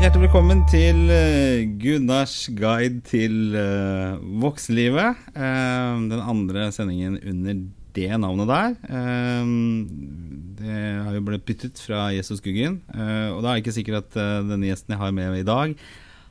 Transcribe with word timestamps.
Hjertelig 0.00 0.30
velkommen 0.30 0.62
til 0.64 1.10
eh, 1.12 1.66
Gunnars 1.76 2.46
guide 2.56 3.02
til 3.04 3.52
eh, 3.52 4.14
voksenlivet. 4.40 5.26
Eh, 5.36 5.98
den 6.08 6.22
andre 6.24 6.70
sendingen 6.72 7.18
under 7.20 7.58
det 7.92 8.08
navnet 8.22 8.48
der. 8.48 8.78
Det 10.56 10.78
har 11.04 11.18
jo 11.18 11.24
blitt 11.26 11.44
byttet 11.44 11.82
fra 11.84 12.06
Jesus 12.14 12.40
Guggen. 12.40 12.78
og 12.88 13.42
da 13.42 13.50
er 13.50 13.58
det 13.58 13.64
ikke 13.66 13.76
sikkert 13.76 14.06
at 14.06 14.16
denne 14.48 14.70
gjesten 14.70 14.96
jeg 14.96 15.02
har 15.02 15.12
med 15.12 15.36
i 15.36 15.44
dag, 15.44 15.76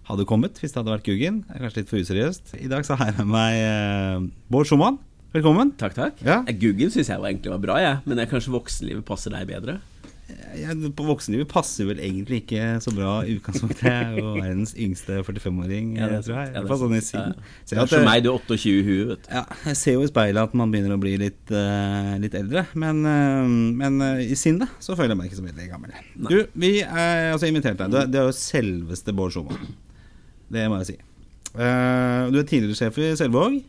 hadde 0.10 0.26
kommet 0.26 0.58
hvis 0.58 0.74
det 0.74 0.82
hadde 0.82 0.96
vært 0.96 1.06
Guggen. 1.06 1.44
Kanskje 1.52 1.84
litt 1.84 1.94
for 1.94 2.02
useriøst. 2.02 2.56
I 2.58 2.72
dag 2.74 2.90
så 2.90 2.98
har 2.98 3.12
jeg 3.12 3.20
med 3.22 3.30
meg 3.36 4.32
Bård 4.50 4.72
Schumann. 4.72 4.98
Velkommen. 5.36 5.76
Takk, 5.78 5.94
takk. 5.94 6.26
Ja. 6.26 6.42
Guggen 6.50 6.90
syns 6.90 7.14
jeg 7.14 7.22
egentlig 7.22 7.54
var 7.54 7.62
bra, 7.68 7.78
jeg. 7.86 8.02
Men 8.10 8.24
jeg, 8.24 8.34
kanskje 8.34 8.56
voksenlivet 8.56 9.06
passer 9.06 9.36
deg 9.36 9.46
bedre? 9.52 9.78
Jeg, 10.60 10.92
på 10.98 11.06
voksenlivet 11.08 11.50
passer 11.52 11.88
vel 11.90 12.02
egentlig 12.04 12.42
ikke 12.44 12.66
så 12.84 12.92
bra 12.96 13.12
i 13.24 13.36
utgangspunktet. 13.38 13.84
Jeg 13.86 14.20
er 14.22 14.30
verdens 14.44 14.74
yngste 14.78 15.20
45-åring, 15.28 15.92
Ja, 15.98 16.10
det 16.12 16.20
er 16.20 16.26
tror 16.28 16.38
jeg. 16.40 16.54
Ja, 16.56 16.64
sånn 16.82 16.94
i 16.94 16.98
det 16.98 17.02
er 17.02 17.08
siden. 17.08 17.34
sant. 17.34 17.44
Ja. 17.44 17.58
Så 17.64 17.76
jeg, 17.76 17.80
Kanskje 17.82 18.02
meg, 18.06 18.24
du 18.26 18.30
er 18.32 18.38
28 18.38 18.70
i 18.70 18.86
huet, 18.88 19.12
vet 19.14 19.28
du. 19.28 19.34
ja, 19.38 19.44
jeg 19.70 19.82
ser 19.82 19.98
jo 19.98 20.06
i 20.06 20.12
speilet 20.12 20.50
at 20.50 20.56
man 20.62 20.74
begynner 20.74 20.96
å 20.96 21.02
bli 21.02 21.16
litt, 21.22 21.44
uh, 21.54 22.16
litt 22.24 22.40
eldre. 22.40 22.66
Men, 22.86 23.04
uh, 23.06 23.58
men 23.84 24.02
uh, 24.04 24.24
i 24.24 24.38
sinnet 24.40 24.80
så 24.84 24.98
føler 24.98 25.16
jeg 25.16 25.22
meg 25.22 25.30
ikke 25.32 25.42
så 25.42 25.48
veldig 25.50 25.70
gammel. 25.74 26.00
Du, 26.30 26.40
vi 26.66 26.74
har 26.86 27.34
altså 27.34 27.50
invitert 27.52 27.82
deg. 27.84 27.94
Du 27.94 28.02
er, 28.02 28.10
det 28.10 28.24
er 28.24 28.30
jo 28.32 28.40
selveste 28.40 29.16
Bård 29.16 29.36
Schumann. 29.36 29.78
Det 30.50 30.66
må 30.70 30.82
jeg 30.82 30.94
si. 30.94 31.00
Eh, 31.58 32.30
du 32.30 32.38
er 32.40 32.46
tidligere 32.46 32.78
sjef 32.78 32.98
i 33.02 33.10
Selvåg. 33.18 33.60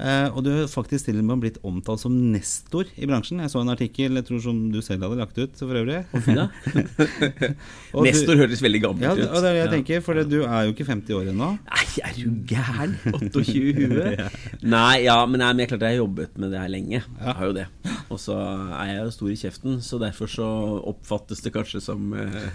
Eh, 0.00 0.28
og 0.32 0.44
du 0.46 0.50
har 0.54 0.68
faktisk 0.72 1.04
til 1.10 1.18
og 1.20 1.26
med 1.28 1.42
blitt 1.42 1.58
omtalt 1.66 2.00
som 2.00 2.14
nestor 2.32 2.88
i 2.96 3.04
bransjen. 3.10 3.42
Jeg 3.44 3.52
så 3.52 3.60
en 3.60 3.72
artikkel 3.72 4.16
jeg 4.16 4.24
tror 4.30 4.40
som 4.44 4.60
du 4.72 4.78
selv 4.84 5.04
hadde 5.04 5.18
lagt 5.20 5.36
ut 5.36 5.58
for 5.60 5.76
øvrig. 5.76 6.00
Nestor 8.06 8.38
høres 8.40 8.62
veldig 8.64 8.80
gammelt 8.84 9.04
Ja, 9.04 9.12
ut. 9.16 9.26
og 9.28 9.42
det 9.42 9.50
er 9.50 9.52
det 9.52 9.58
jeg 9.60 9.66
Ja. 9.66 9.72
tenker, 9.74 10.00
for 10.06 10.14
du 10.24 10.38
er 10.44 10.64
jo 10.66 10.72
ikke 10.72 10.86
50 10.88 11.14
år 11.18 11.30
ennå. 11.34 11.50
Nei, 11.66 11.86
er 12.00 12.12
du 12.16 12.30
gæren? 12.48 12.96
28 13.12 13.54
i 13.56 13.74
huet? 13.90 14.38
Nei, 14.62 15.02
ja, 15.04 15.18
men, 15.26 15.40
nei, 15.42 15.52
men 15.52 15.58
jeg 15.64 15.68
klart 15.74 15.84
jeg 15.84 15.96
har 15.98 16.00
jobbet 16.04 16.38
med 16.40 16.50
det 16.54 16.60
her 16.62 16.68
lenge. 16.72 17.02
Jeg 17.02 17.36
har 17.36 17.44
jo 17.46 17.52
det. 17.56 17.66
Og 18.10 18.18
så 18.18 18.34
er 18.40 18.86
jeg 18.94 19.04
jo 19.04 19.10
stor 19.14 19.30
i 19.30 19.36
kjeften, 19.38 19.76
så 19.84 19.98
derfor 20.02 20.26
så 20.30 20.46
oppfattes 20.90 21.42
det 21.44 21.52
kanskje 21.54 21.80
som 21.84 22.08
eh, 22.16 22.48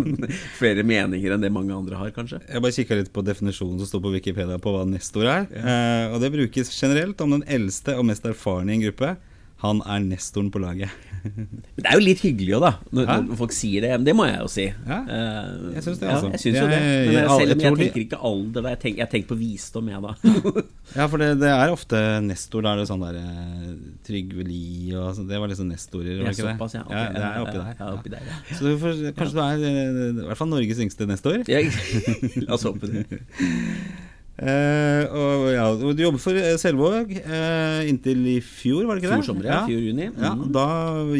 flere 0.60 0.84
meninger 0.86 1.32
enn 1.34 1.40
det 1.42 1.50
mange 1.54 1.74
andre 1.74 1.96
har, 1.98 2.10
kanskje. 2.14 2.38
Jeg 2.46 2.62
bare 2.62 2.76
kikka 2.76 2.94
litt 3.00 3.10
på 3.14 3.24
definisjonen 3.26 3.80
som 3.80 3.88
står 3.90 4.04
på 4.04 4.12
Wikipedia 4.18 4.58
på 4.62 4.74
hva 4.76 4.84
nestor 4.86 5.26
er. 5.26 5.48
Eh, 5.50 6.12
og 6.14 6.20
det 6.22 6.30
brukes 6.36 6.70
generelt 6.70 6.89
om 7.24 7.30
den 7.38 7.44
eldste 7.46 7.96
og 7.98 8.06
mest 8.10 8.24
erfarne 8.26 8.72
i 8.72 8.78
en 8.80 8.86
gruppe. 8.88 9.16
Han 9.60 9.82
er 9.84 10.00
nestoren 10.00 10.46
på 10.48 10.56
laget. 10.56 10.88
Men 11.20 11.82
det 11.84 11.84
er 11.84 11.98
jo 11.98 12.00
litt 12.00 12.22
hyggelig 12.24 12.54
òg, 12.56 12.62
da, 12.64 12.70
når, 12.96 13.04
ja? 13.10 13.16
når 13.26 13.36
folk 13.36 13.52
sier 13.52 13.84
det. 13.84 13.90
Det 14.06 14.14
må 14.16 14.24
jeg 14.24 14.38
jo 14.40 14.46
si. 14.48 14.64
Ja, 14.72 14.96
Eh, 15.04 15.74
jeg 15.74 15.82
synes 15.84 15.98
det, 16.00 16.06
ja, 16.08 16.14
altså. 16.14 16.30
jeg 16.32 16.40
synes 16.40 16.56
jo 16.56 16.64
det. 16.70 16.78
Men 16.80 17.12
jeg, 17.12 17.26
selv 17.28 17.52
om 17.52 17.60
jeg 17.66 17.76
tenker 17.82 18.00
ikke 18.06 18.20
alder, 18.30 18.64
da. 18.64 18.72
Jeg 18.72 18.80
tenker, 18.86 19.02
jeg 19.02 19.10
tenker 19.12 19.28
på 19.34 19.38
visdom, 19.42 19.90
jeg, 19.92 20.00
da. 20.00 20.14
Ja, 20.96 21.04
for 21.12 21.20
det, 21.20 21.28
det 21.42 21.50
er 21.52 21.74
ofte 21.74 22.00
nestor. 22.24 22.64
Da 22.64 22.72
er 22.72 22.80
det 22.80 22.88
sånn 22.88 23.04
der 23.04 23.20
eh, 23.20 23.68
Trygve 24.08 24.48
Lie 24.48 24.96
og 24.96 25.12
sånn. 25.18 25.28
Det 25.28 25.42
var 25.44 25.52
liksom 25.52 25.68
nestorer, 25.68 26.08
var 26.22 26.30
Ja, 26.30 26.32
ikke 26.32 26.46
det? 26.48 26.54
såpass, 26.56 26.78
ja. 26.80 26.84
Okay. 26.88 27.04
ja, 27.04 27.12
det 27.12 27.26
er 27.28 27.44
oppi 27.44 27.58
der. 27.60 27.74
ja, 27.76 27.90
oppi 28.00 28.14
der, 28.16 28.30
ja. 28.32 28.38
Så 28.56 28.64
du 28.64 28.72
får, 28.80 29.02
kanskje 29.20 29.36
du 29.36 29.42
er 29.44 29.66
eh, 29.68 30.04
i 30.08 30.28
hvert 30.30 30.40
fall 30.40 30.54
Norges 30.56 30.80
yngste 30.86 31.10
nestor. 31.10 31.44
La 32.48 32.56
oss 32.56 32.64
håpe 32.64 32.88
det. 32.96 33.20
Eh, 34.40 35.02
og 35.12 35.42
ja, 35.52 35.66
og 35.68 35.90
Du 35.92 36.00
jobber 36.00 36.20
for 36.22 36.32
eh, 36.40 36.54
Selvåg 36.56 37.10
eh, 37.20 37.80
inntil 37.90 38.22
i 38.24 38.38
fjor, 38.40 38.86
var 38.88 38.96
det 38.96 39.02
ikke 39.04 39.10
det? 39.12 39.18
Fjor 39.20 39.26
sommer, 39.34 39.48
ja. 39.50 39.58
Fjor 39.68 39.82
juni. 39.84 40.06
Ja, 40.16 40.30
Mhm. 40.32 40.46
Da 40.54 40.64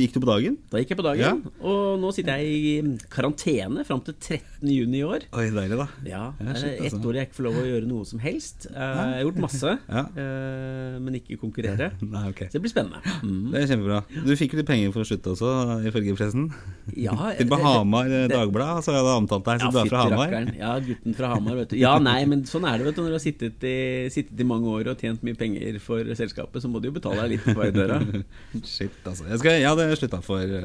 gikk 0.01 0.15
du 0.15 0.21
på 0.25 0.31
dagen. 0.31 0.57
Da 0.73 0.81
gikk 0.81 0.95
jeg 0.95 1.01
på 1.03 1.05
dagen, 1.05 1.43
og 1.61 2.01
nå 2.01 2.13
sitter 2.17 2.39
jeg 2.41 2.47
i 2.49 2.99
karantene 3.13 3.85
fram 3.85 4.01
til 4.07 4.15
13. 4.17 4.50
juni 4.63 4.99
i 5.01 5.05
år. 5.07 5.25
Oi, 5.33 5.47
deilig, 5.55 5.77
da. 5.81 5.87
Ja, 6.05 6.23
Ja, 6.41 6.55
shit, 6.55 6.67
er 6.69 6.85
ett 6.85 6.93
altså. 6.93 7.01
år 7.09 7.17
jeg 7.21 7.29
ikke 7.29 7.37
får 7.39 7.47
lov 7.47 7.59
å 7.61 7.65
gjøre 7.69 7.87
noe 7.89 8.05
som 8.09 8.19
helst. 8.21 8.67
Eh, 8.71 8.77
Jeg 8.81 9.15
har 9.15 9.23
gjort 9.25 9.41
masse, 9.45 9.73
Ja. 9.97 10.03
eh, 10.25 10.99
men 11.01 11.17
ikke 11.21 11.39
konkurrere. 11.41 11.91
Nei, 12.15 12.25
okay. 12.29 12.49
Så 12.51 12.59
det 12.59 12.63
blir 12.67 12.73
spennende. 12.75 13.01
Mm. 13.25 13.51
Det 13.55 13.63
er 13.63 13.71
kjempebra. 13.73 14.01
Du 14.27 14.33
fikk 14.37 14.53
jo 14.57 14.61
litt 14.61 14.69
penger 14.69 14.93
for 14.93 15.05
å 15.05 15.09
slutte 15.09 15.33
også, 15.35 15.53
ifølge 15.91 16.17
pressen. 16.19 16.51
Ja, 16.97 17.15
Til 17.41 17.49
Bahamar 17.51 17.81
Hamar 17.81 18.13
eh, 18.13 18.27
Dagblad, 18.31 18.85
så 18.85 18.93
jeg 18.93 19.01
hadde 19.01 19.17
omtalt 19.23 19.47
deg 19.49 19.65
som 19.65 19.73
du 19.75 19.81
er 19.83 19.91
fra 19.93 20.05
Hamar. 20.07 20.37
Ja, 20.59 20.75
gutten 20.85 21.17
fra 21.17 21.33
Hamar, 21.35 21.57
vet 21.63 21.73
du. 21.73 21.79
Ja, 21.81 21.95
nei, 22.03 22.19
men 22.29 22.45
sånn 22.51 22.67
er 22.69 22.79
det, 22.81 22.91
vet 22.91 22.99
du. 22.99 23.03
Når 23.07 23.15
du 23.15 23.19
har 23.19 23.25
sittet 23.25 23.65
i, 23.69 23.77
sittet 24.13 24.41
i 24.41 24.47
mange 24.49 24.69
år 24.69 24.93
og 24.93 25.01
tjent 25.01 25.25
mye 25.27 25.39
penger 25.39 25.81
for 25.81 26.05
selskapet, 26.19 26.61
så 26.65 26.69
må 26.69 26.81
du 26.83 26.91
jo 26.91 26.97
betale 26.99 27.25
deg 27.25 27.37
litt 27.39 27.47
på 27.49 27.57
vei 27.61 27.71
døra. 27.75 28.01
Shit, 28.65 28.97
altså. 29.07 29.25
Jeg, 29.31 29.41
skal, 29.43 29.59
jeg 29.63 29.69
hadde 29.71 29.89
slutta 30.01 30.21
for 30.25 30.57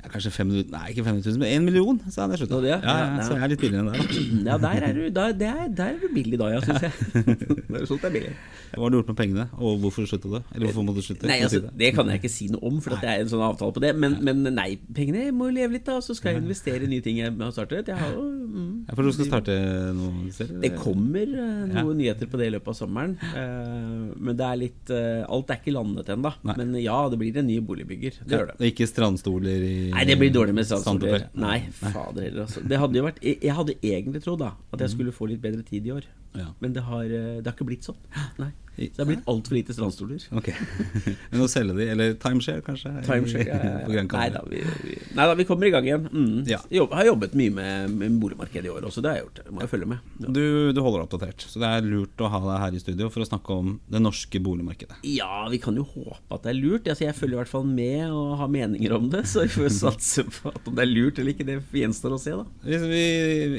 ja, 0.00 0.08
kanskje 0.08 0.30
500 0.32 0.70
Nei, 0.72 0.84
ikke 0.94 1.04
500 1.04 1.30
000, 1.30 1.40
men 1.42 1.50
1 1.60 1.64
million. 1.66 1.98
Jeg 2.06 2.12
slutta. 2.14 2.54
Nå 2.54 2.60
det, 2.64 2.70
Ja, 2.70 2.78
ja, 2.80 3.08
ja, 3.18 3.24
så 3.26 3.36
jeg 3.36 3.44
er 3.44 3.52
litt 3.52 3.60
billigere 3.60 3.82
enn 3.84 3.92
deg. 3.92 4.14
Ja, 4.48 4.56
der 4.62 4.86
er 4.86 4.94
du, 4.96 5.02
der, 5.12 5.34
der, 5.36 5.58
er, 5.64 5.68
der 5.76 5.90
er 5.92 5.98
du 6.00 6.14
billig 6.14 6.40
da, 6.40 6.48
ja, 6.54 6.60
syns 6.64 6.86
jeg. 6.86 6.92
Der 7.70 7.84
er 7.84 7.90
deg 7.90 8.14
billig. 8.16 8.32
Hva 8.70 8.84
har 8.84 8.92
du 8.92 8.96
gjort 9.00 9.10
med 9.10 9.18
pengene, 9.18 9.44
og 9.58 9.80
hvorfor 9.82 10.06
slutta 10.06 10.30
du? 10.30 10.38
Eller 10.54 10.68
hvorfor 10.70 10.86
må 10.86 10.94
du 10.94 11.02
slutte? 11.02 11.28
Nei, 11.28 11.40
altså, 11.44 11.60
Det 11.82 11.90
kan 11.96 12.08
jeg 12.10 12.22
ikke 12.22 12.32
si 12.32 12.48
noe 12.52 12.62
om, 12.70 12.78
for 12.82 12.96
det 13.02 13.10
er 13.10 13.24
en 13.24 13.30
sånn 13.30 13.42
avtale 13.44 13.74
på 13.76 13.82
det. 13.82 13.92
Men, 13.98 14.16
men 14.24 14.46
nei, 14.54 14.68
pengene 14.96 15.28
må 15.34 15.50
jo 15.50 15.56
leve 15.58 15.76
litt, 15.76 15.86
da. 15.88 15.98
Så 16.04 16.16
skal 16.18 16.36
jeg 16.36 16.42
investere 16.44 16.86
i 16.86 16.90
nye 16.90 17.04
ting 17.04 17.20
jeg 17.20 17.34
har 17.34 17.54
startet. 17.56 17.90
Jeg 17.90 17.98
har 17.98 18.14
jo 18.14 18.24
mm, 18.24 18.69
Ja, 18.88 18.94
for 18.96 19.02
du 19.06 19.12
skal 19.12 19.26
starte 19.28 19.54
noe 19.96 20.30
selv? 20.34 20.60
Det 20.62 20.70
kommer 20.78 21.26
noen 21.26 21.74
Ja. 21.74 21.82
nyheter 21.82 22.26
på 22.30 22.38
det 22.40 22.46
i 22.48 22.54
løpet 22.56 22.68
av 22.72 22.76
sommeren. 22.78 23.16
Eh, 23.20 24.14
men 24.18 24.36
det 24.36 24.46
er 24.46 24.56
litt 24.60 24.90
eh, 24.90 25.24
Alt 25.28 25.50
er 25.50 25.60
ikke 25.60 25.74
landet 25.76 26.06
ennå. 26.14 26.32
Men 26.56 26.74
ja, 26.82 26.96
det 27.08 27.18
blir 27.20 27.36
en 27.36 27.46
ny 27.46 27.60
boligbygger. 27.60 28.20
Det 28.24 28.30
Ja, 28.30 28.38
gjør 28.38 28.46
det. 28.52 28.56
og 28.60 28.66
ikke 28.70 28.88
strandstoler 28.90 29.66
i 29.66 29.90
Nei, 29.90 30.04
det 30.04 30.18
blir 30.18 30.32
dårlig 30.32 30.54
med 30.54 30.66
strandstoler. 30.66 31.28
Nei, 31.34 31.60
fader 31.70 32.22
heller, 32.22 32.42
altså. 32.46 32.62
Det 32.66 32.78
hadde 32.78 32.94
jo 32.96 33.04
vært 33.04 33.20
Jeg 33.22 33.40
jeg 33.40 33.54
hadde 33.54 33.74
egentlig 33.82 34.22
trodd 34.24 34.38
da 34.40 34.52
at 34.72 34.80
jeg 34.80 34.90
skulle 34.90 35.12
få 35.12 35.28
litt 35.28 35.40
bedre 35.42 35.62
tid 35.64 35.86
i 35.86 35.90
år. 35.92 36.02
Ja. 36.38 36.52
Men 36.58 36.74
det 36.76 36.84
har, 36.86 37.04
eh, 37.04 37.38
det 37.40 37.46
har 37.46 37.56
ikke 37.56 37.70
blitt 37.70 37.86
sånn. 37.88 38.00
Nei. 38.42 38.52
Så 38.80 38.96
det 38.96 39.02
har 39.02 39.08
blitt 39.10 39.26
altfor 39.28 39.56
lite 39.58 39.74
strandstoler. 39.76 40.22
Ok. 40.38 40.48
Men 41.32 41.42
å 41.44 41.48
selge 41.50 41.74
de, 41.76 41.86
eller 41.92 42.14
timeshare, 42.20 42.62
kanskje? 42.64 42.92
Timeshare 43.08 43.44
ja, 43.44 43.58
ja, 43.92 44.04
Nei 44.14 44.28
da, 44.32 44.40
vi, 44.48 44.62
vi, 44.86 44.96
nei 45.16 45.26
da, 45.28 45.34
vi 45.36 45.44
kommer 45.48 45.68
i 45.68 45.72
gang 45.74 45.88
igjen. 45.88 46.06
Mm. 46.08 46.38
Ja. 46.48 46.62
Jeg 46.72 46.86
har 46.88 47.10
jobbet 47.10 47.34
mye 47.36 47.52
med, 47.52 47.96
med 48.00 48.16
boligmarkedet 48.22 48.70
i 48.70 48.72
år 48.72 48.86
også, 48.88 49.02
det 49.04 49.12
har 49.12 49.18
jeg 49.18 49.26
gjort. 49.26 49.42
Må 49.52 49.64
jeg 49.64 49.72
følge 49.74 49.90
med. 49.90 50.14
Du, 50.22 50.42
du 50.72 50.80
holder 50.80 51.04
oppdatert, 51.04 51.44
så 51.44 51.60
det 51.60 51.72
er 51.76 51.88
lurt 51.90 52.24
å 52.24 52.30
ha 52.32 52.40
deg 52.46 52.64
her 52.64 52.78
i 52.78 52.82
studio 52.82 53.10
for 53.12 53.24
å 53.24 53.28
snakke 53.28 53.58
om 53.60 53.74
det 53.90 54.00
norske 54.00 54.40
boligmarkedet. 54.42 55.02
Ja, 55.12 55.44
vi 55.52 55.60
kan 55.60 55.76
jo 55.76 55.84
håpe 55.84 56.38
at 56.38 56.46
det 56.46 56.54
er 56.54 56.60
lurt. 56.60 56.88
Altså, 56.88 57.04
jeg 57.04 57.18
følger 57.18 57.36
i 57.36 57.40
hvert 57.42 57.52
fall 57.52 57.68
med 57.68 58.06
og 58.08 58.32
har 58.40 58.52
meninger 58.54 58.96
om 58.96 59.10
det. 59.12 59.26
Så 59.28 59.44
vi 59.44 59.52
får 59.58 59.74
satse 59.76 60.24
på 60.30 60.54
at 60.54 60.70
om 60.70 60.78
det 60.78 60.86
er 60.86 60.92
lurt 60.94 61.20
eller 61.20 61.34
ikke, 61.34 61.48
det 61.50 61.58
gjenstår 61.82 62.16
å 62.16 62.22
se, 62.22 62.38
da. 62.38 62.48
Vi, 62.64 63.04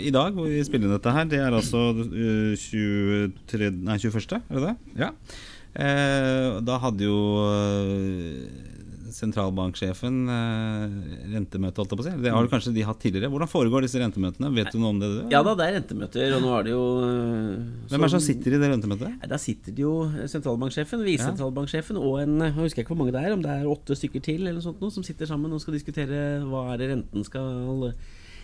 I 0.07 0.15
dag 0.15 0.33
hvor 0.33 0.49
vi 0.49 0.63
spiller 0.65 0.89
inn 0.89 0.97
dette 0.97 1.13
her, 1.13 1.29
det 1.29 1.43
er 1.43 1.61
altså 1.61 1.91
uh, 1.93 2.57
23, 2.69 3.72
nei, 3.88 3.97
21., 4.01 4.38
er 4.41 4.59
det 4.59 4.67
det? 4.67 4.75
Ja. 5.05 5.11
Eh, 5.72 6.59
da 6.67 6.77
hadde 6.83 7.07
jo 7.07 7.17
eh, 7.47 8.72
sentralbanksjefen 9.16 10.17
eh, 10.31 10.95
rentemøte, 11.31 11.79
holdt 11.79 11.94
jeg 11.94 11.99
på 11.99 12.03
å 12.03 12.07
si. 12.07 12.13
Det 12.23 12.33
har 12.33 12.45
du 12.45 12.51
kanskje 12.51 12.73
de 12.75 12.83
hatt 12.88 12.99
tidligere. 13.03 13.29
Hvordan 13.31 13.51
foregår 13.51 13.85
disse 13.85 14.01
rentemøtene? 14.01 14.51
Vet 14.55 14.72
du 14.73 14.79
noe 14.81 14.94
om 14.95 15.01
det? 15.01 15.09
Du? 15.13 15.19
Ja 15.33 15.44
da, 15.47 15.55
det 15.59 15.67
er 15.67 15.77
rentemøter, 15.79 16.35
og 16.38 16.44
nå 16.44 16.53
er 16.57 16.67
det 16.67 16.73
jo 16.73 16.85
øh, 17.07 17.67
Hvem 17.91 17.99
er 17.99 18.07
det 18.07 18.13
som 18.16 18.23
sitter 18.25 18.55
i 18.55 18.61
det 18.61 18.72
rentemøtet? 18.73 19.13
Nei, 19.16 19.31
Der 19.31 19.43
sitter 19.43 19.78
det 19.78 19.85
jo 19.85 19.95
sentralbanksjefen, 20.33 21.05
visesentralbanksjefen 21.07 22.01
og 22.01 22.17
en 22.23 22.47
Jeg 22.47 22.57
husker 22.59 22.83
ikke 22.83 22.95
hvor 22.95 23.03
mange 23.03 23.16
det 23.16 23.23
er, 23.23 23.35
om 23.35 23.45
det 23.45 23.53
er 23.53 23.69
åtte 23.72 23.97
stykker 23.99 24.25
til 24.28 24.41
eller 24.41 24.59
noe 24.59 24.67
sånt 24.67 24.83
noe, 24.83 24.93
som 24.93 25.07
sitter 25.07 25.29
sammen 25.29 25.55
og 25.55 25.63
skal 25.63 25.78
diskutere 25.78 26.41
hva 26.47 26.67
er 26.73 26.81
det 26.81 26.91
renten 26.95 27.28
skal 27.28 27.95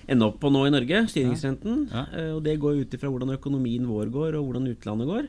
ende 0.07 0.25
opp 0.28 0.40
på 0.40 0.51
nå 0.53 0.66
i 0.68 0.72
Norge, 0.73 1.03
styringsrenten. 1.12 1.88
Ja. 1.91 2.06
Eh, 2.13 2.31
Og 2.35 2.44
det 2.44 2.57
går 2.59 2.81
ut 2.84 2.94
ifra 2.97 3.09
hvordan 3.12 3.34
økonomien 3.38 3.88
vår 3.88 4.12
går, 4.13 4.35
og 4.40 4.47
hvordan 4.50 4.69
utlandet 4.72 5.07
går. 5.07 5.28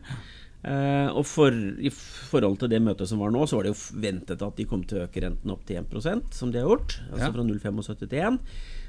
Eh, 0.65 1.09
og 1.15 1.23
for, 1.27 1.55
i 1.55 1.91
forhold 1.91 2.59
til 2.59 2.69
det 2.73 2.81
møtet 2.83 3.07
som 3.09 3.21
var 3.23 3.31
nå, 3.31 3.45
så 3.47 3.57
var 3.61 3.69
det 3.69 3.75
jo 3.77 4.01
ventet 4.03 4.43
at 4.43 4.57
de 4.59 4.65
kom 4.67 4.83
til 4.85 4.99
å 4.99 5.05
øke 5.07 5.23
renten 5.23 5.51
opp 5.55 5.65
til 5.67 5.77
1 5.79 6.33
som 6.35 6.51
de 6.51 6.59
har 6.59 6.67
gjort. 6.69 6.99
Altså 7.13 7.27
Ja. 7.29 7.33
fra 7.33 7.45
0,75 7.47 8.09
til 8.09 8.19
1. 8.19 8.41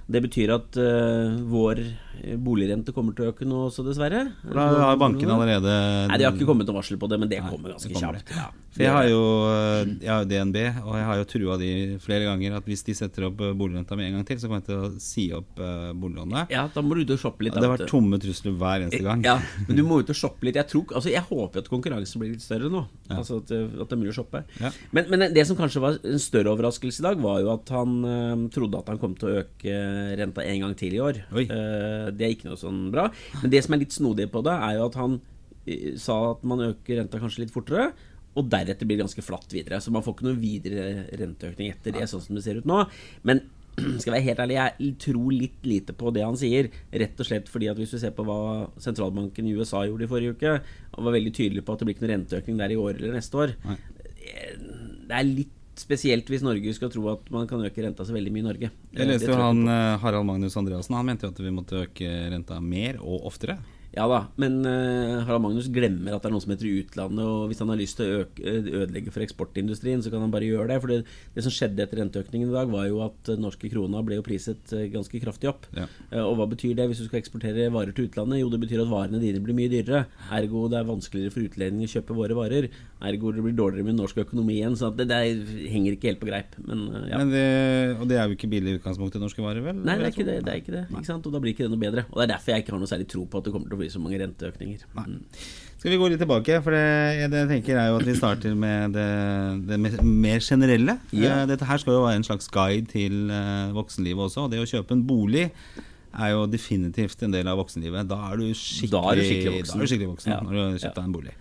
Det 0.09 0.21
betyr 0.25 0.53
at 0.55 0.77
uh, 0.81 1.35
vår 1.51 1.81
eh, 1.83 2.37
boligrente 2.41 2.93
kommer 2.95 3.13
til 3.13 3.27
å 3.27 3.33
øke 3.33 3.45
nå 3.47 3.67
også, 3.67 3.85
dessverre. 3.85 4.23
Da 4.41 4.65
har 4.81 4.97
bankene 4.97 5.35
allerede 5.35 5.75
Nei, 6.09 6.17
De 6.17 6.25
har 6.25 6.33
ikke 6.33 6.49
kommet 6.49 6.69
noe 6.69 6.79
varsel 6.79 6.97
på 7.01 7.09
det, 7.11 7.19
men 7.21 7.29
det 7.29 7.43
Nei, 7.43 7.51
kommer 7.51 7.75
ganske 7.75 7.91
det 7.91 7.99
kommer. 7.99 8.23
kjapt. 8.23 8.33
Ja. 8.33 8.49
Jeg 8.79 8.93
har 8.93 9.07
jo 9.09 9.21
eh, 9.49 9.91
jeg 10.03 10.09
har 10.11 10.23
jo 10.23 10.29
DNB, 10.29 10.57
og 10.85 10.93
jeg 10.95 11.05
har 11.07 11.19
jo 11.19 11.27
trua 11.29 11.55
de 11.59 11.69
flere 12.03 12.27
ganger 12.27 12.57
at 12.59 12.67
hvis 12.69 12.83
de 12.85 12.95
setter 12.97 13.25
opp 13.27 13.41
eh, 13.43 13.53
boligrenta 13.57 13.97
med 13.97 14.09
en 14.09 14.19
gang 14.19 14.27
til, 14.27 14.39
så 14.39 14.49
kommer 14.49 14.61
jeg 14.61 14.67
til 14.69 14.79
å 14.79 14.89
si 15.03 15.25
opp 15.35 15.61
eh, 15.63 15.89
boliglånet. 15.97 16.53
ja, 16.53 16.67
da 16.73 16.83
må 16.85 16.95
du 16.95 17.03
ut 17.03 17.13
og 17.15 17.21
shoppe 17.21 17.47
litt. 17.47 17.55
Det 17.57 17.63
da, 17.63 17.69
har 17.69 17.75
vært 17.79 17.91
tomme 17.91 18.19
trusler 18.21 18.55
hver 18.61 18.85
eneste 18.85 19.01
gang. 19.05 19.25
Ja, 19.25 19.37
men 19.67 19.79
du 19.79 19.83
må 19.87 19.99
ut 20.03 20.13
og 20.13 20.17
shoppe 20.17 20.47
litt. 20.47 20.59
Jeg, 20.59 20.69
tror, 20.71 20.85
altså, 20.93 21.11
jeg 21.11 21.25
håper 21.27 21.63
at 21.63 21.71
konkurransen 21.71 22.23
blir 22.23 22.35
litt 22.35 22.45
større 22.45 22.69
nå. 22.71 22.85
Ja. 23.09 23.19
Altså 23.19 23.41
at, 23.41 23.51
at 23.51 23.83
det 23.83 23.97
er 23.97 24.01
mulig 24.03 24.13
å 24.13 24.19
shoppe. 24.21 24.43
Ja. 24.61 24.71
Men, 24.95 25.09
men 25.11 25.27
det 25.35 25.45
som 25.49 25.57
kanskje 25.59 25.83
var 25.83 25.99
en 25.99 26.21
større 26.23 26.53
overraskelse 26.53 27.03
i 27.03 27.07
dag, 27.09 27.21
var 27.25 27.41
jo 27.43 27.51
at 27.55 27.73
han 27.73 27.97
eh, 28.05 28.45
trodde 28.53 28.83
at 28.83 28.93
han 28.93 29.01
kom 29.01 29.17
til 29.19 29.31
å 29.31 29.41
øke 29.43 29.79
renta 30.19 30.45
en 30.45 30.63
gang 30.65 30.75
til 30.79 30.95
i 30.97 31.01
år. 31.03 31.21
Eh, 31.43 32.07
det 32.15 32.25
er 32.25 32.35
ikke 32.35 32.49
noe 32.49 32.59
sånn 32.59 32.87
bra. 32.93 33.07
Men 33.41 33.53
det 33.53 33.63
som 33.65 33.75
er 33.75 33.83
litt 33.83 33.95
snodig 33.95 34.29
på 34.33 34.43
det, 34.45 34.55
er 34.55 34.79
jo 34.79 34.87
at 34.89 34.97
han 34.99 35.19
eh, 35.65 35.93
sa 35.99 36.19
at 36.33 36.47
man 36.47 36.65
øker 36.71 37.01
renta 37.01 37.21
kanskje 37.21 37.45
litt 37.45 37.53
fortere. 37.55 37.91
Og 38.37 38.49
deretter 38.51 38.87
blir 38.87 38.99
det 38.99 39.07
ganske 39.07 39.25
flatt 39.25 39.53
videre. 39.53 39.81
Så 39.83 39.93
man 39.93 40.05
får 40.05 40.15
ikke 40.15 40.27
noen 40.29 40.41
videre 40.41 40.89
renteøkning 41.19 41.73
etter 41.73 41.95
det, 41.95 42.05
sånn 42.09 42.23
som 42.23 42.37
det 42.37 42.45
ser 42.45 42.61
ut 42.61 42.69
nå. 42.69 42.83
Men 43.27 43.43
skal 44.01 44.15
være 44.15 44.25
helt 44.27 44.41
ærlig, 44.43 44.57
jeg 44.59 44.95
tror 45.03 45.29
litt 45.33 45.67
lite 45.67 45.95
på 45.97 46.11
det 46.15 46.25
han 46.25 46.39
sier. 46.39 46.69
Rett 47.03 47.19
og 47.19 47.27
slett 47.27 47.51
fordi 47.51 47.69
at 47.71 47.79
hvis 47.79 47.95
du 47.95 47.99
ser 48.01 48.15
på 48.15 48.25
hva 48.27 48.39
sentralbanken 48.81 49.47
i 49.47 49.55
USA 49.57 49.85
gjorde 49.87 50.07
i 50.07 50.11
forrige 50.11 50.35
uke, 50.37 50.57
han 50.95 51.07
var 51.07 51.15
veldig 51.15 51.35
tydelig 51.35 51.65
på 51.65 51.75
at 51.75 51.81
det 51.81 51.89
blir 51.89 51.97
ikke 51.97 52.05
noen 52.07 52.15
renteøkning 52.17 52.59
der 52.61 52.75
i 52.75 52.79
år 52.79 52.97
eller 52.97 53.17
neste 53.19 53.43
år. 53.45 53.55
Det 54.19 55.15
er 55.15 55.29
litt 55.29 55.55
spesielt 55.79 56.27
hvis 56.29 56.43
Norge 56.45 56.73
skal 56.75 56.91
tro 56.93 57.05
at 57.13 57.29
man 57.33 57.47
kan 57.49 57.63
øke 57.65 57.83
renta 57.85 58.05
så 58.05 58.15
veldig 58.15 58.33
mye 58.35 58.43
i 58.43 58.47
Norge. 58.49 58.71
Jeg 58.95 59.09
leste 59.09 59.31
jo 59.31 59.39
han 59.39 59.63
eh, 59.65 59.97
Harald 60.03 60.27
Magnus 60.27 60.57
Andreassen. 60.59 60.97
Han 60.97 61.07
mente 61.07 61.27
jo 61.27 61.33
at 61.33 61.41
vi 61.43 61.53
måtte 61.55 61.83
øke 61.85 62.13
renta 62.33 62.59
mer 62.63 62.99
og 62.99 63.29
oftere. 63.29 63.59
Ja 63.89 64.05
da, 64.05 64.19
men 64.37 64.59
uh, 64.67 65.23
Harald 65.25 65.41
Magnus 65.41 65.67
glemmer 65.73 66.13
at 66.13 66.21
det 66.21 66.29
er 66.29 66.33
noe 66.35 66.43
som 66.43 66.51
heter 66.53 66.69
utlandet, 66.69 67.25
og 67.25 67.49
hvis 67.49 67.61
han 67.63 67.71
har 67.73 67.79
lyst 67.79 67.97
til 67.97 68.11
å 68.19 68.25
eh, 68.37 68.67
ødelegge 68.83 69.13
for 69.13 69.25
eksportindustrien, 69.25 70.03
så 70.05 70.11
kan 70.13 70.21
han 70.21 70.33
bare 70.33 70.45
gjøre 70.45 70.67
det. 70.69 70.77
For 70.83 70.93
det, 70.93 70.99
det 71.33 71.45
som 71.45 71.53
skjedde 71.53 71.81
etter 71.85 72.03
renteøkningen 72.03 72.51
i 72.51 72.53
dag, 72.53 72.69
var 72.69 72.85
jo 72.85 73.01
at 73.07 73.31
eh, 73.33 73.39
norske 73.41 73.71
krona 73.71 74.03
ble 74.05 74.19
jo 74.19 74.25
priset 74.25 74.75
ganske 74.93 75.21
kraftig 75.23 75.49
opp. 75.49 75.65
Ja. 75.73 75.87
Uh, 76.13 76.21
Og 76.27 76.37
hva 76.37 76.47
betyr 76.51 76.75
det 76.77 76.85
hvis 76.91 77.01
du 77.01 77.07
skal 77.07 77.23
eksportere 77.23 77.71
varer 77.73 77.95
til 77.97 78.11
utlandet? 78.11 78.43
Jo, 78.43 78.51
det 78.53 78.61
betyr 78.61 78.83
at 78.85 78.91
varene 78.93 79.23
dine 79.23 79.41
blir 79.41 79.57
mye 79.57 79.73
dyrere. 79.73 80.03
Ergo 80.37 80.67
det 80.69 80.79
er 80.79 80.87
vanskeligere 80.91 81.33
for 81.33 81.49
utlendinger 81.49 81.89
å 81.89 81.95
kjøpe 81.97 82.19
våre 82.19 82.37
varer. 82.37 82.69
Ergo 83.09 83.33
det 83.33 83.47
blir 83.47 83.57
dårligere 83.57 83.89
med 83.89 83.97
norsk 83.97 84.21
økonomi 84.21 84.59
igjen. 84.59 84.77
Så 84.77 84.91
det 84.93 85.09
der 85.09 85.33
henger 85.73 85.97
ikke 85.97 86.11
helt 86.11 86.21
på 86.21 86.29
greip. 86.29 86.53
Men 86.69 86.85
uh, 86.93 87.01
ja. 87.09 87.23
Men 87.23 87.33
det, 87.33 87.45
og 87.97 88.05
det 88.13 88.21
er 88.21 88.29
jo 88.29 88.37
ikke 88.37 88.53
billig 88.53 88.77
i 88.77 88.79
utgangspunktet 88.83 89.25
norske 89.25 89.41
varer, 89.41 89.65
vel? 89.65 89.81
Nei, 89.81 89.97
det 89.97 90.11
er 90.11 90.13
ikke 90.13 90.29
det. 90.29 90.39
det, 90.45 90.53
er 90.53 90.63
ikke 90.63 90.77
det 90.77 90.85
ikke 90.93 91.09
sant? 91.09 91.25
Og 91.25 91.33
da 91.33 91.41
blir 91.41 91.57
ikke 91.57 91.65
det 91.65 91.73
noe 91.73 91.81
bedre. 91.87 92.05
Og 92.13 92.21
det 92.21 92.27
er 92.27 92.33
derfor 92.35 92.53
jeg 92.53 92.67
ikke 92.67 92.77
har 92.77 92.83
noe 92.85 92.93
særlig 92.93 93.09
tro 93.09 93.25
på 93.25 93.41
at 93.41 93.49
det 93.49 93.55
kommer 93.55 93.71
til 93.71 93.78
å 93.78 93.78
bli 93.79 93.89
så 93.93 94.01
mange 94.03 94.19
renteøkninger. 94.21 94.85
Mm. 94.95 95.19
Skal 95.79 95.93
vi 95.93 95.97
gå 96.01 96.07
litt 96.11 96.19
tilbake? 96.19 96.57
For 96.63 96.75
det, 96.75 97.29
det 97.31 97.39
jeg 97.45 97.49
tenker 97.53 97.77
er 97.79 97.91
jo 97.93 97.99
at 98.01 98.07
vi 98.09 98.15
starter 98.19 98.55
med 98.59 98.97
det, 98.97 99.05
det 99.69 99.77
mer 100.03 100.41
generelle. 100.43 100.97
Ja. 101.15 101.37
Eh, 101.41 101.45
Dette 101.53 101.67
her 101.69 101.79
skal 101.79 101.95
jo 101.95 102.01
være 102.03 102.19
en 102.19 102.27
slags 102.27 102.49
guide 102.51 102.89
til 102.91 103.29
eh, 103.31 103.69
voksenlivet 103.77 104.25
også. 104.27 104.47
Og 104.47 104.51
det 104.51 104.59
å 104.59 104.67
kjøpe 104.67 104.97
en 104.97 105.05
bolig 105.07 105.45
er 106.09 106.33
jo 106.33 106.43
definitivt 106.51 107.21
en 107.23 107.31
del 107.35 107.47
av 107.47 107.59
voksenlivet. 107.61 108.09
Da 108.09 108.17
er 108.31 108.41
du 108.41 108.49
skikkelig, 108.51 108.91
Da 108.91 109.05
er 109.13 109.21
du 109.21 109.23
skikkelig 109.29 109.55
voksen. 109.61 109.79
Du 109.79 109.87
skikkelig 109.93 110.11
voksen 110.15 110.33
Ja. 110.33 110.39
når 110.43 110.51
du 110.51 110.59
har 110.59 110.71
kjøpt 110.73 110.89
Ja. 110.89 110.93
deg 110.99 111.03
en 111.05 111.15
bolig. 111.15 111.35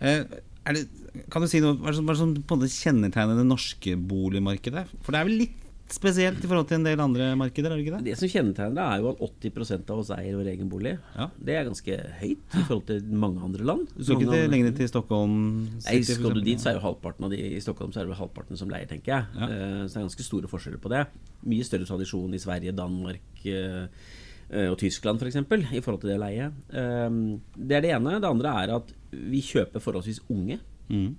Eh, 0.00 0.24
er 0.62 0.78
det, 0.78 0.84
kan 1.28 1.42
du 1.42 1.48
si 1.50 1.60
noe 1.60 1.74
hva 1.76 1.90
er 1.90 1.92
det 1.92 2.16
som, 2.16 2.34
som 2.46 2.60
kjennetegner 2.62 3.36
det 3.42 3.44
norske 3.48 3.96
boligmarkedet? 3.98 4.86
For 5.02 5.12
det 5.12 5.20
er 5.20 5.28
vel 5.28 5.38
litt 5.44 5.58
spesielt 5.94 6.40
i 6.42 6.48
forhold 6.48 6.68
til 6.70 6.78
en 6.78 6.86
del 6.86 7.00
andre 7.02 7.28
markeder, 7.38 7.72
er 7.72 7.78
det 7.78 7.84
ikke 7.84 7.98
det? 7.98 8.06
Det 8.10 8.16
som 8.20 8.30
kjennetegner 8.30 8.74
det, 8.78 8.84
er 8.84 9.02
jo 9.02 9.10
at 9.12 9.22
80 9.42 9.72
av 9.92 10.00
oss 10.02 10.10
eier 10.14 10.38
vår 10.38 10.50
egen 10.52 10.70
bolig. 10.72 10.92
Ja. 11.16 11.26
Det 11.36 11.56
er 11.58 11.66
ganske 11.68 11.98
høyt 12.20 12.56
i 12.58 12.62
forhold 12.62 12.84
til 12.88 13.10
mange 13.24 13.42
andre 13.44 13.66
land. 13.68 13.84
Du 13.92 14.02
skal 14.04 14.16
Mange 14.16 14.24
ikke 14.26 14.32
til, 14.32 14.42
ned 14.42 14.54
lenger 14.54 14.76
til 14.78 14.90
Stockholm? 14.92 15.36
City, 15.78 15.92
Nei, 15.92 16.16
Skal 16.16 16.36
du 16.38 16.40
dit, 16.46 16.62
så 16.62 16.70
er 16.72 16.78
jo 16.78 16.84
halvparten 16.86 17.28
av 17.28 17.34
de 17.34 17.40
I 17.52 17.60
Stockholm 17.64 17.92
så 17.92 18.00
er 18.02 18.06
det 18.08 18.14
vel 18.14 18.20
halvparten 18.22 18.60
som 18.60 18.72
leier, 18.72 18.88
tenker 18.90 19.14
jeg. 19.14 19.28
Ja. 19.36 19.50
Eh, 19.50 19.82
Så 19.86 19.92
det 19.92 20.00
er 20.00 20.08
ganske 20.08 20.28
store 20.28 20.50
forskjeller 20.52 20.82
på 20.82 20.92
det. 20.92 21.04
Mye 21.52 21.68
større 21.68 21.88
tradisjon 21.88 22.34
i 22.34 22.42
Sverige, 22.42 22.76
Danmark 22.78 23.44
eh, 23.44 23.84
eh, 24.50 24.68
og 24.70 24.78
Tyskland 24.80 25.20
f.eks. 25.22 25.40
i 25.42 25.84
forhold 25.84 26.02
til 26.04 26.14
det 26.14 26.20
leie. 26.22 26.50
Det 26.72 27.76
er 27.78 27.84
det 27.84 27.94
ene. 27.96 28.18
Det 28.22 28.32
andre 28.32 28.56
er 28.62 28.76
at 28.78 28.92
vi 29.12 29.44
kjøper 29.44 29.82
forholdsvis 29.82 30.24
unge. 30.32 30.58
Mm. 30.88 31.14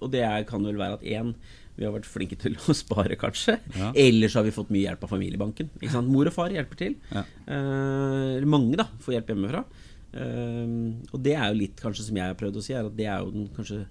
Og 0.00 0.08
det 0.12 0.22
er, 0.24 0.44
kan 0.48 0.64
vel 0.64 0.78
være 0.80 0.96
at 0.98 1.04
én 1.04 1.34
vi 1.80 1.86
har 1.88 1.94
vært 1.94 2.08
flinke 2.08 2.36
til 2.40 2.58
å 2.60 2.76
spare, 2.76 3.16
kanskje. 3.20 3.56
Ja. 3.76 3.90
Eller 3.98 4.28
så 4.30 4.40
har 4.40 4.48
vi 4.48 4.54
fått 4.54 4.72
mye 4.74 4.84
hjelp 4.84 5.06
av 5.06 5.14
familiebanken. 5.14 5.70
Mor 6.10 6.28
og 6.28 6.36
far 6.36 6.52
hjelper 6.52 6.80
til. 6.82 6.98
Ja. 7.08 7.24
Eh, 7.48 8.44
mange 8.44 8.76
da 8.80 8.86
får 9.00 9.16
hjelp 9.16 9.32
hjemmefra. 9.32 9.64
Eh, 10.12 10.74
og 11.08 11.22
det 11.24 11.36
er 11.38 11.48
jo 11.48 11.60
litt 11.62 11.80
kanskje 11.80 12.10
som 12.10 12.20
jeg 12.20 12.28
har 12.28 12.38
prøvd 12.38 12.60
å 12.60 12.64
si, 12.66 12.76
er 12.76 12.86
at 12.90 12.98
det 12.98 13.08
er 13.08 13.24
jo 13.24 13.32
den 13.34 13.48
kanskje 13.56 13.84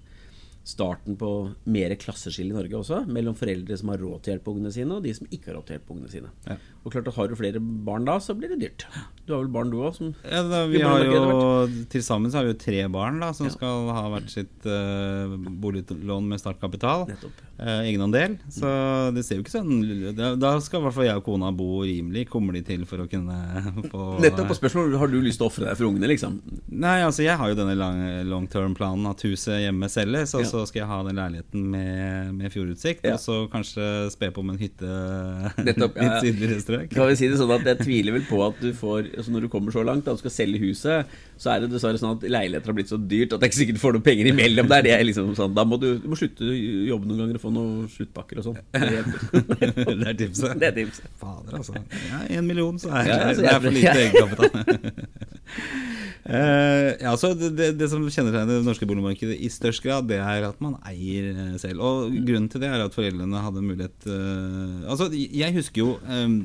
starten 0.64 1.16
på 1.18 1.28
mer 1.72 1.94
klasseskille 1.98 2.52
i 2.52 2.56
Norge 2.58 2.76
også. 2.82 3.00
Mellom 3.10 3.34
foreldre 3.38 3.76
som 3.80 3.88
har 3.94 3.98
råd 4.02 4.20
til 4.22 4.32
å 4.32 4.36
hjelpe 4.36 4.52
ungene 4.52 4.72
sine, 4.74 4.98
og 4.98 5.02
de 5.06 5.14
som 5.16 5.26
ikke 5.32 5.50
har 5.50 5.56
råd 5.58 5.66
til 5.70 5.74
å 5.74 5.78
hjelpe 5.78 5.94
ungene 5.96 6.12
sine. 6.12 6.32
Ja. 6.46 6.56
Og 6.84 6.92
klart 6.94 7.08
at 7.10 7.16
Har 7.16 7.28
du 7.28 7.34
flere 7.36 7.60
barn 7.60 8.06
da, 8.08 8.14
så 8.22 8.32
blir 8.36 8.48
det 8.54 8.60
dyrt. 8.62 8.84
Du 9.26 9.34
har 9.34 9.42
vel 9.42 9.50
barn 9.52 9.68
du 9.72 9.76
òg? 9.84 9.98
Ja, 10.24 10.40
da, 10.48 10.62
vi 10.70 10.80
har 10.80 11.02
jo 11.04 11.66
Til 11.92 12.02
sammen 12.02 12.32
så 12.32 12.38
har 12.40 12.46
vi 12.48 12.54
jo 12.54 12.58
tre 12.60 12.86
barn 12.88 13.18
da 13.20 13.32
som 13.36 13.46
Ja. 13.50 13.52
skal 13.52 13.90
ha 13.92 14.04
hvert 14.14 14.30
sitt 14.32 14.64
uh, 14.64 15.34
boliglån 15.60 16.28
med 16.30 16.40
startkapital. 16.40 17.04
Nettopp. 17.10 17.42
Uh, 17.60 17.82
egenandel. 17.84 18.38
Så 18.48 18.70
det 19.12 19.24
ser 19.26 19.36
jo 19.36 19.44
ikke 19.44 19.52
sånn 19.52 20.14
Da, 20.16 20.30
da 20.40 20.54
skal 20.64 20.80
i 20.80 20.84
hvert 20.86 20.96
fall 20.96 21.08
jeg 21.10 21.20
og 21.20 21.26
kona 21.28 21.50
bo 21.52 21.82
rimelig. 21.84 22.26
Kommer 22.32 22.56
de 22.56 22.62
til 22.64 22.86
for 22.88 23.04
å 23.04 23.08
kunne 23.10 23.36
få 23.92 24.06
Nettopp 24.24 24.48
på 24.54 24.58
spørsmål 24.62 24.96
Har 25.02 25.12
du 25.12 25.18
lyst 25.20 25.40
til 25.42 25.48
å 25.48 25.50
ofre 25.52 25.68
deg 25.68 25.76
for 25.76 25.90
ungene, 25.90 26.08
liksom? 26.14 26.40
Nei, 26.72 26.96
altså 27.04 27.26
jeg 27.26 27.36
har 27.36 27.52
jo 27.52 27.58
denne 27.60 27.76
lang, 27.76 28.00
long 28.30 28.48
term-planen 28.50 29.04
at 29.12 29.20
huset 29.28 29.60
hjemme 29.66 29.88
selges, 29.92 30.32
Ja. 30.32 30.40
Så 30.50 30.62
skal 30.68 30.80
jeg 30.82 30.88
ha 30.90 30.98
den 31.06 31.18
leiligheten 31.20 31.64
med, 31.72 32.34
med 32.36 32.52
fjordutsikt, 32.54 33.04
Ja. 33.06 33.14
og 33.16 33.22
så 33.22 33.36
kanskje 33.52 33.86
spe 34.14 34.30
på 34.34 34.42
med 34.44 34.56
en 34.56 34.62
hytte 34.64 34.90
Nettopp, 35.70 35.96
ja, 35.96 36.02
ja. 36.02 36.10
litt 36.18 36.26
sydligere 36.26 36.60
strøk. 36.64 36.88
Kan 36.94 37.08
vi 37.10 37.16
si 37.20 37.28
det 37.30 37.38
sånn 37.40 37.52
at 37.54 37.66
Jeg 37.70 37.78
tviler 37.84 38.16
vel 38.18 38.26
på 38.28 38.40
at 38.46 38.58
du 38.62 38.70
får 38.76 39.08
altså 39.16 39.34
Når 39.34 39.46
du 39.46 39.48
kommer 39.52 39.74
så 39.74 39.84
langt 39.86 40.08
at 40.10 40.18
du 40.18 40.22
skal 40.24 40.34
selge 40.34 40.60
huset, 40.62 41.14
så 41.40 41.54
er 41.54 41.62
det 41.64 41.70
dessverre 41.72 42.00
sånn 42.00 42.16
at 42.18 42.26
leiligheter 42.28 42.72
har 42.72 42.76
blitt 42.76 42.90
så 42.92 42.98
dyrt 43.00 43.32
at 43.36 43.40
er 43.42 43.48
ikke 43.50 43.60
sikkert 43.62 43.78
du 43.78 43.82
får 43.84 43.96
noen 43.96 44.06
penger 44.10 44.30
imellom 44.32 44.68
der. 44.70 44.82
Det 44.84 44.92
er 44.96 45.04
liksom 45.08 45.30
sånn, 45.38 45.54
Da 45.56 45.64
må 45.64 45.78
du, 45.80 45.88
du 46.02 46.08
må 46.12 46.18
slutte 46.20 46.44
å 46.44 46.56
jobbe 46.90 47.08
noen 47.08 47.22
ganger 47.24 47.38
og 47.40 47.44
få 47.46 47.52
noen 47.54 47.86
sluttpakker 47.94 48.42
og 48.42 48.48
sånn. 48.50 48.58
Det 48.74 49.96
det 50.00 50.08
er 50.10 50.16
tipset. 50.18 50.56
Det 50.60 50.68
er 50.70 50.76
tipset. 50.76 51.06
Fader, 51.20 51.56
altså. 51.60 51.74
Ja, 52.10 52.20
en 52.38 52.46
million, 52.48 52.78
så 52.80 52.90
er 52.92 53.08
Ja, 53.08 53.18
det, 53.28 53.36
så 53.38 53.46
det 53.46 53.52
er 53.54 53.60
for 53.64 53.76
lite 53.78 53.98
egenkapital. 54.04 54.50
Eh, 56.24 57.00
ja, 57.00 57.16
så 57.16 57.32
det, 57.34 57.50
det, 57.56 57.70
det 57.80 57.88
som 57.88 58.02
kjennetegner 58.04 58.58
det 58.58 58.66
norske 58.66 58.86
boligmarkedet 58.88 59.38
i 59.40 59.48
størst 59.52 59.84
grad, 59.84 60.08
det 60.10 60.18
er 60.20 60.48
at 60.50 60.58
man 60.62 60.76
eier 60.88 61.30
eh, 61.32 61.54
selv. 61.60 61.80
Og 61.84 62.16
grunnen 62.26 62.50
til 62.52 62.62
det 62.62 62.68
er 62.68 62.84
at 62.84 62.96
foreldrene 62.96 63.44
hadde 63.44 63.64
mulighet 63.64 64.10
uh, 64.10 64.90
Altså, 64.90 65.08
jeg 65.14 65.56
husker 65.56 65.84
jo 65.84 65.94
um, 66.04 66.42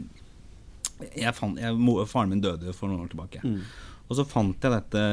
jeg 1.11 1.35
fant, 1.35 1.59
jeg, 1.59 1.97
Faren 2.07 2.31
min 2.31 2.43
døde 2.43 2.71
for 2.75 2.87
noen 2.87 3.03
år 3.03 3.11
tilbake. 3.11 3.43
Mm. 3.43 3.59
Og 4.05 4.19
så 4.19 4.23
fant 4.29 4.61
jeg 4.61 4.69
dette, 4.71 5.03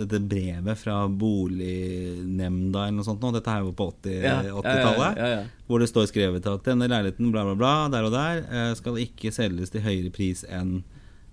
dette 0.00 0.18
brevet 0.24 0.80
fra 0.80 1.02
bolignemnda 1.06 2.86
eller 2.86 2.96
noe 2.96 3.06
sånt. 3.06 3.22
Nå. 3.22 3.30
Dette 3.36 3.52
er 3.52 3.62
jo 3.62 3.74
på 3.76 3.90
80 3.92 4.14
Ja, 4.24 4.38
80-tallet. 4.48 5.20
ja, 5.20 5.26
ja, 5.28 5.28
ja. 5.36 5.64
Hvor 5.68 5.84
det 5.84 5.90
står 5.92 6.08
skrevet 6.08 6.48
at 6.48 6.64
denne 6.66 6.88
leiligheten 6.88 7.28
bla, 7.30 7.44
bla, 7.44 7.58
bla, 7.60 7.74
der 7.92 8.08
og 8.08 8.16
der, 8.16 8.72
skal 8.80 8.98
ikke 9.04 9.34
selges 9.36 9.74
til 9.74 9.84
høyere 9.84 10.10
pris 10.14 10.46
enn 10.48 10.80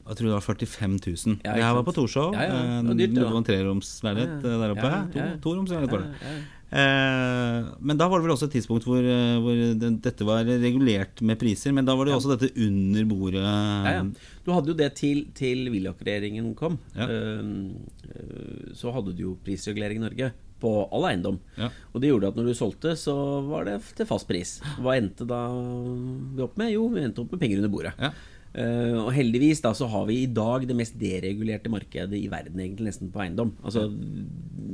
jeg 0.06 0.18
tror 0.20 0.28
det 0.30 0.36
var 0.36 0.46
45 0.46 0.98
000. 1.06 1.38
Ja, 1.46 1.54
her 1.66 1.74
var 1.80 1.84
på 1.88 1.94
Torshov. 1.98 2.34
Ja, 2.38 2.44
ja. 2.50 2.58
eh, 2.60 2.82
Det 2.82 2.90
var 2.92 3.00
dyrt, 3.00 3.16
var 3.24 3.40
en 3.42 3.48
treromsleilighet 3.52 4.36
Ja, 4.36 4.50
ja. 4.50 4.56
eh, 4.56 4.60
der 4.66 4.76
oppe. 4.76 4.92
Ja, 4.92 5.00
ja, 5.02 5.26
ja. 5.26 5.32
To, 5.40 5.50
toromsleilighet 5.50 5.96
var 5.96 6.04
det. 6.06 6.12
Ja, 6.22 6.28
ja, 6.30 6.36
ja. 6.36 6.52
Eh, 6.76 7.68
men 7.88 7.96
da 8.00 8.08
var 8.10 8.20
det 8.20 8.26
vel 8.26 8.34
også 8.34 8.48
et 8.50 8.56
tidspunkt 8.58 8.84
hvor, 8.90 9.00
eh, 9.06 9.36
hvor 9.40 9.56
det, 9.80 9.90
dette 10.04 10.26
var 10.28 10.44
regulert 10.50 11.22
med 11.26 11.40
priser. 11.40 11.72
Men 11.78 11.86
da 11.88 11.96
var 11.96 12.06
det 12.10 12.14
jo 12.16 12.20
også 12.20 12.36
dette 12.36 12.50
under 12.66 13.06
bordet. 13.10 13.42
Ja, 13.46 13.94
ja. 14.00 14.32
Du 14.46 14.52
hadde 14.54 14.74
jo 14.74 14.78
det 14.78 14.90
til, 15.00 15.24
til 15.38 15.70
Willoch-regjeringen 15.74 16.52
kom. 16.60 16.78
Ja. 16.98 17.08
Eh, 17.10 18.74
så 18.76 18.92
hadde 18.96 19.14
du 19.16 19.24
jo 19.30 19.36
prisregulering 19.46 20.02
i 20.02 20.06
Norge 20.08 20.32
på 20.62 20.72
all 20.96 21.04
eiendom. 21.10 21.38
Ja. 21.60 21.68
Og 21.94 22.02
det 22.02 22.10
gjorde 22.12 22.30
at 22.32 22.38
når 22.40 22.48
du 22.50 22.54
solgte, 22.58 22.94
så 23.00 23.14
var 23.50 23.66
det 23.68 23.80
til 23.98 24.08
fast 24.10 24.28
pris. 24.30 24.58
Hva 24.82 24.96
endte 25.00 25.28
da 25.28 25.42
vi 25.52 26.44
opp 26.46 26.56
med? 26.62 26.72
Jo, 26.76 26.88
vi 26.94 27.04
endte 27.06 27.24
opp 27.26 27.34
med 27.36 27.42
penger 27.44 27.60
under 27.62 27.74
bordet. 27.74 27.94
Ja. 28.00 28.14
Eh, 28.56 28.96
og 29.02 29.12
heldigvis 29.16 29.60
da 29.64 29.74
så 29.76 29.90
har 29.92 30.06
vi 30.08 30.22
i 30.24 30.32
dag 30.32 30.64
det 30.68 30.78
mest 30.78 30.96
deregulerte 31.00 31.72
markedet 31.72 32.16
i 32.16 32.30
verden, 32.32 32.62
egentlig 32.64 32.90
nesten 32.92 33.12
på 33.12 33.26
eiendom. 33.26 33.52
Altså 33.66 33.90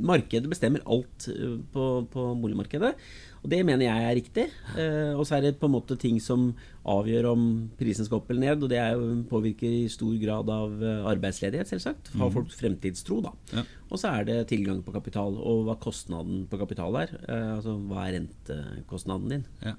Markedet 0.02 0.50
bestemmer 0.50 0.82
alt 0.90 1.28
eh, 1.30 1.58
på, 1.74 1.88
på 2.10 2.26
boligmarkedet. 2.42 2.94
Og 3.42 3.50
det 3.50 3.58
mener 3.66 3.88
jeg 3.88 4.06
er 4.06 4.16
riktig. 4.18 4.44
Eh, 4.78 5.12
og 5.18 5.24
så 5.26 5.36
er 5.36 5.48
det 5.48 5.56
på 5.58 5.66
en 5.66 5.74
måte 5.74 5.96
ting 5.98 6.20
som 6.22 6.52
avgjør 6.86 7.32
om 7.32 7.44
prisen 7.78 8.06
skal 8.06 8.20
opp 8.20 8.30
eller 8.30 8.44
ned, 8.44 8.62
og 8.62 8.70
det 8.70 8.78
jo, 8.78 9.08
påvirker 9.30 9.74
i 9.82 9.90
stor 9.90 10.14
grad 10.22 10.50
av 10.54 10.76
eh, 10.78 11.02
arbeidsledighet, 11.10 11.70
selvsagt. 11.72 12.12
Har 12.20 12.30
folk 12.34 12.54
fremtidstro, 12.54 13.18
da. 13.26 13.34
Ja. 13.50 13.66
Og 13.90 13.98
så 13.98 14.14
er 14.14 14.28
det 14.30 14.38
tilgang 14.52 14.80
på 14.86 14.94
kapital, 14.94 15.34
og 15.42 15.66
hva 15.66 15.76
kostnaden 15.82 16.46
på 16.50 16.62
kapital 16.62 17.02
er. 17.02 17.16
Eh, 17.26 17.50
altså 17.58 17.74
hva 17.90 18.06
er 18.06 18.20
rentekostnaden 18.20 19.34
din? 19.34 19.46
Ja. 19.66 19.74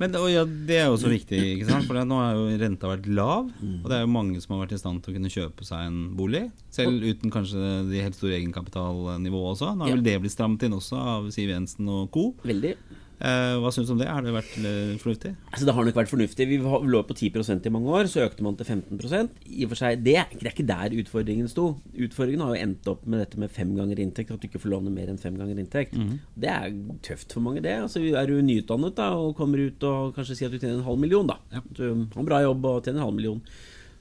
Men 0.00 0.16
og 0.18 0.26
ja, 0.32 0.42
det 0.44 0.78
er 0.80 0.88
jo 0.90 0.96
så 0.98 1.10
viktig, 1.12 1.38
ikke 1.56 1.68
sant? 1.68 1.86
for 1.86 2.00
nå 2.08 2.16
har 2.18 2.38
jo 2.38 2.46
renta 2.62 2.88
vært 2.90 3.06
lav. 3.12 3.50
Og 3.60 3.90
det 3.90 3.98
er 3.98 4.02
jo 4.06 4.10
mange 4.14 4.40
som 4.42 4.56
har 4.56 4.64
vært 4.64 4.74
i 4.76 4.80
stand 4.80 5.02
til 5.04 5.12
å 5.12 5.18
kunne 5.18 5.32
kjøpe 5.32 5.66
seg 5.68 5.84
en 5.90 6.00
bolig. 6.18 6.46
Selv 6.74 7.04
uten 7.04 7.32
kanskje 7.34 7.60
de 7.90 8.02
helt 8.02 8.18
store 8.18 8.38
egenkapitalnivået 8.40 9.52
også. 9.54 9.74
Nå 9.76 9.86
har 9.86 9.94
vel 9.96 10.06
det 10.06 10.16
blitt 10.24 10.34
strammet 10.34 10.64
inn 10.66 10.78
også 10.78 10.98
av 10.98 11.30
Siv 11.34 11.52
Jensen 11.52 11.90
og 11.92 12.10
co. 12.14 12.30
Veldig. 12.46 12.74
Eh, 13.22 13.54
hva 13.62 13.70
syns 13.70 13.86
du 13.86 13.92
om 13.94 14.00
det? 14.00 14.08
Har 14.10 14.24
det 14.24 14.32
vært 14.34 14.54
eh, 14.58 14.94
fornuftig? 14.98 15.30
Altså 15.52 15.66
Det 15.68 15.74
har 15.76 15.86
nok 15.86 15.98
vært 16.00 16.10
fornuftig. 16.10 16.46
Vi 16.50 16.56
lå 16.58 17.02
på 17.06 17.14
10% 17.14 17.68
i 17.68 17.72
mange 17.74 17.92
år, 17.94 18.08
så 18.10 18.24
økte 18.24 18.42
man 18.42 18.56
til 18.58 18.66
15% 18.66 19.36
I 19.46 19.66
og 19.66 19.70
for 19.70 19.78
seg, 19.78 20.00
det, 20.02 20.16
det 20.34 20.48
er 20.48 20.50
ikke 20.50 20.66
der 20.66 20.96
utfordringen 21.04 21.50
sto. 21.50 21.68
Utfordringen 21.94 22.42
har 22.42 22.56
jo 22.56 22.64
endt 22.66 22.90
opp 22.90 23.04
med 23.06 23.22
dette 23.22 23.38
med 23.38 23.52
fem 23.54 23.76
ganger 23.78 24.02
inntekt, 24.02 24.32
at 24.34 24.42
du 24.42 24.48
ikke 24.48 24.62
får 24.64 24.74
låne 24.74 24.94
mer 24.94 25.12
enn 25.12 25.20
fem 25.22 25.38
ganger 25.38 25.60
inntekt. 25.62 25.94
Det 26.34 26.50
er 26.50 26.74
tøft 27.06 27.36
for 27.36 27.44
mange, 27.46 27.62
det. 27.62 27.76
Altså 27.84 28.02
Er 28.02 28.26
du 28.26 28.40
nyutdannet 28.42 28.98
da 28.98 29.12
og 29.14 29.36
kommer 29.38 29.62
ut 29.62 29.86
og 29.86 30.16
kanskje 30.18 30.40
sier 30.40 30.50
at 30.50 30.56
du 30.56 30.58
tjener 30.58 30.80
en 30.80 30.88
halv 30.88 30.98
million, 30.98 31.30
da. 31.30 31.38
Ja. 31.54 31.62
Du 31.70 31.84
har 31.86 32.24
en 32.24 32.28
bra 32.32 32.42
jobb 32.42 32.66
og 32.72 32.82
tjener 32.82 32.98
en 33.02 33.06
halv 33.06 33.20
million. 33.20 33.44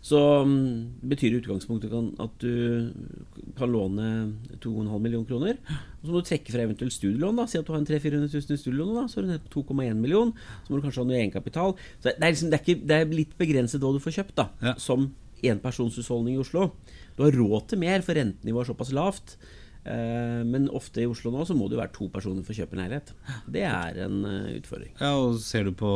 Så 0.02 0.18
um, 0.42 0.54
betyr 1.06 1.30
det 1.30 1.44
utgangspunktet 1.44 1.92
kan, 1.92 2.08
at 2.24 2.32
du 2.42 2.90
kan 3.58 3.70
låne 3.70 4.34
2,5 4.64 4.98
millioner 4.98 5.28
kroner. 5.30 5.60
Og 6.02 6.08
så 6.08 6.10
må 6.16 6.22
du 6.24 6.26
trekke 6.26 6.54
fra 6.56 6.64
eventuelt 6.66 6.96
studielån. 6.96 7.38
da 7.38 7.46
Si 7.46 7.60
at 7.60 7.68
du 7.68 7.72
har 7.76 7.80
en 7.84 7.86
300 7.86 8.26
000 8.26 8.56
i 8.56 8.62
studielån, 8.64 8.96
da, 8.98 9.04
så 9.12 9.20
er 9.20 9.28
du 9.28 9.32
nede 9.36 9.46
på 9.46 9.62
2,1 9.62 10.02
million. 10.02 10.34
Så 10.66 10.74
må 10.74 10.80
du 10.80 10.88
kanskje 10.88 11.04
ha 11.04 11.10
noe 11.12 11.20
egenkapital. 11.20 11.76
Så 12.00 12.10
det 12.10 12.16
er, 12.18 12.32
liksom, 12.34 12.50
det, 12.50 12.58
er 12.60 12.66
ikke, 12.66 12.88
det 12.90 12.98
er 12.98 13.14
litt 13.22 13.38
begrenset 13.38 13.84
hva 13.84 13.94
du 13.94 14.02
får 14.02 14.18
kjøpt 14.18 14.40
da 14.42 14.48
Ja. 14.66 14.74
som 14.82 15.12
enpersonshusholdning 15.46 16.36
i 16.38 16.42
Oslo. 16.42 16.72
Du 17.18 17.24
har 17.26 17.38
råd 17.38 17.70
til 17.70 17.82
mer, 17.82 18.02
for 18.06 18.18
rentenivået 18.18 18.66
er 18.66 18.74
såpass 18.74 18.94
lavt. 18.98 19.38
Eh, 19.82 20.42
men 20.46 20.68
ofte 20.70 21.02
i 21.02 21.08
Oslo 21.10 21.32
nå 21.34 21.42
så 21.48 21.56
må 21.58 21.66
det 21.66 21.76
jo 21.78 21.82
være 21.82 21.94
to 21.96 22.08
personer 22.14 22.46
for 22.46 22.54
å 22.54 22.58
kjøpe 22.60 22.78
en 22.78 22.84
leilighet. 22.84 23.14
Det 23.50 23.64
er 23.66 23.98
en 24.06 24.20
eh, 24.30 24.52
utfordring. 24.60 24.94
Ja, 25.00 25.14
og 25.18 25.40
Ser 25.42 25.66
du 25.68 25.74
på, 25.78 25.92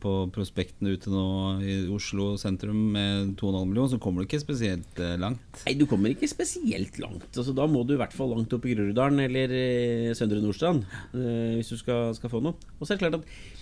på 0.00 0.14
prospektene 0.34 0.94
ute 0.96 1.12
nå 1.12 1.26
i 1.60 1.76
Oslo 1.92 2.30
sentrum 2.40 2.80
med 2.94 3.34
2,5 3.40 3.68
millioner, 3.68 3.92
så 3.92 4.00
kommer 4.02 4.24
du 4.24 4.30
ikke 4.30 4.42
spesielt 4.42 5.02
eh, 5.04 5.16
langt. 5.20 5.62
Nei, 5.66 5.76
Du 5.78 5.84
kommer 5.90 6.14
ikke 6.14 6.30
spesielt 6.30 6.98
langt. 7.02 7.28
Altså, 7.34 7.52
da 7.56 7.68
må 7.68 7.84
du 7.84 7.94
i 7.96 8.00
hvert 8.00 8.16
fall 8.16 8.32
langt 8.32 8.54
opp 8.56 8.64
i 8.64 8.74
Groruddalen 8.74 9.20
eller 9.26 9.54
Søndre 10.16 10.40
Nordstrand 10.42 10.84
hvis 11.12 11.70
du 11.72 11.76
skal, 11.80 12.12
skal 12.16 12.30
få 12.32 12.40
noe. 12.44 12.56
Og 12.78 12.86
så 12.86 12.94
er 12.94 12.98
det 12.98 13.04
klart 13.04 13.18
at 13.20 13.57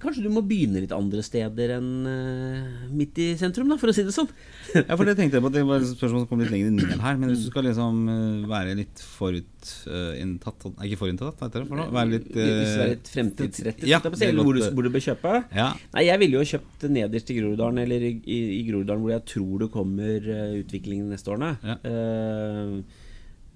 kanskje 0.00 0.24
du 0.24 0.30
må 0.32 0.42
begynne 0.46 0.80
litt 0.82 0.92
andre 0.94 1.22
steder 1.24 1.74
enn 1.76 1.90
uh, 2.08 2.86
midt 2.96 3.18
i 3.22 3.26
sentrum, 3.38 3.68
da, 3.70 3.76
for 3.80 3.92
å 3.92 3.94
si 3.94 4.04
det 4.06 4.14
sånn. 4.14 4.30
Ja, 4.80 4.96
for 4.96 5.06
det 5.06 5.16
tenkte 5.18 5.38
jeg 5.38 5.44
på, 5.44 5.50
det 5.52 5.62
var 5.66 5.82
et 5.82 5.90
spørsmål 5.90 6.24
som 6.24 6.28
kom 6.30 6.42
litt 6.42 6.52
lenger 6.52 6.72
ned 6.74 7.02
her. 7.02 7.18
Men 7.20 7.32
hvis 7.32 7.44
du 7.44 7.50
skal 7.50 7.66
liksom 7.66 8.00
eh, 8.10 8.48
være 8.50 8.76
litt 8.78 9.02
forutinntatt 9.02 10.66
uh, 10.70 10.84
ikke 10.86 11.00
forutinntatt, 11.00 11.36
hva 11.38 11.48
heter 11.48 11.64
det 11.64 11.68
for 11.68 11.80
noe? 11.80 11.90
Være 11.94 12.14
litt 12.14 12.30
eh, 12.38 12.86
litt 12.94 13.10
fremtidsrettet, 13.12 13.86
Ja, 13.90 14.00
eller 14.02 14.46
hvor, 14.46 14.56
du, 14.56 14.64
hvor 14.74 14.86
du 14.86 14.92
bør 14.94 15.04
kjøpe. 15.10 15.36
Ja. 15.56 15.68
Nei, 15.94 16.06
jeg 16.06 16.22
ville 16.22 16.40
jo 16.40 16.48
kjøpt 16.54 16.88
nederst 16.90 17.30
i 17.34 17.38
Groruddalen, 17.38 17.82
eller 17.84 18.08
i, 18.08 18.14
i, 18.24 18.40
i 18.60 18.64
Groruddalen 18.70 19.04
hvor 19.04 19.14
jeg 19.14 19.26
tror 19.34 19.66
det 19.66 19.70
kommer 19.74 20.30
uh, 20.30 20.58
utvikling 20.62 21.04
de 21.04 21.14
neste 21.14 21.34
årene. 21.34 21.54
Ja. 21.66 21.78
Eh, 21.90 22.99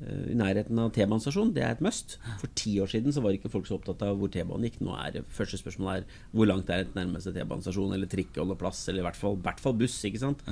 I 0.02 0.34
nærheten 0.36 0.78
av 0.82 0.90
T-banestasjonen, 0.92 1.52
Det 1.54 1.62
er 1.62 1.70
et 1.76 1.80
must. 1.80 2.16
For 2.40 2.50
ti 2.58 2.72
år 2.82 2.90
siden 2.90 3.12
så 3.14 3.22
var 3.22 3.32
ikke 3.36 3.48
folk 3.52 3.66
så 3.68 3.76
opptatt 3.78 4.02
av 4.02 4.16
hvor 4.18 4.28
T-banen 4.34 4.66
gikk. 4.66 4.80
Nå 4.84 4.92
er 4.98 5.12
det 5.20 5.22
første 5.32 5.56
spørsmål 5.60 5.92
er 6.00 6.08
hvor 6.34 6.48
langt 6.50 6.68
er 6.74 6.82
et 6.82 6.94
nærmeste 6.98 7.32
T-banestasjon 7.32 7.94
eller 7.94 8.10
trikkeholdeplass, 8.10 8.88
eller 8.90 9.04
i 9.04 9.06
hvert 9.06 9.16
fall, 9.20 9.36
hvert 9.44 9.60
fall 9.62 9.76
buss. 9.78 10.00
ikke 10.04 10.18
sant? 10.20 10.42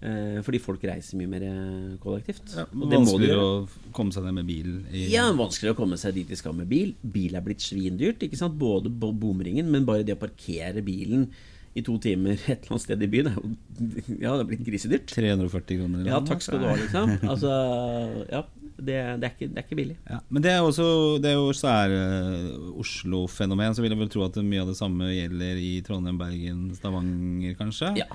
Eh, 0.00 0.40
fordi 0.44 0.58
folk 0.60 0.82
reiser 0.84 1.16
mye 1.20 1.28
mer 1.30 1.44
eh, 1.46 1.92
kollektivt. 2.02 2.56
ja, 2.56 2.64
Vanskeligere 2.72 3.44
å 3.44 3.92
komme 3.96 4.12
seg 4.16 4.24
ned 4.26 4.34
med 4.40 4.48
bil 4.48 4.72
Ja, 5.12 5.28
vanskeligere 5.32 5.76
å 5.76 5.78
komme 5.78 5.96
seg 6.00 6.16
dit 6.18 6.28
de 6.32 6.36
skal 6.40 6.56
med 6.56 6.68
bil. 6.68 6.94
Bil 7.02 7.36
er 7.36 7.44
blitt 7.44 7.60
svindyrt. 7.64 8.20
ikke 8.26 8.36
sant? 8.40 8.58
Både 8.60 8.88
bo- 8.90 9.12
bomringen, 9.12 9.70
men 9.70 9.84
bare 9.88 10.04
det 10.04 10.16
å 10.16 10.20
parkere 10.24 10.82
bilen 10.84 11.28
i 11.76 11.82
to 11.84 11.98
timer 12.00 12.32
et 12.48 12.64
eller 12.64 12.72
annet 12.72 12.80
sted 12.86 13.02
i 13.04 13.08
byen 13.12 13.26
Ja, 14.24 14.32
det 14.36 14.40
er 14.40 14.48
blitt 14.48 14.64
grisedyrt. 14.64 15.12
340 15.12 15.80
kroner. 15.82 16.06
Ja, 16.08 16.20
takk 16.24 16.40
skal 16.44 16.60
du 16.64 16.68
ha, 16.70 16.76
liksom. 16.80 17.16
Altså, 17.32 17.50
ja, 18.32 18.44
det, 18.76 18.96
det, 19.20 19.28
er, 19.28 19.32
ikke, 19.32 19.48
det 19.48 19.60
er 19.60 19.66
ikke 19.66 19.78
billig. 19.78 19.96
Ja, 20.04 20.20
men 20.28 20.44
det 20.44 20.52
er 20.52 20.62
også 20.64 20.86
Det 21.22 21.30
er 21.32 21.38
jo 21.38 21.52
sær 21.56 21.92
eh, 21.96 23.72
så 23.76 23.82
vil 23.82 23.92
jeg 23.94 24.00
vel 24.00 24.12
tro 24.12 24.24
at 24.26 24.36
mye 24.44 24.62
av 24.64 24.72
det 24.72 24.78
samme 24.78 25.10
gjelder 25.14 25.60
i 25.60 25.74
Trondheim, 25.86 26.18
Bergen, 26.20 26.68
Stavanger, 26.76 27.56
kanskje. 27.58 27.94
Ja. 28.02 28.10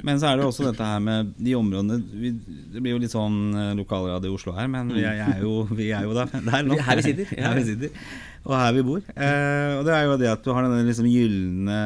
Men 0.00 0.20
så 0.20 0.30
er 0.30 0.40
det 0.40 0.46
også 0.46 0.64
dette 0.70 0.86
her 0.86 1.00
med 1.04 1.32
de 1.36 1.54
områdene 1.58 1.98
vi, 2.16 2.30
Det 2.72 2.80
blir 2.80 2.94
jo 2.94 3.00
litt 3.02 3.12
sånn 3.12 3.38
eh, 3.52 3.72
lokalradio 3.76 4.30
i 4.30 4.36
Oslo 4.36 4.54
her, 4.56 4.70
men 4.72 4.92
vi 4.94 5.04
er, 5.04 5.18
jeg 5.20 5.36
er 5.36 5.42
jo, 5.44 5.54
vi 5.68 5.90
er 5.92 6.06
jo 6.08 6.16
der, 6.16 6.32
der 6.48 6.68
nå. 6.68 6.78
Her 6.80 7.00
vi 7.00 7.08
sitter, 7.10 7.34
ja. 7.36 7.50
Her 7.50 7.60
vi 7.60 7.66
sitter. 7.68 8.06
Og 8.42 8.54
her 8.58 8.72
vi 8.74 8.82
bor. 8.82 8.98
Eh, 9.14 9.72
og 9.78 9.84
det 9.86 9.92
er 9.94 10.04
jo 10.08 10.16
det 10.18 10.26
at 10.32 10.42
du 10.42 10.48
har 10.50 10.64
denne 10.66 10.82
liksom 10.88 11.06
gylne 11.06 11.76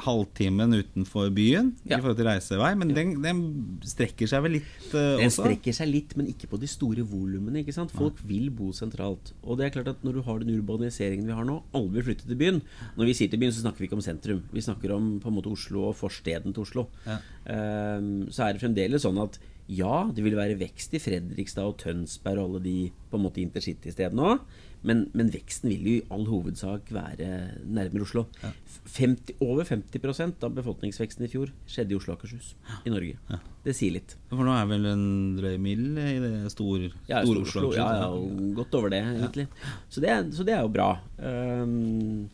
halvtimen 0.00 0.72
utenfor 0.78 1.28
byen 1.36 1.74
Ja. 1.84 1.98
i 1.98 2.00
forhold 2.00 2.16
til 2.16 2.26
reisevei, 2.28 2.70
men 2.78 2.94
den, 2.96 3.10
den 3.22 3.42
strekker 3.84 4.30
seg 4.30 4.42
vel 4.46 4.54
litt 4.58 4.94
eh, 4.94 5.18
Den 5.20 5.28
også? 5.28 5.44
strekker 5.44 5.76
seg 5.76 5.90
litt, 5.92 6.16
men 6.16 6.30
ikke 6.32 6.48
på 6.48 6.60
de 6.60 6.70
store 6.70 7.04
volumene. 7.04 7.64
Folk 7.92 8.22
vil 8.24 8.48
bo 8.50 8.70
sentralt. 8.72 9.32
Og 9.44 9.58
det 9.60 9.66
er 9.68 9.74
klart 9.76 9.92
at 9.92 10.02
når 10.06 10.18
du 10.18 10.22
har 10.26 10.40
den 10.40 10.54
urbaniseringen 10.56 11.26
vi 11.28 11.36
har 11.36 11.44
nå 11.44 11.60
Alle 11.76 11.92
vil 11.98 12.08
flytte 12.10 12.26
til 12.26 12.38
byen. 12.40 12.62
Når 12.96 13.04
vi 13.10 13.14
sier 13.20 13.28
til 13.30 13.38
byen, 13.42 13.52
så 13.52 13.60
snakker 13.64 13.78
vi 13.84 13.88
ikke 13.90 13.98
om 14.00 14.04
sentrum. 14.04 14.42
Vi 14.52 14.64
snakker 14.64 14.92
om 14.96 15.12
på 15.20 15.28
en 15.28 15.36
måte 15.36 15.52
Oslo 15.52 15.88
og 15.90 15.96
forsteden 16.00 16.54
til 16.56 16.64
Oslo. 16.64 16.86
Ja. 17.06 17.18
Eh, 17.44 18.00
så 18.32 18.46
er 18.48 18.56
det 18.56 18.64
fremdeles 18.64 19.04
sånn 19.04 19.20
at 19.20 19.38
ja, 19.70 20.08
det 20.10 20.24
vil 20.24 20.34
være 20.34 20.56
vekst 20.58 20.96
i 20.98 20.98
Fredrikstad 20.98 21.62
og 21.68 21.76
Tønsberg 21.78 22.40
og 22.42 22.48
alle 22.48 22.62
de 22.64 22.76
på 23.10 23.18
en 23.20 23.22
måte 23.22 23.38
intercity-stedene 23.44 24.32
òg. 24.32 24.40
Men, 24.86 25.02
men 25.12 25.28
veksten 25.28 25.68
vil 25.68 25.82
jo 25.84 25.94
i 25.98 26.04
all 26.14 26.22
hovedsak 26.24 26.88
være 26.94 27.26
nærmere 27.68 28.06
Oslo. 28.06 28.22
50, 28.94 29.34
over 29.44 29.66
50% 29.68 30.46
av 30.46 30.54
befolkningsveksten 30.56 31.26
i 31.26 31.28
fjor 31.32 31.50
skjedde 31.68 31.92
i 31.92 31.98
Oslo 31.98 32.14
og 32.14 32.20
Akershus. 32.22 32.54
I 32.88 32.92
Norge. 32.94 33.40
Det 33.66 33.74
sier 33.76 33.92
litt. 33.98 34.14
For 34.30 34.40
nå 34.46 34.54
er 34.56 34.70
vel 34.70 34.88
en 34.88 35.04
drøy 35.36 35.58
mil 35.60 35.84
i 36.00 36.16
det 36.22 36.32
store, 36.54 36.88
Ja, 37.10 37.20
store 37.26 37.44
Oslo, 37.44 37.66
Oslo. 37.68 37.74
ja, 37.76 37.88
ja, 38.00 38.54
godt 38.56 38.78
over 38.80 38.94
det, 38.94 39.02
egentlig. 39.04 39.46
Så, 39.92 40.00
det 40.00 40.16
så 40.38 40.46
det 40.48 40.56
er 40.56 40.64
jo 40.64 40.72
bra. 40.72 40.88
Um, 41.20 42.30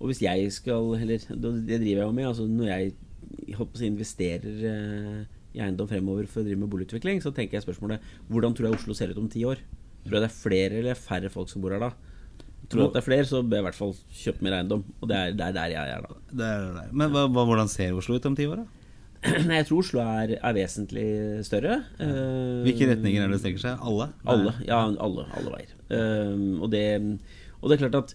og 0.00 0.10
hvis 0.10 0.24
jeg 0.24 0.50
skal 0.52 0.96
Eller 0.98 1.22
det 1.22 1.78
driver 1.78 2.00
jeg 2.02 2.08
jo 2.08 2.12
med. 2.18 2.26
Altså 2.26 2.48
når 2.50 2.72
jeg 2.72 2.92
holdt 3.54 3.70
på 3.70 3.78
å 3.78 3.80
si, 3.80 3.86
investerer 3.88 4.66
eh, 4.72 5.22
i 5.54 5.62
eiendom 5.62 5.86
fremover 5.88 6.26
for 6.26 6.42
å 6.42 6.46
drive 6.48 6.58
med 6.60 6.70
boligutvikling, 6.72 7.22
så 7.22 7.30
tenker 7.34 7.56
jeg 7.60 7.64
spørsmålet 7.68 8.02
hvordan 8.28 8.54
tror 8.56 8.68
jeg 8.68 8.80
Oslo 8.80 8.96
ser 8.98 9.14
ut 9.14 9.20
om 9.22 9.30
ti 9.30 9.44
år? 9.46 9.62
Tror 10.04 10.18
jeg 10.18 10.24
det 10.26 10.30
er 10.30 10.36
flere 10.36 10.82
eller 10.82 10.98
færre 11.00 11.32
folk 11.32 11.50
som 11.50 11.64
bor 11.64 11.74
her 11.74 11.82
da? 11.82 11.92
Tror 12.68 12.80
jeg 12.80 12.90
at 12.90 12.96
det 12.96 13.02
er 13.02 13.06
flere, 13.08 13.26
så 13.28 13.42
bør 13.42 13.58
jeg 13.58 13.64
i 13.64 13.66
hvert 13.68 13.78
fall 13.78 13.92
kjøpe 14.22 14.44
mer 14.46 14.56
eiendom. 14.58 14.84
Og 15.00 15.10
det 15.10 15.16
er, 15.18 15.34
det 15.36 15.46
er 15.46 15.56
der 15.56 15.74
jeg 15.74 15.92
er 15.96 16.06
da. 16.06 16.16
Det 16.30 16.48
er 16.48 16.64
det. 16.78 16.86
Men 16.96 17.12
hva, 17.12 17.26
hvordan 17.28 17.70
ser 17.72 17.96
Oslo 17.96 18.16
ut 18.16 18.28
om 18.30 18.36
ti 18.38 18.48
år? 18.48 18.62
da? 18.62 18.84
Jeg 19.58 19.66
tror 19.68 19.80
Oslo 19.80 20.02
er, 20.04 20.34
er 20.36 20.56
vesentlig 20.56 21.06
større. 21.48 21.78
Eh, 22.00 22.64
Hvilke 22.66 22.90
retninger 22.90 23.24
er 23.24 23.32
det 23.32 23.40
strekker 23.40 23.62
seg? 23.62 23.78
Alle? 23.80 24.10
Alle, 24.28 24.52
ja, 24.66 24.82
alle, 24.84 25.24
alle 25.38 25.54
veier. 25.54 25.72
Um, 25.88 26.60
og, 26.60 26.68
det, 26.72 26.84
og 27.60 27.70
det 27.70 27.76
er 27.76 27.82
klart 27.86 28.00
at 28.02 28.14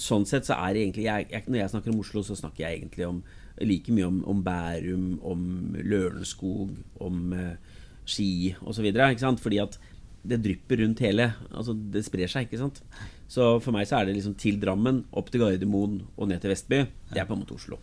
sånn 0.00 0.26
sett 0.26 0.48
så 0.48 0.56
er 0.58 0.74
det 0.74 0.82
egentlig 0.86 1.04
jeg, 1.04 1.26
jeg, 1.30 1.44
Når 1.46 1.60
jeg 1.60 1.72
snakker 1.74 1.92
om 1.92 2.02
Oslo, 2.02 2.22
så 2.26 2.38
snakker 2.38 2.64
jeg 2.64 2.80
egentlig 2.80 3.06
om 3.06 3.22
like 3.60 3.92
mye 3.94 4.08
om, 4.08 4.20
om 4.32 4.42
Bærum, 4.42 5.06
om 5.26 5.44
Lørenskog, 5.76 6.74
om 7.02 7.34
uh, 7.36 7.78
Ski 8.10 8.56
osv. 8.66 8.90
Fordi 9.38 9.62
at 9.62 9.78
det 10.22 10.40
drypper 10.44 10.82
rundt 10.82 11.02
hele. 11.04 11.30
Altså 11.50 11.74
Det 11.74 12.04
sprer 12.06 12.30
seg, 12.30 12.48
ikke 12.48 12.60
sant. 12.60 12.80
Så 13.30 13.52
for 13.64 13.74
meg 13.74 13.88
så 13.88 14.00
er 14.00 14.08
det 14.08 14.16
liksom 14.18 14.36
til 14.40 14.58
Drammen, 14.60 15.04
opp 15.16 15.30
til 15.30 15.44
Gardermoen 15.44 16.00
og 16.16 16.30
ned 16.30 16.42
til 16.42 16.52
Vestby. 16.52 16.80
Det 17.12 17.22
er 17.22 17.28
på 17.28 17.36
en 17.36 17.44
måte 17.44 17.56
Oslo. 17.56 17.78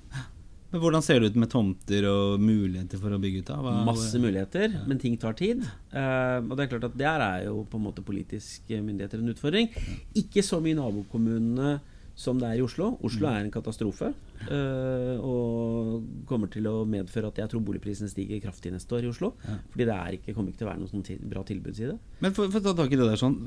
Men 0.67 0.81
Hvordan 0.83 1.03
ser 1.03 1.21
det 1.21 1.31
ut 1.31 1.37
med 1.39 1.49
tomter 1.49 2.05
og 2.09 2.41
muligheter 2.43 2.99
for 2.99 3.15
å 3.15 3.19
bygge 3.23 3.45
ut? 3.45 3.51
Hva, 3.63 3.75
Masse 3.87 4.19
muligheter, 4.19 4.73
men 4.89 4.99
ting 4.99 5.15
tar 5.19 5.37
tid. 5.39 5.63
Uh, 5.93 6.43
og 6.43 6.57
det 6.57 6.65
er 6.65 6.71
klart 6.73 6.89
at 6.89 6.97
der 6.99 7.23
er 7.23 7.45
jo 7.47 7.61
på 7.71 7.79
en 7.79 7.85
måte 7.85 8.03
politiske 8.05 8.81
myndigheter 8.83 9.23
en 9.23 9.31
utfordring. 9.31 9.71
Ikke 10.19 10.43
så 10.43 10.59
mye 10.63 10.75
nabokommunene 10.77 11.77
som 12.17 12.39
det 12.41 12.47
er 12.49 12.57
i 12.57 12.63
Oslo. 12.65 12.95
Oslo 13.05 13.27
er 13.29 13.43
en 13.45 13.51
katastrofe. 13.53 14.07
eh, 14.49 15.17
og 15.21 16.03
kommer 16.29 16.49
til 16.49 16.65
å 16.69 16.79
medføre 16.89 17.29
at 17.29 17.37
jeg 17.43 17.49
tror 17.51 17.61
boligprisene 17.67 18.09
stiger 18.09 18.39
kraftig 18.41 18.71
neste 18.73 18.97
år 18.97 19.05
i 19.05 19.11
Oslo. 19.11 19.31
Fordi 19.71 19.85
det 19.85 19.93
er 19.95 20.17
ikke, 20.17 20.33
kommer 20.33 20.49
ikke 20.53 20.63
til 20.63 20.67
å 20.67 20.71
være 20.71 20.81
noe 20.81 20.89
sånn 20.91 21.05
ti- 21.05 21.19
bra 21.21 21.43
tilbudsside. 21.45 21.97
Men 22.25 22.33
for, 22.33 22.49
for 22.49 22.59
å 22.59 22.63
ta 22.71 22.73
tak 22.81 22.91
i 22.93 22.97
det 22.99 23.05
der 23.11 23.21
sånn 23.21 23.37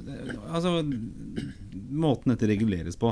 Altså, 0.55 0.77
måten 1.91 2.31
dette 2.35 2.47
reguleres 2.51 2.97
på 3.01 3.11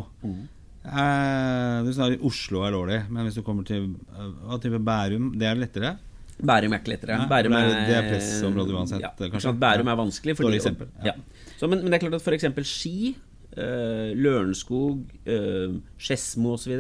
eh, 0.84 1.82
Du 1.86 2.26
Oslo 2.28 2.62
er 2.66 2.72
dårlig, 2.76 3.00
men 3.10 3.26
hvis 3.28 3.38
du 3.38 3.42
kommer 3.46 3.66
til 3.66 3.90
eh, 4.14 4.28
hva 4.46 4.58
type 4.62 4.78
Bærum, 4.84 5.32
det 5.38 5.48
er 5.50 5.58
lettere? 5.58 5.96
Bærum 6.38 6.70
er 6.76 6.78
ikke 6.78 6.92
lettere. 6.94 7.16
Ja, 7.18 7.26
Bærum 7.26 7.54
er, 7.58 7.72
det 7.88 7.94
er 7.98 8.04
pressområde 8.12 8.74
uansett, 8.78 9.02
Ja, 9.02 9.10
kanskje. 9.18 9.40
sant? 9.48 9.58
Bærum 9.58 9.88
er 9.90 9.96
vanskelig. 9.98 10.36
Dårlig 10.38 10.60
eksempel, 10.62 10.86
ja. 11.02 11.10
ja. 11.16 11.48
Så, 11.58 11.66
men, 11.66 11.80
men 11.82 11.90
det 11.90 11.98
er 11.98 12.04
klart 12.06 12.14
at 12.20 12.22
f.eks. 12.22 12.46
Ski, 12.70 13.16
eh, 13.56 14.12
Lørenskog, 14.18 15.06
Skedsmo 15.24 16.52
eh, 16.52 16.58
osv. 16.58 16.74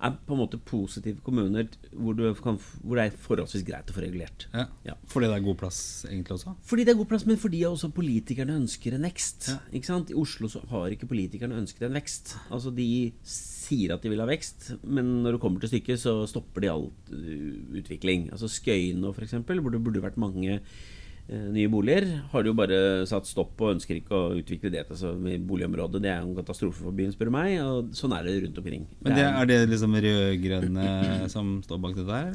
er 0.00 0.14
på 0.24 0.32
en 0.32 0.40
måte 0.40 0.60
positive 0.64 1.20
kommuner 1.24 1.66
hvor, 1.92 2.16
du 2.16 2.24
kan, 2.40 2.56
hvor 2.80 2.96
det 2.96 3.04
er 3.04 3.18
forholdsvis 3.20 3.66
greit 3.66 3.90
å 3.90 3.96
få 3.96 4.04
regulert. 4.04 4.46
Ja. 4.54 4.64
Ja. 4.86 4.94
Fordi 5.10 5.28
det 5.28 5.36
er 5.36 5.44
god 5.44 5.58
plass 5.60 5.80
egentlig 6.08 6.38
også? 6.38 6.54
Fordi 6.70 6.86
det 6.88 6.94
er 6.94 7.00
god 7.02 7.10
plass, 7.10 7.26
men 7.28 7.40
fordi 7.40 7.60
også 7.68 7.92
politikerne 7.96 8.56
ønsker 8.62 8.96
en 8.96 9.04
vekst. 9.08 9.50
Sant? 9.84 10.14
I 10.14 10.18
Oslo 10.22 10.48
så 10.52 10.62
har 10.72 10.94
ikke 10.94 11.10
politikerne 11.10 11.58
ønsket 11.60 11.88
en 11.88 11.98
vekst. 11.98 12.36
Altså 12.48 12.72
De 12.72 12.88
sier 13.26 13.92
at 13.94 14.02
de 14.02 14.12
vil 14.12 14.22
ha 14.22 14.28
vekst, 14.30 14.72
men 14.82 15.20
når 15.24 15.36
det 15.36 15.42
kommer 15.42 15.62
til 15.62 15.74
stykket, 15.74 16.00
så 16.02 16.16
stopper 16.30 16.64
de 16.64 16.72
all 16.72 16.88
uh, 16.88 17.76
utvikling. 17.82 18.30
Altså 18.32 18.48
Skøyen 18.50 19.04
for 19.10 19.26
eksempel, 19.26 19.60
hvor 19.60 19.74
det 19.74 19.82
burde 19.84 20.02
vært 20.02 20.18
mange 20.20 20.56
eh, 20.56 20.88
nye 21.30 21.68
boliger, 21.70 22.06
har 22.32 22.42
de 22.42 22.50
jo 22.50 22.56
bare 22.58 22.78
satt 23.06 23.28
stopp 23.28 23.60
og 23.62 23.76
ønsker 23.76 24.00
ikke 24.00 24.16
å 24.16 24.32
utvikle 24.40 24.72
det 24.74 24.86
til 24.88 24.98
så 24.98 25.12
med 25.14 25.44
boligområdet. 25.46 26.00
Det 26.02 26.10
er 26.10 26.24
en 26.24 26.34
katastrofe 26.34 26.82
for 26.82 26.96
byen, 26.96 27.12
spør 27.14 27.30
du 27.30 27.34
meg. 27.36 27.52
Og 27.62 27.92
sånn 27.94 28.16
er 28.16 28.26
det 28.26 28.38
rundt 28.44 28.58
omkring. 28.58 28.88
Men 29.04 29.14
det, 29.14 29.28
er- 29.28 29.46
det 29.52 29.60
liksom 29.70 29.94
rød-grønne 29.94 30.88
som 31.34 31.60
står 31.66 31.80
bak 31.86 31.94
dette 32.00 32.18
her? 32.24 32.34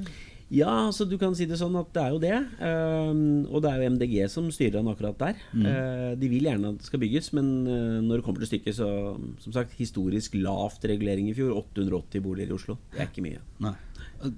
Ja, 0.53 0.69
altså 0.85 1.07
du 1.09 1.15
kan 1.17 1.33
si 1.33 1.47
det 1.49 1.57
sånn 1.57 1.73
at 1.79 1.87
det 1.95 2.01
er 2.03 2.11
jo 2.13 2.19
det. 2.21 2.35
Uh, 2.61 3.49
og 3.49 3.63
det 3.65 3.71
er 3.71 3.81
jo 3.81 3.87
MDG 3.95 4.15
som 4.29 4.47
styrer 4.53 4.77
han 4.77 4.91
akkurat 4.91 5.17
der. 5.17 5.39
Eh, 5.57 6.11
de 6.21 6.29
vil 6.29 6.45
gjerne 6.45 6.69
at 6.75 6.83
det 6.83 6.85
skal 6.85 7.01
bygges, 7.01 7.31
men 7.33 7.49
uh, 7.65 7.97
når 8.05 8.19
det 8.21 8.25
kommer 8.27 8.43
til 8.45 8.51
stykket, 8.53 8.77
så 8.77 8.89
som 9.41 9.55
sagt, 9.57 9.73
historisk 9.79 10.37
lavt 10.37 10.85
regulering 10.85 11.31
i 11.31 11.35
fjor. 11.35 11.55
880 11.73 12.21
boliger 12.23 12.53
i 12.53 12.57
Oslo. 12.59 12.77
Det 12.93 13.01
er 13.01 13.09
ikke 13.09 13.25
mye. 13.25 13.41
Nei. 13.65 13.73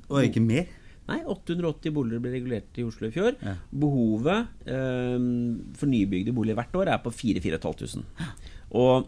Og 0.07 0.21
ikke 0.23 0.41
mer? 0.47 0.71
Nei, 1.07 1.21
880 1.23 1.93
boliger 1.95 2.23
ble 2.23 2.33
regulert 2.33 2.79
i 2.79 2.83
Oslo 2.83 3.07
i 3.07 3.13
fjor. 3.15 3.37
Ja. 3.39 3.53
Behovet 3.71 4.67
eh, 4.67 5.27
for 5.79 5.91
nybygde 5.91 6.35
boliger 6.35 6.59
hvert 6.59 6.75
år 6.81 6.91
er 6.91 7.03
på 7.03 7.13
4500. 7.15 8.03
Og 8.75 9.07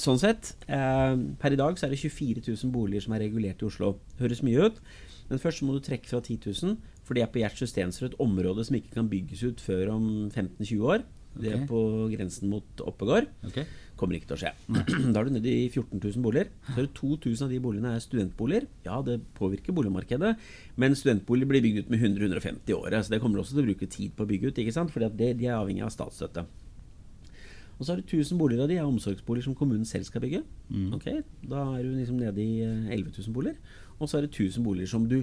sånn 0.00 0.20
sett, 0.20 0.54
eh, 0.68 1.16
per 1.40 1.52
i 1.52 1.60
dag 1.60 1.76
så 1.76 1.86
er 1.86 1.92
det 1.94 2.00
24 2.00 2.44
000 2.46 2.72
boliger 2.72 3.04
som 3.04 3.16
er 3.16 3.26
regulert 3.26 3.60
i 3.60 3.68
Oslo. 3.68 3.96
Høres 4.20 4.44
mye 4.46 4.68
ut, 4.68 4.80
men 5.28 5.42
først 5.42 5.64
må 5.66 5.76
du 5.76 5.84
trekke 5.84 6.08
fra 6.08 6.22
10 6.22 6.40
000, 6.48 6.76
for 7.06 7.16
det 7.16 7.24
er 7.24 7.30
på 7.32 7.42
Gjert 7.42 7.60
Sustensrud 7.60 8.10
et 8.10 8.20
område 8.22 8.64
som 8.66 8.78
ikke 8.78 8.96
kan 8.96 9.10
bygges 9.10 9.44
ut 9.46 9.62
før 9.62 9.92
om 9.94 10.08
15-20 10.30 10.88
år. 10.88 11.04
Det 11.36 11.52
er 11.52 11.66
på 11.68 11.78
grensen 12.08 12.48
mot 12.48 12.80
Oppegård. 12.80 13.28
Ok. 13.44 13.58
Kommer 13.96 14.18
ikke 14.18 14.28
til 14.28 14.36
å 14.36 14.40
skje. 14.42 14.52
Da 15.14 15.20
er 15.22 15.28
du 15.28 15.32
nede 15.36 15.48
i 15.48 15.68
14 15.70 15.96
000 16.02 16.20
boliger. 16.24 16.50
Så 16.68 16.76
er 16.76 16.84
det 16.84 16.92
2000 16.98 17.46
av 17.46 17.54
de 17.54 17.60
boligene 17.64 17.94
er 17.96 18.04
studentboliger. 18.04 18.66
Ja, 18.84 19.00
det 19.06 19.22
påvirker 19.38 19.76
boligmarkedet, 19.76 20.34
men 20.76 20.96
studentboliger 20.98 21.48
blir 21.48 21.64
bygd 21.64 21.86
ut 21.86 21.90
med 21.94 22.04
100-150 22.04 22.74
i 22.74 22.76
året. 22.76 23.06
Så 23.06 23.14
det 23.14 23.22
kommer 23.24 23.40
også 23.40 23.56
til 23.56 23.64
å 23.64 23.68
bruke 23.70 23.88
tid 23.88 24.12
på 24.16 24.26
å 24.26 24.30
bygge 24.30 24.52
ut, 24.52 24.60
ikke 24.60 24.76
sant? 24.76 24.92
Fordi 24.92 25.08
de 25.16 25.48
er 25.48 25.56
avhengig 25.56 25.86
av 25.86 25.94
statsstøtte. 25.94 26.44
Og 27.76 27.84
så 27.84 27.92
er 27.92 28.00
det 28.00 28.08
1000 28.08 28.38
boliger 28.40 28.64
av 28.64 28.70
de 28.70 28.78
er 28.80 28.88
omsorgsboliger 28.88 29.44
som 29.50 29.56
kommunen 29.56 29.84
selv 29.88 30.06
skal 30.08 30.22
bygge. 30.24 30.42
Ok, 30.96 31.10
Da 31.44 31.64
er 31.76 31.82
du 31.84 31.90
liksom 31.92 32.16
nede 32.20 32.40
i 32.40 32.62
eh, 32.64 32.92
11 32.96 33.12
000 33.18 33.34
boliger. 33.36 33.58
Og 33.98 34.08
så 34.08 34.18
er 34.18 34.24
det 34.26 34.32
1000 34.32 34.64
boliger 34.64 34.88
som 34.88 35.04
du 35.08 35.18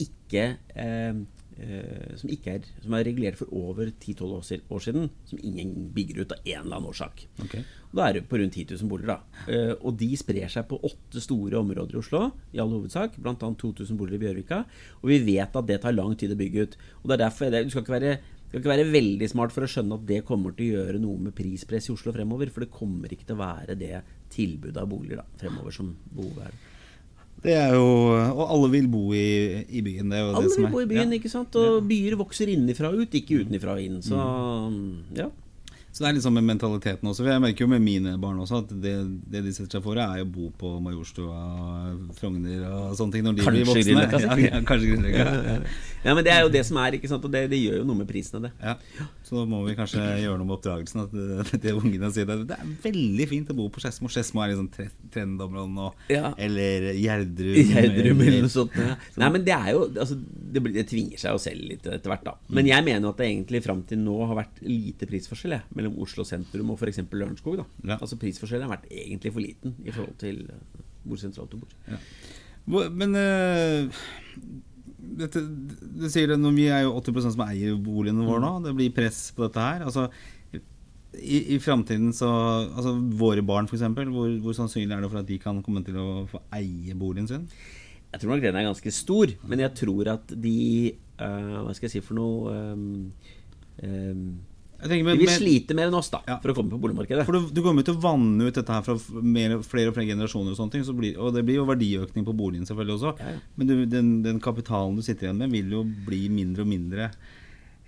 ikke 0.00 0.44
eh, 0.76 1.20
eh, 1.60 2.16
som 2.20 2.30
ikke 2.32 2.54
er 2.56 2.68
Som 2.82 2.94
er 2.96 3.04
regulert 3.06 3.38
for 3.38 3.52
over 3.52 3.90
10-12 3.92 4.64
år 4.70 4.84
siden. 4.84 5.10
Som 5.28 5.42
ingen 5.42 5.90
bygger 5.94 6.22
ut 6.22 6.32
av 6.32 6.40
en 6.44 6.64
eller 6.64 6.76
annen 6.76 6.90
årsak. 6.90 7.26
Okay. 7.44 7.62
Da 7.92 8.08
er 8.08 8.18
det 8.18 8.24
på 8.30 8.40
rundt 8.40 8.56
10 8.56 8.74
000 8.80 8.90
boliger. 8.90 9.14
da 9.14 9.52
Eh, 9.52 9.74
Og 9.80 9.96
de 9.98 10.10
sprer 10.16 10.48
seg 10.48 10.66
på 10.68 10.80
åtte 10.82 11.20
store 11.20 11.58
områder 11.60 11.94
i 11.94 12.00
Oslo, 12.02 12.32
i 12.52 12.58
all 12.58 12.70
hovedsak. 12.70 13.16
Bl.a. 13.18 13.34
2000 13.36 13.96
boliger 13.96 14.20
i 14.20 14.24
Bjørvika. 14.26 14.64
Og 15.02 15.08
vi 15.12 15.22
vet 15.24 15.56
at 15.56 15.66
det 15.66 15.80
tar 15.82 15.96
lang 15.96 16.16
tid 16.16 16.32
å 16.32 16.40
bygge 16.40 16.66
ut. 16.66 16.76
Og 17.02 17.08
det 17.08 17.16
er 17.18 17.24
derfor 17.28 17.50
det, 17.50 17.64
Du 17.64 17.70
skal 17.70 17.82
ikke 17.82 17.98
være 18.00 18.18
skal 18.50 18.64
ikke 18.64 18.72
være 18.72 18.90
veldig 18.90 19.26
smart 19.30 19.52
for 19.54 19.62
å 19.62 19.68
skjønne 19.70 19.94
at 19.94 20.06
det 20.08 20.24
kommer 20.26 20.50
til 20.50 20.72
å 20.72 20.80
gjøre 20.80 20.98
noe 20.98 21.22
med 21.22 21.36
prispress 21.38 21.86
i 21.86 21.92
Oslo 21.94 22.10
fremover. 22.10 22.50
For 22.50 22.64
det 22.64 22.74
kommer 22.74 23.12
ikke 23.14 23.28
til 23.28 23.36
å 23.38 23.44
være 23.44 23.76
det 23.78 24.00
tilbudet 24.34 24.80
av 24.82 24.88
boliger 24.90 25.20
da, 25.22 25.26
fremover 25.38 25.70
som 25.70 25.92
behovet 26.10 26.48
er. 26.48 26.56
Det 27.40 27.54
er 27.56 27.72
jo 27.72 27.84
Og 28.12 28.42
alle 28.52 28.70
vil 28.74 28.88
bo 28.92 29.14
i, 29.16 29.64
i 29.68 29.80
byen. 29.84 30.12
Alle 30.12 30.42
det 30.44 30.52
som 30.54 30.66
vil 30.66 30.74
bo 30.74 30.82
i 30.82 30.88
byen, 30.90 31.12
ja. 31.12 31.20
ikke 31.20 31.32
sant? 31.32 31.56
Og 31.56 31.84
byer 31.88 32.18
vokser 32.20 32.52
innenfra 32.52 32.92
og 32.92 33.04
ut, 33.04 33.16
ikke 33.16 33.40
utenfra 33.44 33.78
og 33.78 33.84
inn. 33.84 34.00
Så 34.04 34.18
ja. 35.16 35.30
Så 35.90 36.04
det 36.04 36.08
er 36.10 36.14
litt 36.16 36.22
sånn 36.22 36.36
med 36.38 36.44
mentaliteten 36.46 37.08
også. 37.10 37.24
For 37.24 37.32
jeg 37.32 37.42
merker 37.42 37.64
jo 37.64 37.70
med 37.72 37.82
mine 37.82 38.12
barn 38.22 38.38
også 38.38 38.60
at 38.62 38.70
det, 38.82 38.92
det 39.32 39.40
de 39.42 39.52
setter 39.56 39.78
seg 39.78 39.82
for, 39.82 39.98
er 39.98 40.22
å 40.22 40.28
bo 40.30 40.50
på 40.54 40.76
Majorstua, 40.84 41.40
Frogner 42.18 42.62
og 42.68 42.92
sånne 42.98 43.16
ting 43.16 43.24
når 43.26 43.38
de 43.40 43.46
blir 43.46 43.64
Kanskje 43.66 43.72
voksne. 43.72 44.04
Grünerløkka, 44.06 44.20
Ja, 44.30 44.36
ja, 44.54 44.60
kanskje 44.68 44.90
Grünerløkka. 44.92 45.56
ja, 46.04 46.14
men 46.14 46.24
det 46.26 46.32
er 46.34 46.44
jo 46.46 46.52
det 46.54 46.62
som 46.68 46.78
er, 46.82 46.96
ikke 46.98 47.10
sant? 47.10 47.26
Og 47.26 47.32
det, 47.34 47.42
det 47.50 47.58
gjør 47.60 47.80
jo 47.80 47.88
noe 47.88 47.98
med 48.02 48.08
prisene, 48.10 48.42
det. 48.46 48.52
Ja. 48.62 48.76
Så 49.26 49.36
da 49.40 49.44
må 49.50 49.64
vi 49.66 49.74
kanskje 49.78 50.04
gjøre 50.22 50.38
noe 50.40 50.46
med 50.48 50.56
oppdragelsen. 50.60 51.02
At 51.04 51.14
det, 51.50 51.60
det 51.66 51.74
ungene 51.74 52.12
sier 52.14 52.28
det, 52.30 52.38
det 52.52 52.58
er 52.60 52.70
veldig 52.86 53.28
fint 53.34 53.50
å 53.50 53.58
bo 53.58 53.66
på 53.74 53.82
Skedsmo. 53.82 54.10
Skedsmo 54.14 54.44
er 54.46 54.52
liksom 54.54 54.70
tre- 54.74 54.88
trendområdet 55.14 55.74
nå. 55.74 55.90
Ja. 56.14 56.30
Eller 56.38 56.90
Gjerdrum. 56.94 57.60
Gjerdrum 57.74 58.24
eller 58.28 58.46
noe 58.46 58.52
sånt. 58.54 58.78
Ja. 58.78 58.94
Nei, 59.24 59.32
men 59.36 59.46
det 59.46 59.56
er 59.58 59.74
jo 59.74 59.84
altså, 59.90 60.16
det, 60.22 60.62
blir, 60.64 60.76
det 60.78 60.86
tvinger 60.90 61.18
seg 61.20 61.34
jo 61.34 61.42
selv 61.42 61.66
litt 61.74 61.90
etter 61.90 62.14
hvert, 62.14 62.24
da. 62.30 62.36
Men 62.54 62.70
jeg 62.70 62.86
mener 62.86 63.10
at 63.10 63.20
det 63.20 63.28
egentlig 63.30 63.64
fram 63.66 63.82
til 63.90 64.00
nå 64.06 64.16
har 64.30 64.38
vært 64.44 64.62
lite 64.62 65.10
prisforskjell 65.10 65.58
jeg, 65.58 65.66
mellom 65.80 65.98
Oslo 66.04 66.26
sentrum 66.28 66.72
og 66.72 66.80
f.eks. 66.80 67.02
Lørenskog. 67.08 67.64
Ja. 67.82 67.98
Altså 67.98 68.18
Prisforskjellen 68.20 68.68
har 68.68 68.76
vært 68.76 68.90
egentlig 68.92 69.34
for 69.34 69.44
liten 69.44 69.76
i 69.82 69.94
forhold 69.94 70.16
til 70.20 70.44
eh, 70.46 70.82
hvor 71.08 71.20
sentralt 71.20 71.54
du 71.54 71.62
bor. 71.62 71.78
Ja. 71.88 72.00
Men 72.70 73.16
uh, 73.16 74.02
dette, 75.20 75.40
du 75.40 76.04
sier 76.12 76.30
det, 76.30 76.38
vi 76.54 76.68
er 76.70 76.84
jo 76.84 76.98
80% 77.00 77.34
som 77.34 77.46
eier 77.46 77.78
boligene 77.80 78.26
våre 78.28 78.44
nå. 78.44 78.52
Det 78.66 78.76
blir 78.76 78.94
press 78.94 79.30
på 79.34 79.46
dette 79.46 79.64
her. 79.64 79.86
Altså, 79.88 80.06
I 80.52 81.40
i 81.56 81.58
framtiden 81.58 82.12
så 82.14 82.28
altså 82.30 82.94
Våre 83.18 83.42
barn, 83.42 83.66
f.eks. 83.66 83.86
Hvor, 84.12 84.30
hvor 84.44 84.56
sannsynlig 84.56 84.94
er 84.94 85.02
det 85.02 85.10
for 85.10 85.22
at 85.22 85.30
de 85.30 85.40
kan 85.42 85.62
komme 85.64 85.82
til 85.86 85.98
å 85.98 86.08
få 86.30 86.42
eie 86.60 86.94
boligen 86.98 87.30
sin? 87.30 87.48
Jeg 88.10 88.22
tror 88.22 88.32
nok 88.32 88.44
den 88.44 88.58
er 88.58 88.66
ganske 88.66 88.92
stor, 88.94 89.32
men 89.46 89.62
jeg 89.62 89.74
tror 89.78 90.08
at 90.16 90.32
de 90.34 90.54
uh, 91.22 91.60
Hva 91.64 91.74
skal 91.76 91.86
jeg 91.86 91.96
si 91.96 92.02
for 92.02 92.18
noe 92.18 92.54
um, 92.74 93.12
ehm, 93.86 94.24
Jeg 94.82 95.04
men, 95.04 95.18
De 95.18 95.24
vil 95.26 95.32
slite 95.34 95.74
mer 95.76 95.88
enn 95.90 95.94
oss 95.98 96.08
da 96.10 96.20
Ja. 96.26 96.38
for 96.40 96.52
å 96.52 96.54
komme 96.56 96.70
på 96.72 96.80
boligmarkedet. 96.80 97.24
for 97.26 97.32
du, 97.36 97.50
du 97.52 97.60
kommer 97.62 97.84
til 97.84 97.94
å 97.94 98.00
vanne 98.00 98.46
ut 98.48 98.54
dette 98.54 98.72
her 98.72 98.82
fra 98.86 98.96
mer, 99.20 99.58
flere 99.66 99.88
og 99.92 99.94
flere 99.98 100.08
generasjoner, 100.08 100.52
og 100.54 100.56
sånne 100.56 100.72
ting 100.72 100.84
så 100.86 100.94
blir, 100.96 101.18
og 101.18 101.34
det 101.34 101.44
blir 101.44 101.56
jo 101.60 101.66
verdiøkning 101.68 102.24
på 102.24 102.34
boligen 102.36 102.64
selvfølgelig 102.66 102.96
også. 102.96 103.12
Ja, 103.20 103.34
ja. 103.36 103.42
Men 103.56 103.66
du, 103.66 103.74
den, 103.86 104.22
den 104.22 104.40
kapitalen 104.40 104.96
du 104.96 105.02
sitter 105.02 105.28
igjen 105.28 105.38
med, 105.42 105.50
vil 105.52 105.70
jo 105.70 105.84
bli 105.84 106.28
mindre 106.32 106.62
og 106.62 106.68
mindre 106.72 107.10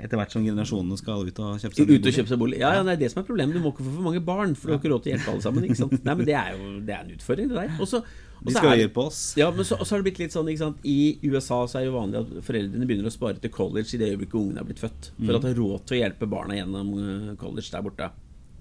etter 0.03 0.19
hvert 0.19 0.33
som 0.35 0.43
generasjonene 0.43 0.97
skal 0.99 1.23
ut 1.29 1.37
og 1.39 1.61
kjøpe 1.63 1.77
seg 1.79 1.91
Ut 1.93 2.07
og 2.11 2.15
kjøpe 2.17 2.29
seg 2.33 2.39
bolig. 2.41 2.59
Ja, 2.59 2.73
ja, 2.75 2.83
det 2.83 2.97
er 2.97 3.03
det 3.05 3.11
som 3.13 3.21
er 3.23 3.27
problemet. 3.29 3.55
Du 3.55 3.61
må 3.63 3.71
ikke 3.71 3.85
få 3.87 3.93
for 3.95 4.03
mange 4.09 4.23
barn, 4.25 4.57
for 4.59 4.67
du 4.67 4.73
har 4.75 4.81
ikke 4.83 4.91
råd 4.91 5.05
til 5.05 5.13
å 5.13 5.15
hjelpe 5.15 5.31
alle 5.31 5.45
sammen. 5.45 5.63
Nei, 6.09 6.15
men 6.19 6.27
Det 6.27 6.35
er 6.35 6.57
jo 6.57 6.71
det 6.83 6.95
er 6.97 7.05
en 7.05 7.13
utfordring, 7.15 7.49
det 7.53 7.57
der. 7.61 7.77
Og 7.79 7.87
så- 7.87 8.03
og 8.03 8.32
De 8.43 8.55
skal 8.57 8.73
er- 8.73 8.81
hjelpe 8.83 9.05
oss. 9.05 9.21
Ja, 9.39 9.51
men 9.55 9.65
så, 9.69 9.79
så 9.83 9.95
har 9.95 10.03
det 10.03 10.09
blitt 10.11 10.19
litt 10.25 10.35
sånn, 10.35 10.49
ikke 10.51 10.65
sant 10.65 10.85
I 10.89 11.19
USA 11.31 11.61
så 11.71 11.79
er 11.79 11.87
det 11.87 11.95
vanlig 11.95 12.21
at 12.25 12.33
foreldrene 12.49 12.89
begynner 12.89 13.07
å 13.07 13.15
spare 13.15 13.39
til 13.43 13.53
college 13.55 13.95
i 13.95 14.01
det 14.01 14.11
øyeblikket 14.13 14.39
ungene 14.41 14.65
er 14.65 14.69
blitt 14.69 14.83
født. 14.83 15.13
For 15.21 15.37
at 15.39 15.45
de 15.47 15.53
har 15.53 15.61
råd 15.63 15.87
til 15.87 15.99
å 15.99 16.03
hjelpe 16.03 16.29
barna 16.33 16.59
gjennom 16.59 16.93
eh, 16.99 17.33
college 17.41 17.71
der 17.71 17.87
borte. 17.87 18.11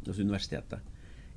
Altså 0.05 0.21
universitetet. 0.21 0.87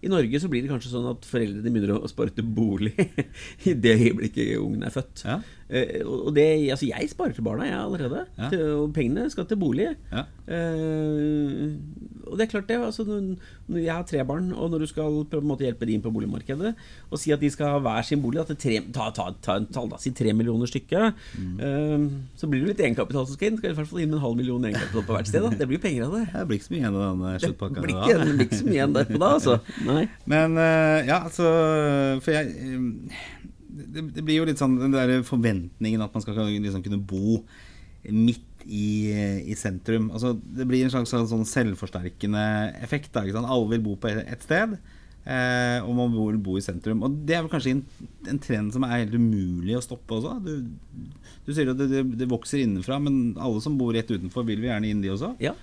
I 0.04 0.10
Norge 0.12 0.36
så 0.40 0.50
blir 0.52 0.60
det 0.60 0.68
kanskje 0.68 0.90
sånn 0.92 1.06
at 1.08 1.24
foreldrene 1.24 1.70
begynner 1.72 1.96
å 1.96 2.08
spare 2.10 2.34
til 2.36 2.44
bolig 2.44 2.92
i 3.70 3.72
det 3.72 3.94
øyeblikket 3.96 4.58
ungen 4.60 4.84
er 4.84 4.92
født. 4.92 5.22
Ja. 5.24 5.38
Eh, 5.70 6.04
og 6.04 6.34
det, 6.36 6.70
altså 6.70 6.86
jeg 6.86 7.08
sparer 7.10 7.32
til 7.32 7.44
barna, 7.46 7.64
jeg 7.64 7.80
allerede. 7.80 8.24
Ja. 8.38 8.48
Til, 8.52 8.64
og 8.82 8.92
pengene 8.94 9.30
skal 9.32 9.46
til 9.48 9.56
bolig. 9.60 9.88
Ja. 10.12 10.24
Uh, 10.44 11.72
og 12.28 12.36
det 12.36 12.44
er 12.44 12.50
klart 12.50 12.68
det. 12.68 12.76
Altså, 12.84 13.04
når, 13.04 13.78
jeg 13.78 13.94
har 13.94 14.02
tre 14.04 14.24
barn, 14.24 14.52
og 14.52 14.70
når 14.70 14.84
du 14.84 14.86
skal 14.86 15.22
på 15.30 15.40
en 15.40 15.48
måte 15.48 15.64
hjelpe 15.64 15.86
de 15.88 15.96
inn 15.96 16.04
på 16.04 16.12
boligmarkedet, 16.12 16.74
og 17.08 17.20
si 17.20 17.32
at 17.32 17.40
de 17.40 17.48
skal 17.52 17.76
ha 17.76 17.80
hver 17.84 18.04
sin 18.04 18.20
bolig, 18.20 18.44
tre, 18.60 18.80
ta, 18.92 19.08
ta, 19.16 19.30
ta 19.44 19.56
en 19.60 19.68
tall, 19.72 19.88
da, 19.92 20.00
si 20.00 20.12
tre 20.16 20.34
millioner 20.36 20.70
stykket, 20.70 21.22
Uh, 21.54 22.10
så 22.38 22.48
blir 22.50 22.62
det 22.62 22.72
litt 22.72 22.80
egenkapital 22.82 23.24
som 23.26 23.36
skal 23.36 23.50
inn. 23.50 23.58
Skal 23.60 23.72
i 23.72 23.76
hvert 23.76 23.88
fall 23.88 24.00
inn 24.02 24.10
med 24.10 24.18
en 24.18 24.24
halv 24.24 24.36
million 24.38 24.64
egenkapital 24.66 25.04
på 25.06 25.16
hvert 25.16 25.28
sted. 25.30 25.44
Da. 25.44 25.50
Det 25.60 25.68
blir 25.68 25.78
jo 25.78 25.82
penger 25.84 26.06
av 26.06 26.16
det. 26.16 26.24
Det 26.32 26.44
blir 26.48 26.58
ikke 26.58 26.66
så 26.66 26.74
mye 26.74 26.80
igjen 26.82 26.98
av 26.98 27.22
Det 27.24 27.34
sluttpakka. 27.44 27.84
da. 27.84 27.92
ikke, 27.94 28.18
det 28.20 28.34
blir 28.34 28.48
ikke 28.48 28.58
så 28.58 28.66
mye 28.66 28.76
igjen 28.76 28.96
derpå 28.96 29.20
da, 29.22 29.30
altså. 29.38 29.56
Nei. 29.90 30.04
Men 30.34 30.58
uh, 30.58 30.98
ja, 31.06 31.20
altså 31.28 31.48
For 32.24 32.34
jeg 32.34 32.74
det, 33.74 34.08
det 34.16 34.24
blir 34.24 34.40
jo 34.40 34.48
litt 34.48 34.60
sånn 34.60 34.78
den 34.80 34.94
der 34.94 35.18
forventningen 35.26 36.02
at 36.04 36.14
man 36.14 36.24
skal 36.24 36.38
liksom 36.48 36.84
kunne 36.84 37.00
bo 37.02 37.40
midt 38.04 38.64
i, 38.64 39.12
i 39.48 39.54
sentrum. 39.56 40.10
Altså, 40.14 40.34
det 40.36 40.66
blir 40.68 40.84
en 40.84 40.92
slags 40.92 41.12
sånn 41.12 41.46
selvforsterkende 41.48 42.44
effekt. 42.84 43.12
Da? 43.14 43.24
Alle 43.42 43.74
vil 43.74 43.84
bo 43.84 43.96
på 44.00 44.10
ett 44.12 44.44
sted, 44.44 44.76
eh, 45.24 45.78
og 45.84 45.92
man 45.98 46.12
vil 46.14 46.40
bo 46.44 46.56
i 46.58 46.64
sentrum. 46.64 47.04
Og 47.04 47.20
det 47.28 47.36
er 47.36 47.44
vel 47.44 47.52
kanskje 47.52 47.76
en, 47.76 47.84
en 48.32 48.40
trend 48.42 48.74
som 48.76 48.86
er 48.86 49.04
helt 49.04 49.16
umulig 49.16 49.76
å 49.78 49.84
stoppe 49.84 50.18
også. 50.18 50.36
Du, 50.44 51.12
du 51.44 51.52
sier 51.52 51.72
at 51.72 51.80
det, 51.80 51.90
det, 51.92 52.04
det 52.24 52.30
vokser 52.30 52.64
innenfra, 52.64 53.00
men 53.04 53.38
alle 53.40 53.62
som 53.64 53.78
bor 53.80 53.94
rett 53.96 54.10
utenfor, 54.10 54.46
vil 54.48 54.60
vi 54.64 54.70
gjerne 54.72 54.90
inn, 54.90 55.04
de 55.04 55.12
også. 55.14 55.34
Ja, 55.44 55.54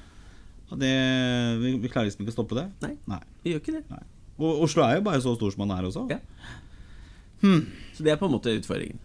Og 0.72 0.82
det, 0.82 0.94
vi, 1.62 1.76
vi 1.84 1.92
klarer 1.92 2.10
liksom 2.10 2.26
ikke 2.26 2.36
å 2.36 2.40
stoppe 2.40 2.58
det. 2.58 2.68
Nei. 2.86 2.96
Nei. 3.12 3.22
vi 3.46 3.56
gjør 3.56 3.64
ikke 3.66 3.78
det. 3.80 3.86
Nei. 3.92 4.04
Og 4.42 4.66
Oslo 4.66 4.86
er 4.86 4.98
jo 4.98 5.06
bare 5.06 5.22
så 5.22 5.36
stor 5.38 5.54
som 5.54 5.62
man 5.66 5.74
er 5.78 5.86
også. 5.90 6.08
Ja. 6.10 6.22
Så 7.96 8.06
det 8.06 8.14
er 8.14 8.20
på 8.22 8.30
en 8.30 8.36
måte 8.36 8.54
utfordringen. 8.58 9.00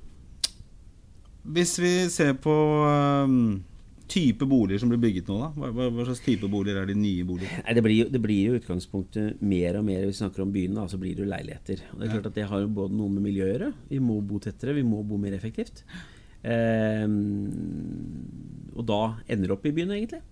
Hvis 1.57 1.77
vi 1.79 1.93
ser 2.11 2.33
på 2.43 2.55
um, 2.83 3.63
type 4.11 4.47
boliger 4.47 4.83
som 4.83 4.91
blir 4.91 5.01
bygget 5.03 5.29
nå, 5.31 5.37
da. 5.41 5.51
Hva, 5.55 5.71
hva, 5.75 5.87
hva 5.95 6.07
slags 6.09 6.25
type 6.25 6.49
boliger 6.51 6.81
er 6.81 6.91
de 6.91 6.97
nye 6.99 7.27
boliger? 7.27 7.61
Nei, 7.63 7.77
det 7.79 7.85
blir, 7.87 7.97
jo, 8.01 8.09
det 8.11 8.23
blir 8.23 8.51
jo 8.51 8.61
utgangspunktet 8.61 9.43
mer 9.47 9.79
og 9.79 9.87
mer 9.87 10.05
Hvis 10.05 10.17
vi 10.17 10.23
snakker 10.25 10.47
om 10.47 10.53
byen, 10.55 10.77
da, 10.79 10.87
så 10.91 10.99
blir 11.03 11.15
det 11.15 11.25
jo 11.25 11.31
leiligheter. 11.31 11.83
Og 11.93 12.01
det 12.01 12.09
er 12.09 12.15
klart 12.17 12.31
at 12.31 12.39
det 12.39 12.49
har 12.51 12.63
jo 12.65 12.73
både 12.81 12.99
noe 12.99 13.15
med 13.15 13.27
miljøet 13.29 13.49
å 13.49 13.55
gjøre. 13.55 13.73
Vi 13.91 14.03
må 14.03 14.21
bo 14.27 14.41
tettere, 14.43 14.77
vi 14.79 14.87
må 14.87 15.03
bo 15.07 15.19
mer 15.23 15.37
effektivt. 15.39 15.85
Um, 16.47 17.19
og 18.77 18.87
da 18.87 19.03
ender 19.27 19.49
det 19.49 19.57
opp 19.57 19.67
i 19.67 19.75
byen, 19.75 19.95
egentlig. 19.97 20.23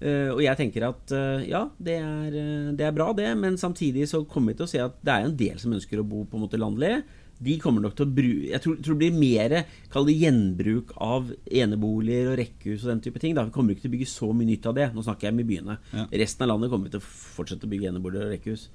Eh, 0.00 0.30
og 0.32 0.40
jeg 0.40 0.56
tenker 0.56 0.86
at 0.86 1.12
uh, 1.12 1.42
ja, 1.44 1.66
det 1.76 1.98
er, 2.00 2.32
uh, 2.32 2.68
det 2.72 2.86
er 2.86 2.94
bra, 2.96 3.10
det, 3.16 3.28
men 3.36 3.58
samtidig 3.60 4.06
så 4.08 4.22
kommer 4.24 4.54
vi 4.54 4.60
til 4.60 4.64
å 4.64 4.70
se 4.70 4.80
at 4.80 4.94
det 5.04 5.12
er 5.12 5.26
en 5.26 5.34
del 5.36 5.58
som 5.60 5.74
ønsker 5.76 6.00
å 6.00 6.06
bo 6.08 6.22
på 6.24 6.38
en 6.38 6.46
måte 6.46 6.60
landlig. 6.60 7.02
De 7.40 7.56
kommer 7.60 7.80
nok 7.80 7.94
til 7.96 8.04
å 8.04 8.12
bruke 8.12 8.48
Jeg 8.50 8.60
tror, 8.60 8.74
tror 8.84 8.96
det 8.98 9.00
blir 9.00 9.14
mer 9.16 9.54
Kall 9.88 10.04
det 10.10 10.18
gjenbruk 10.20 10.90
av 11.00 11.30
eneboliger 11.48 12.34
og 12.34 12.36
rekkehus 12.36 12.84
og 12.84 12.90
den 12.92 13.00
type 13.06 13.22
ting. 13.22 13.32
Da. 13.36 13.46
Vi 13.48 13.54
kommer 13.54 13.72
ikke 13.72 13.86
til 13.86 13.92
å 13.92 13.94
bygge 13.94 14.08
så 14.12 14.28
mye 14.36 14.50
nytt 14.50 14.68
av 14.68 14.76
det. 14.76 14.90
Nå 14.92 15.04
snakker 15.06 15.28
jeg 15.28 15.36
om 15.36 15.40
i 15.40 15.46
byene. 15.48 15.76
Ja. 15.96 16.04
Resten 16.20 16.44
av 16.44 16.50
landet 16.52 16.72
kommer 16.72 16.90
vi 16.90 16.94
til 16.96 17.00
å 17.00 17.12
fortsette 17.36 17.64
å 17.64 17.72
bygge 17.72 17.94
eneboliger 17.94 18.26
og 18.28 18.34
rekkehus. 18.34 18.66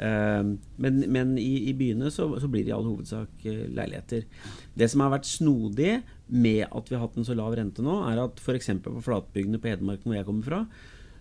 Eh, 0.00 0.48
men 0.80 1.02
men 1.12 1.36
i, 1.40 1.50
i 1.68 1.76
byene 1.76 2.08
så, 2.12 2.30
så 2.40 2.48
blir 2.52 2.64
det 2.64 2.72
i 2.72 2.76
all 2.76 2.88
hovedsak 2.88 3.44
leiligheter. 3.44 4.24
Det 4.72 4.88
som 4.92 5.04
har 5.04 5.12
vært 5.18 5.28
snodig 5.28 5.98
med 6.26 6.64
at 6.66 6.90
vi 6.90 6.96
har 6.96 7.04
hatt 7.04 7.16
en 7.20 7.26
så 7.26 7.36
lav 7.38 7.54
rente 7.54 7.84
nå, 7.84 8.00
er 8.10 8.20
at 8.24 8.40
f.eks. 8.42 8.72
på 8.82 9.02
flatbygdene 9.04 9.60
på 9.62 9.70
Hedmark, 9.70 10.02
hvor 10.02 10.16
jeg 10.16 10.26
kommer 10.26 10.46
fra, 10.46 10.64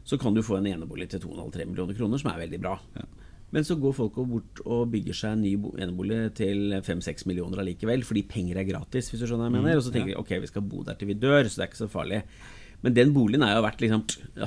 så 0.05 0.17
kan 0.21 0.33
du 0.33 0.43
få 0.45 0.59
en 0.59 0.69
enebolig 0.69 1.09
til 1.11 1.21
2,5-3 1.23 1.67
millioner 1.69 1.97
kroner, 1.97 2.21
som 2.21 2.31
er 2.31 2.41
veldig 2.45 2.59
bra. 2.61 2.75
Men 3.55 3.65
så 3.65 3.77
går 3.79 3.93
folk 3.95 4.17
bort 4.27 4.61
og 4.65 4.89
bygger 4.91 5.15
seg 5.15 5.35
en 5.35 5.43
ny 5.45 5.53
enebolig 5.85 6.19
til 6.37 6.75
5-6 6.85 7.25
millioner 7.29 7.61
allikevel, 7.61 8.03
fordi 8.05 8.25
penger 8.29 8.59
er 8.59 8.67
gratis, 8.67 9.09
hvis 9.11 9.21
du 9.21 9.27
skjønner 9.29 9.47
hva 9.47 9.51
jeg 9.53 9.63
mener. 9.63 9.79
Og 9.79 9.85
så 9.85 9.93
tenker 9.93 10.11
de 10.11 10.19
ok, 10.19 10.33
vi 10.43 10.51
skal 10.51 10.65
bo 10.65 10.83
der 10.85 10.97
til 10.99 11.09
vi 11.13 11.17
dør, 11.21 11.45
så 11.45 11.61
det 11.61 11.65
er 11.65 11.71
ikke 11.71 11.83
så 11.83 11.91
farlig. 11.93 12.21
Men 12.85 12.93
den 12.93 13.11
boligen 13.15 13.41
er 13.41 13.55
jo 13.55 13.63
verdt 13.65 13.81
liksom 13.81 14.03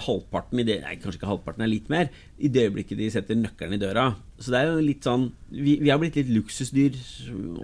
halvparten 0.06 0.62
i 0.62 0.64
det, 0.68 0.76
Nei, 0.84 0.94
kanskje 1.02 1.18
ikke 1.18 1.30
halvparten, 1.32 1.64
er 1.64 1.72
litt 1.72 1.88
mer. 1.90 2.12
I 2.38 2.50
det 2.54 2.68
øyeblikket 2.68 3.00
de 3.00 3.10
setter 3.10 3.38
nøkkelen 3.38 3.74
i 3.74 3.80
døra. 3.82 4.12
Så 4.38 4.54
det 4.54 4.60
er 4.60 4.70
jo 4.70 4.84
litt 4.86 5.02
sånn 5.02 5.24
Vi, 5.50 5.74
vi 5.82 5.90
har 5.90 5.98
blitt 5.98 6.14
litt 6.20 6.30
luksusdyr 6.30 6.94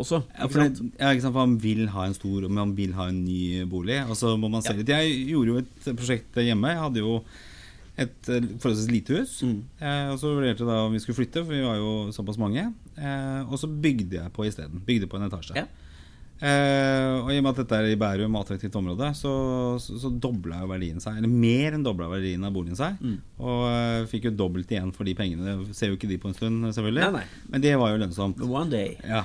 også. 0.02 0.24
Ja, 0.34 0.48
for, 0.50 0.64
det, 0.64 0.88
ja, 0.98 1.12
ikke 1.12 1.22
sant, 1.28 1.36
for 1.36 1.44
man 1.44 1.56
vil 1.62 1.86
ha 1.94 2.08
en 2.08 2.16
stor 2.18 2.48
Man 2.50 2.74
vil 2.74 2.96
ha 2.98 3.06
en 3.12 3.22
ny 3.22 3.62
bolig. 3.70 4.00
Og 4.08 4.18
så 4.18 4.34
må 4.40 4.50
man 4.50 4.66
se 4.66 4.74
litt 4.74 4.90
Jeg 4.90 5.14
gjorde 5.30 5.54
jo 5.54 5.62
et 5.62 5.90
prosjekt 5.94 6.42
hjemme. 6.42 6.74
Jeg 6.74 6.82
hadde 6.82 7.04
jo 7.04 7.18
et 7.94 8.30
eh, 8.34 8.50
forholdsvis 8.58 8.90
lite 8.90 9.20
hus. 9.20 9.36
Mm. 9.46 9.60
Eh, 9.78 10.08
og 10.10 10.18
så 10.18 10.32
vurderte 10.34 10.66
da 10.66 10.80
om 10.88 10.94
vi 10.94 11.02
skulle 11.02 11.20
flytte, 11.20 11.44
for 11.44 11.54
vi 11.54 11.62
var 11.62 11.78
jo 11.78 12.10
såpass 12.14 12.40
mange. 12.42 12.66
Eh, 12.98 13.40
og 13.46 13.54
så 13.60 13.70
bygde 13.70 14.18
jeg 14.18 14.34
på 14.34 14.48
isteden. 14.48 14.82
Bygde 14.86 15.06
på 15.10 15.20
en 15.20 15.28
etasje. 15.28 15.54
Ja. 15.62 15.68
Eh, 16.42 17.12
og 17.22 17.28
i 17.30 17.36
og 17.38 17.44
med 17.44 17.52
at 17.52 17.60
dette 17.62 17.78
er 17.78 17.92
i 17.92 17.98
Bærum, 17.98 18.34
attraktivt 18.36 18.74
område, 18.76 19.06
så, 19.16 19.32
så, 19.80 19.96
så 20.02 20.10
dobla 20.10 20.60
jo 20.64 20.70
verdien 20.72 21.00
seg. 21.02 21.20
Eller 21.20 21.30
mer 21.30 21.76
enn 21.76 21.84
dobla 21.86 22.08
verdien 22.10 22.42
av 22.44 22.54
boligen 22.56 22.78
seg. 22.78 22.98
Mm. 22.98 23.16
Og 23.38 23.62
eh, 23.70 24.06
fikk 24.10 24.28
jo 24.28 24.34
dobbelt 24.36 24.74
igjen 24.74 24.90
for 24.96 25.06
de 25.08 25.14
pengene. 25.18 25.56
Det 25.62 25.78
ser 25.78 25.92
jo 25.92 25.98
ikke 25.98 26.10
de 26.10 26.18
på 26.20 26.30
en 26.32 26.36
stund, 26.36 26.68
selvfølgelig. 26.74 27.06
Nei, 27.06 27.22
nei. 27.22 27.48
Men 27.54 27.64
det 27.64 27.74
var 27.80 27.94
jo 27.94 28.00
lønnsomt. 28.02 28.42
One 28.44 28.70
day. 28.72 28.96
Ja. 29.06 29.22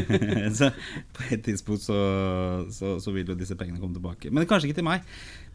så 0.58 0.72
på 1.16 1.28
et 1.36 1.44
tidspunkt 1.46 1.84
så, 1.84 1.98
så, 2.72 3.12
vil 3.12 3.28
jo 3.28 3.38
disse 3.38 3.58
pengene 3.58 3.82
komme 3.82 3.96
tilbake. 3.96 4.32
Men 4.32 4.48
kanskje 4.48 4.70
ikke 4.70 4.80
til 4.80 4.88
meg. 4.88 5.04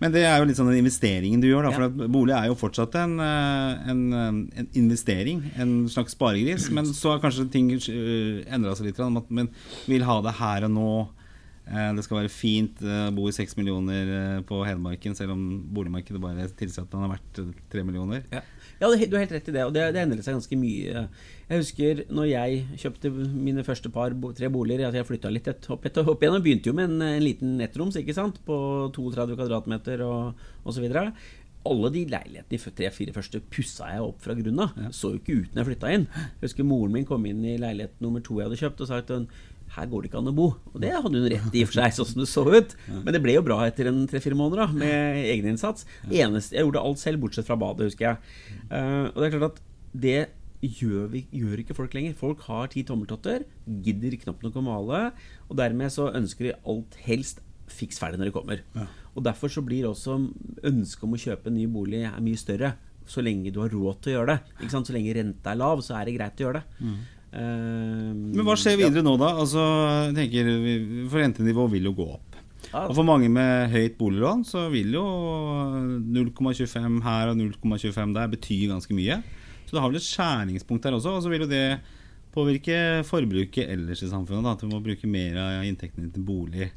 Men 0.01 0.13
det 0.15 0.25
er 0.25 0.39
jo 0.41 0.49
litt 0.49 0.57
sånn 0.57 0.71
den 0.71 0.81
investeringen 0.81 1.43
du 1.43 1.47
gjør. 1.47 1.67
Da, 1.67 1.71
for 1.75 1.85
ja. 1.85 2.09
bolig 2.17 2.33
er 2.33 2.49
jo 2.49 2.57
fortsatt 2.57 2.97
en, 2.97 3.15
eh, 3.21 3.89
en, 3.93 4.03
en, 4.17 4.69
investering. 4.81 5.43
En 5.61 5.75
slags 5.93 6.17
sparegris. 6.17 6.71
Men 6.73 6.89
så 6.89 7.13
har 7.13 7.23
kanskje 7.23 7.47
ting 7.53 7.71
endra 7.77 8.73
seg 8.75 8.89
litt. 8.89 9.01
Man 9.29 9.51
vil 9.85 10.07
ha 10.09 10.19
det 10.25 10.39
her 10.41 10.67
og 10.67 10.73
nå 10.75 10.93
Eh, 11.71 11.91
det 11.95 12.03
skal 12.03 12.21
være 12.21 12.31
fint 12.33 12.81
å 12.83 13.11
bo 13.15 13.27
i 13.29 13.35
seks 13.35 13.55
millioner 13.59 14.09
eh, 14.15 14.39
på 14.47 14.59
Hedmarken, 14.65 15.15
selv 15.17 15.35
om 15.35 15.43
boligmarkedet 15.71 16.21
bare 16.21 16.49
tilsier 16.57 16.83
at 16.83 16.91
den 16.91 17.05
har 17.05 17.13
vært 17.13 17.41
eh, 17.43 17.53
tre 17.71 17.85
millioner. 17.87 18.25
Ja. 18.33 18.41
Ja, 18.81 18.89
du 18.89 19.13
har 19.13 19.21
helt 19.21 19.35
rett 19.35 19.49
i 19.51 19.53
det, 19.53 19.63
og 19.67 19.75
det, 19.75 19.83
det 19.93 20.01
endret 20.01 20.25
seg 20.25 20.33
ganske 20.33 20.57
mye. 20.57 21.03
Jeg 21.51 21.59
husker 21.61 21.99
når 22.09 22.29
jeg 22.31 22.79
kjøpte 22.81 23.11
mine 23.13 23.65
første 23.67 23.91
par, 23.93 24.15
tre 24.37 24.49
boliger, 24.49 24.87
at 24.87 24.97
jeg 24.97 25.05
flytta 25.05 25.29
litt 25.29 25.49
et, 25.51 25.67
opp, 25.69 25.85
et, 25.85 25.99
opp 26.01 26.23
igjen. 26.23 26.37
Og 26.39 26.45
begynte 26.45 26.71
jo 26.71 26.75
med 26.77 26.89
en, 26.89 27.03
en 27.05 27.21
liten 27.21 27.53
nettroms 27.59 27.99
ikke 27.99 28.15
sant? 28.17 28.39
på 28.47 28.57
32 28.95 29.37
kvadratmeter 29.37 30.01
og 30.07 30.41
osv. 30.65 30.87
Alle 31.67 31.91
de 31.93 32.06
leilighetene 32.10 32.58
de 32.58 32.74
tre-fire 32.80 33.13
første 33.13 33.41
pussa 33.54 33.91
jeg 33.91 34.02
opp 34.02 34.24
fra 34.24 34.36
grunnen 34.38 34.63
av. 34.65 34.78
Ja. 34.80 34.91
Så 34.95 35.13
jo 35.13 35.21
ikke 35.21 35.38
ut 35.43 35.54
når 35.54 35.62
jeg 35.62 35.69
flytta 35.71 35.93
inn. 35.95 36.08
Jeg 36.15 36.47
husker 36.47 36.67
moren 36.67 36.95
min 36.95 37.08
kom 37.08 37.26
inn 37.30 37.43
i 37.45 37.60
leilighet 37.62 38.00
nummer 38.04 38.24
to 38.26 38.39
jeg 38.39 38.50
hadde 38.50 38.62
kjøpt, 38.63 38.82
og 38.82 38.89
sa 38.89 39.02
at 39.04 39.13
her 39.71 39.88
går 39.88 40.04
det 40.04 40.10
ikke 40.10 40.19
an 40.19 40.32
å 40.32 40.36
bo. 40.36 40.47
Og 40.74 40.82
det 40.84 40.91
hadde 40.91 41.21
hun 41.21 41.30
rett 41.32 41.56
i, 41.56 41.63
for 41.67 41.78
seg, 41.78 41.93
sånn 41.95 42.10
som 42.10 42.24
det 42.24 42.28
så 42.32 42.43
ut. 42.50 42.76
Men 42.91 43.15
det 43.15 43.21
ble 43.24 43.38
jo 43.38 43.45
bra 43.45 43.62
etter 43.67 43.88
en 43.91 44.04
tre-fire 44.10 44.38
måneder 44.38 44.65
da, 44.65 44.82
med 44.82 45.21
egeninnsats. 45.21 45.88
Eneste, 46.10 46.58
jeg 46.58 46.65
gjorde 46.65 46.84
alt 46.84 47.02
selv, 47.02 47.21
bortsett 47.24 47.47
fra 47.47 47.60
badet, 47.60 47.88
husker 47.91 48.10
jeg. 48.10 48.36
Uh, 48.67 49.08
og 49.13 49.21
det 49.21 49.30
er 49.30 49.36
klart 49.38 49.47
at 49.54 49.62
det 49.91 50.17
gjør, 50.62 51.08
vi, 51.13 51.24
gjør, 51.34 51.62
ikke 51.63 51.78
folk 51.78 51.95
lenger. 51.97 52.17
Folk 52.19 52.43
har 52.50 52.67
ti 52.74 52.84
tommeltotter, 52.88 53.45
gidder 53.86 54.17
knapt 54.26 54.43
nok 54.45 54.60
å 54.60 54.65
male, 54.65 55.06
og 55.47 55.56
dermed 55.62 55.93
så 55.93 56.12
ønsker 56.19 56.50
de 56.50 56.58
alt 56.69 57.00
helst 57.08 57.41
fiks 57.71 58.02
ferdig 58.02 58.19
når 58.19 58.30
de 58.30 58.36
kommer. 58.36 58.65
Ja. 58.76 58.89
Og 59.15 59.26
Derfor 59.26 59.52
så 59.52 59.63
blir 59.65 59.89
også 59.89 60.17
ønsket 60.67 61.04
om 61.08 61.15
å 61.17 61.19
kjøpe 61.19 61.52
en 61.52 61.58
ny 61.58 61.67
bolig 61.71 62.06
er 62.08 62.21
mye 62.24 62.39
større. 62.39 62.76
Så 63.08 63.24
lenge 63.26 63.52
du 63.52 63.60
har 63.60 63.74
råd 63.74 64.04
til 64.04 64.13
å 64.13 64.19
gjøre 64.19 64.36
det. 64.38 64.69
Så 64.71 64.95
lenge 64.95 65.15
renta 65.17 65.52
er 65.52 65.60
lav, 65.60 65.82
så 65.84 65.97
er 65.97 66.08
det 66.08 66.15
greit 66.15 66.39
å 66.39 66.45
gjøre 66.45 66.62
det. 66.62 66.86
Mm. 66.86 67.00
Uh, 67.32 68.12
Men 68.36 68.43
hva 68.43 68.58
skjer 68.60 68.78
videre 68.80 69.00
ja. 69.00 69.08
nå, 69.08 69.15
da? 69.19 69.32
Altså, 69.39 69.62
jeg 70.10 70.15
tenker, 70.17 70.50
For 71.12 71.24
rentenivået 71.24 71.76
vil 71.78 71.89
jo 71.89 71.95
gå 71.97 72.08
opp. 72.17 72.28
Og 72.71 72.93
For 72.95 73.08
mange 73.08 73.28
med 73.32 73.71
høyt 73.74 73.97
boliglån 74.00 74.45
så 74.47 74.65
vil 74.71 74.93
jo 74.95 75.04
0,25 76.13 77.02
her 77.04 77.32
og 77.32 77.39
0,25 77.39 78.13
der 78.15 78.30
bety 78.32 78.62
ganske 78.71 78.95
mye. 78.95 79.17
Så 79.65 79.76
det 79.76 79.82
har 79.82 79.91
vel 79.91 80.00
et 80.00 80.08
skjæringspunkt 80.08 80.86
der 80.86 80.95
også. 80.95 81.17
Og 81.17 81.26
så 81.26 81.32
vil 81.32 81.43
jo 81.45 81.50
det 81.52 81.65
påvirke 82.32 83.02
forbruket 83.08 83.67
ellers 83.71 84.04
i 84.06 84.12
samfunnet. 84.12 84.45
Da, 84.45 84.56
at 84.56 84.63
vi 84.63 84.71
må 84.71 84.80
bruke 84.84 85.10
mer 85.10 85.39
av 85.41 85.67
inntektene 85.67 86.12
til 86.13 86.24
bolig. 86.28 86.69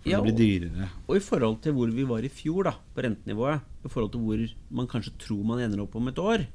For 0.00 0.08
ja, 0.08 0.20
det 0.24 0.32
blir 0.32 0.38
dyrere. 0.38 0.88
Og, 1.02 1.10
og 1.12 1.18
i 1.18 1.24
forhold 1.24 1.58
til 1.64 1.74
hvor 1.76 1.90
vi 1.92 2.06
var 2.08 2.24
i 2.24 2.32
fjor, 2.32 2.70
da, 2.70 2.72
på 2.94 3.04
rentenivået, 3.04 3.66
i 3.84 3.92
forhold 3.92 4.12
til 4.14 4.24
hvor 4.24 4.44
man 4.78 4.88
kanskje 4.88 5.16
tror 5.20 5.42
man 5.50 5.60
ender 5.64 5.82
opp 5.84 5.98
om 6.00 6.08
et 6.08 6.20
år, 6.22 6.46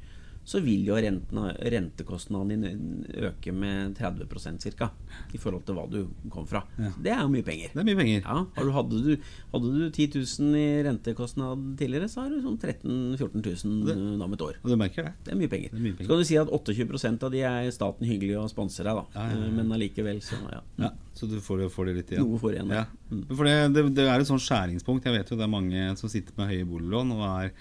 så 0.45 0.61
vil 0.61 0.85
jo 0.85 0.97
rentene, 1.01 1.51
rentekostnaden 1.73 2.65
din 2.65 3.05
øke 3.27 3.53
med 3.55 3.95
30% 3.97 4.67
ca. 4.77 4.91
I 5.33 5.39
forhold 5.41 5.65
til 5.65 5.77
hva 5.77 5.85
du 5.89 6.29
kom 6.29 6.45
fra. 6.49 6.61
Ja. 6.77 6.91
Det 7.01 7.13
er 7.15 7.23
jo 7.23 7.31
mye 7.33 7.45
penger. 7.45 7.71
Det 7.73 7.81
er 7.81 7.87
mye 7.87 7.97
penger. 7.97 8.21
Ja, 8.27 8.43
hadde, 8.75 8.99
du, 9.01 9.29
hadde, 9.53 9.71
du, 9.73 9.85
10 9.89 10.07
000 10.21 10.59
i 10.59 10.67
rentekostnad 10.85 11.63
tidligere, 11.79 12.09
så 12.11 12.23
har 12.23 12.33
du 12.33 12.43
sånn 12.43 12.59
13 12.61 13.17
000-14 13.17 13.65
000 13.65 14.25
om 14.27 14.37
et 14.37 14.45
år. 14.45 14.59
Og 14.61 14.69
du 14.69 14.77
merker 14.79 15.09
det. 15.09 15.15
Det 15.25 15.33
er 15.33 15.39
mye 15.41 15.51
penger. 15.51 15.73
Er 15.73 15.81
mye 15.81 15.97
penger. 15.97 16.05
Så 16.05 16.13
kan 16.13 16.21
du 16.21 16.29
si 16.29 16.37
at 16.41 16.53
28% 16.59 17.25
av 17.25 17.33
de 17.33 17.45
er 17.49 17.71
staten 17.73 18.09
hyggelig 18.09 18.37
å 18.43 18.45
sponse 18.51 18.85
deg, 18.85 19.01
da. 19.01 19.25
Ja, 19.33 19.49
Men 19.55 19.73
allikevel, 19.73 20.21
så 20.25 20.37
ja. 20.45 20.61
ja. 20.85 20.91
Så 21.17 21.29
du 21.31 21.39
får, 21.41 21.65
får, 21.73 21.89
det 21.89 21.97
litt 21.97 22.13
igjen? 22.13 22.27
Noe 22.27 22.41
får 22.41 22.59
igjen, 22.59 22.75
ja. 22.75 22.85
Mm. 23.09 23.23
For 23.31 23.47
det, 23.47 23.55
det, 23.73 23.85
det, 23.97 24.05
er 24.11 24.21
et 24.21 24.29
sånt 24.29 24.43
skjæringspunkt. 24.45 25.07
Jeg 25.07 25.17
vet 25.17 25.31
jo 25.31 25.39
det 25.39 25.47
er 25.47 25.55
mange 25.57 25.87
som 25.97 26.11
sitter 26.11 26.37
med 26.37 26.51
høye 26.53 26.67
boliglån 26.69 27.15
og 27.15 27.25
er 27.31 27.55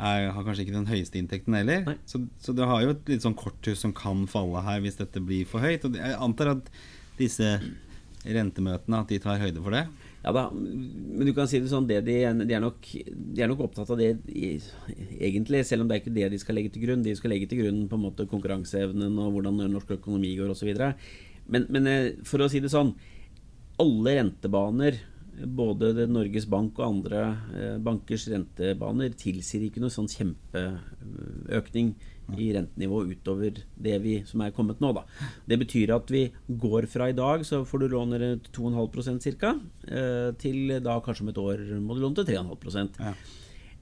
er, 0.00 0.30
har 0.34 0.46
kanskje 0.46 0.64
ikke 0.64 0.76
den 0.78 0.88
høyeste 0.88 1.20
inntekten 1.20 1.56
heller. 1.58 1.94
Så, 2.08 2.22
så, 2.40 2.54
du 2.56 2.64
har 2.66 2.82
jo 2.84 2.94
et 2.94 3.12
litt 3.12 3.24
sånn 3.26 3.36
korthus 3.38 3.84
som 3.84 3.94
kan 3.96 4.24
falle 4.30 4.64
her 4.66 4.82
hvis 4.84 4.98
dette 5.00 5.22
blir 5.22 5.48
for 5.48 5.64
høyt. 5.64 5.84
Og 5.86 5.98
jeg 6.00 6.18
antar 6.18 6.54
at 6.56 6.70
disse 7.20 7.58
rentemøtene 8.20 9.00
at 9.00 9.12
de 9.12 9.18
tar 9.22 9.40
høyde 9.40 9.62
for 9.64 9.76
det. 9.76 9.84
Ja 10.20 10.32
da, 10.36 10.42
men 10.52 11.24
du 11.24 11.32
kan 11.32 11.48
si 11.48 11.62
det 11.62 11.70
sånn 11.70 11.86
det 11.88 12.02
de, 12.04 12.18
de, 12.42 12.52
er 12.52 12.60
nok, 12.60 12.88
de, 12.92 13.40
er 13.40 13.48
nok, 13.48 13.62
opptatt 13.64 13.88
av 13.94 14.00
det 14.00 14.10
egentlig, 14.28 15.62
selv 15.64 15.84
om 15.84 15.88
det 15.88 15.96
er 15.96 16.02
ikke 16.02 16.16
det 16.18 16.28
de 16.34 16.40
skal 16.42 16.58
legge 16.58 16.74
til 16.74 16.84
grunn. 16.84 17.04
De 17.06 17.14
skal 17.16 17.32
legge 17.32 17.48
til 17.48 17.62
grunn 17.62 17.86
på 17.88 17.96
en 17.96 18.04
måte 18.04 18.28
konkurranseevnen 18.28 19.16
og 19.22 19.36
hvordan 19.36 19.62
norsk 19.72 19.94
økonomi 19.96 20.34
går 20.36 20.52
osv. 20.52 20.74
Men, 21.48 21.64
men 21.72 21.88
eh, 21.88 22.10
for 22.28 22.44
å 22.44 22.50
si 22.52 22.60
det 22.62 22.70
sånn 22.70 22.92
Alle 23.80 24.12
rentebaner 24.20 25.00
både 25.30 26.06
Norges 26.10 26.46
Bank 26.50 26.78
og 26.80 26.86
andre 26.86 27.20
eh, 27.54 27.76
bankers 27.82 28.26
rentebaner 28.30 29.12
tilsier 29.18 29.66
ikke 29.66 29.82
noe 29.82 29.92
sånn 29.92 30.10
kjempeøkning 30.10 31.94
i 32.38 32.50
rentenivå 32.54 33.00
utover 33.10 33.56
det 33.74 33.96
vi 34.04 34.14
som 34.28 34.42
er 34.44 34.52
kommet 34.54 34.82
nå. 34.82 34.92
Da. 34.94 35.04
Det 35.50 35.58
betyr 35.62 35.94
at 35.96 36.12
vi 36.12 36.26
går 36.46 36.86
fra 36.90 37.08
i 37.10 37.16
dag, 37.16 37.42
så 37.46 37.62
får 37.66 37.82
du 37.82 37.88
låne 37.94 38.20
2,5 38.50 39.20
ca., 39.40 39.54
eh, 39.88 40.30
til 40.40 40.76
da 40.84 41.00
kanskje 41.04 41.26
om 41.26 41.32
et 41.32 41.42
år 41.42 41.64
må 41.80 41.96
du 41.96 42.04
låne 42.04 42.20
til 42.20 42.30
3,5 42.36 43.00
ja. 43.00 43.14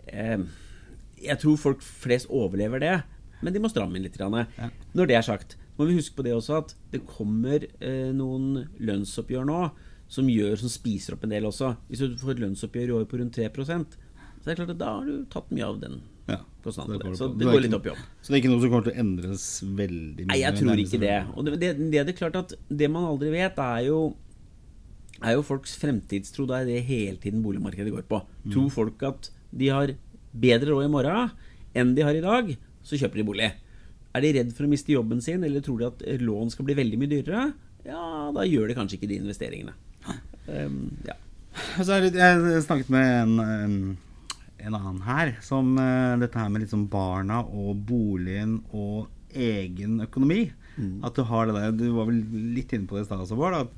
Eh, 0.08 0.40
jeg 1.18 1.42
tror 1.42 1.58
folk 1.60 1.82
flest 1.82 2.30
overlever 2.30 2.80
det, 2.80 2.96
men 3.42 3.54
de 3.54 3.60
må 3.62 3.70
stramme 3.70 3.98
inn 3.98 4.06
litt. 4.06 4.18
Ja. 4.18 4.70
Når 4.94 5.10
det 5.10 5.18
er 5.18 5.26
sagt, 5.26 5.58
må 5.76 5.86
vi 5.86 5.98
huske 5.98 6.16
på 6.16 6.24
det 6.26 6.32
også 6.34 6.62
at 6.62 6.72
det 6.90 7.04
kommer 7.06 7.66
noen 8.14 8.64
lønnsoppgjør 8.82 9.46
nå 9.46 9.60
som 10.08 10.28
gjør, 10.32 10.56
som 10.60 10.72
spiser 10.72 11.14
opp 11.14 11.24
en 11.26 11.32
del 11.32 11.48
også. 11.48 11.74
Hvis 11.88 12.04
du 12.04 12.20
får 12.20 12.36
et 12.36 12.44
lønnsoppgjør 12.46 12.92
i 12.92 12.94
år 12.96 13.08
på 13.08 13.20
rundt 13.20 13.36
3% 13.36 13.98
så 14.38 14.52
er 14.52 14.54
det 14.54 14.60
klart 14.62 14.70
at 14.72 14.80
da 14.80 14.92
har 14.94 15.08
du 15.08 15.26
tatt 15.32 15.50
mye 15.54 15.66
av 15.66 15.80
den 15.82 15.98
ja, 16.28 16.38
kostnaden. 16.64 17.00
Så 17.00 17.08
det, 17.08 17.16
så 17.18 17.26
det 17.40 17.48
går 17.48 17.62
litt 17.64 17.74
opp 17.76 17.88
i 17.88 17.92
opp. 17.92 18.02
Så 18.22 18.30
det 18.30 18.38
er 18.38 18.42
ikke 18.42 18.52
noe 18.52 18.62
som 18.62 18.72
kommer 18.72 18.86
til 18.86 18.94
å 18.94 19.02
endres 19.02 19.46
veldig 19.80 20.24
mye? 20.24 20.30
Nei, 20.30 20.38
jeg 20.40 20.58
tror 20.60 20.82
ikke 20.84 21.00
det. 21.02 21.16
Og 21.34 21.48
det, 21.48 21.58
det, 21.60 21.72
det, 21.92 22.02
er 22.04 22.16
klart 22.16 22.38
at 22.40 22.54
det 22.68 22.90
man 22.92 23.08
aldri 23.08 23.32
vet, 23.34 23.58
er 23.64 23.82
jo 23.88 23.98
er 25.18 25.34
jo 25.34 25.44
folks 25.46 25.74
fremtidstro. 25.80 26.46
Det 26.48 26.60
er 26.60 26.68
det 26.68 26.84
hele 26.86 27.18
tiden 27.20 27.42
boligmarkedet 27.42 27.92
går 27.94 28.06
på. 28.08 28.22
Mm. 28.44 28.52
Tror 28.54 28.70
folk 28.76 29.04
at 29.08 29.30
de 29.50 29.72
har 29.74 29.94
bedre 30.38 30.70
råd 30.70 30.86
i 30.86 30.92
morgen 30.92 31.32
enn 31.78 31.92
de 31.96 32.04
har 32.06 32.16
i 32.16 32.24
dag, 32.24 32.54
så 32.86 32.98
kjøper 32.98 33.20
de 33.20 33.26
bolig. 33.26 33.48
Er 34.16 34.24
de 34.24 34.30
redd 34.38 34.54
for 34.56 34.64
å 34.64 34.70
miste 34.70 34.94
jobben 34.94 35.20
sin, 35.22 35.42
eller 35.44 35.60
tror 35.64 35.82
de 35.82 35.90
at 35.90 36.06
lån 36.22 36.54
skal 36.54 36.66
bli 36.68 36.78
veldig 36.78 37.00
mye 37.00 37.10
dyrere? 37.10 37.44
Ja, 37.84 38.30
da 38.34 38.46
gjør 38.48 38.70
de 38.70 38.76
kanskje 38.78 38.96
ikke 38.96 39.10
de 39.10 39.20
investeringene. 39.20 39.76
Um, 40.48 40.96
ja. 41.06 41.16
Så 41.78 41.98
det, 42.04 42.14
jeg 42.16 42.64
snakket 42.64 42.90
med 42.92 43.08
en, 43.22 43.98
en 44.58 44.78
annen 44.78 45.00
her 45.06 45.34
som 45.44 45.74
uh, 45.76 46.16
dette 46.20 46.38
her 46.38 46.50
med 46.52 46.64
liksom 46.64 46.86
barna 46.92 47.42
og 47.44 47.76
boligen 47.88 48.60
og 48.72 49.08
egen 49.34 50.00
økonomi. 50.04 50.48
Mm. 50.78 50.98
At 51.04 51.16
du 51.16 51.24
har 51.26 51.48
det 51.48 51.56
der 51.56 51.72
Du 51.74 51.88
var 51.96 52.06
vel 52.08 52.20
litt 52.54 52.72
inne 52.72 52.86
på 52.88 52.98
det 52.98 53.06
i 53.06 53.08
stad 53.08 53.22
også, 53.24 53.38
Bård. 53.38 53.56
At 53.58 53.72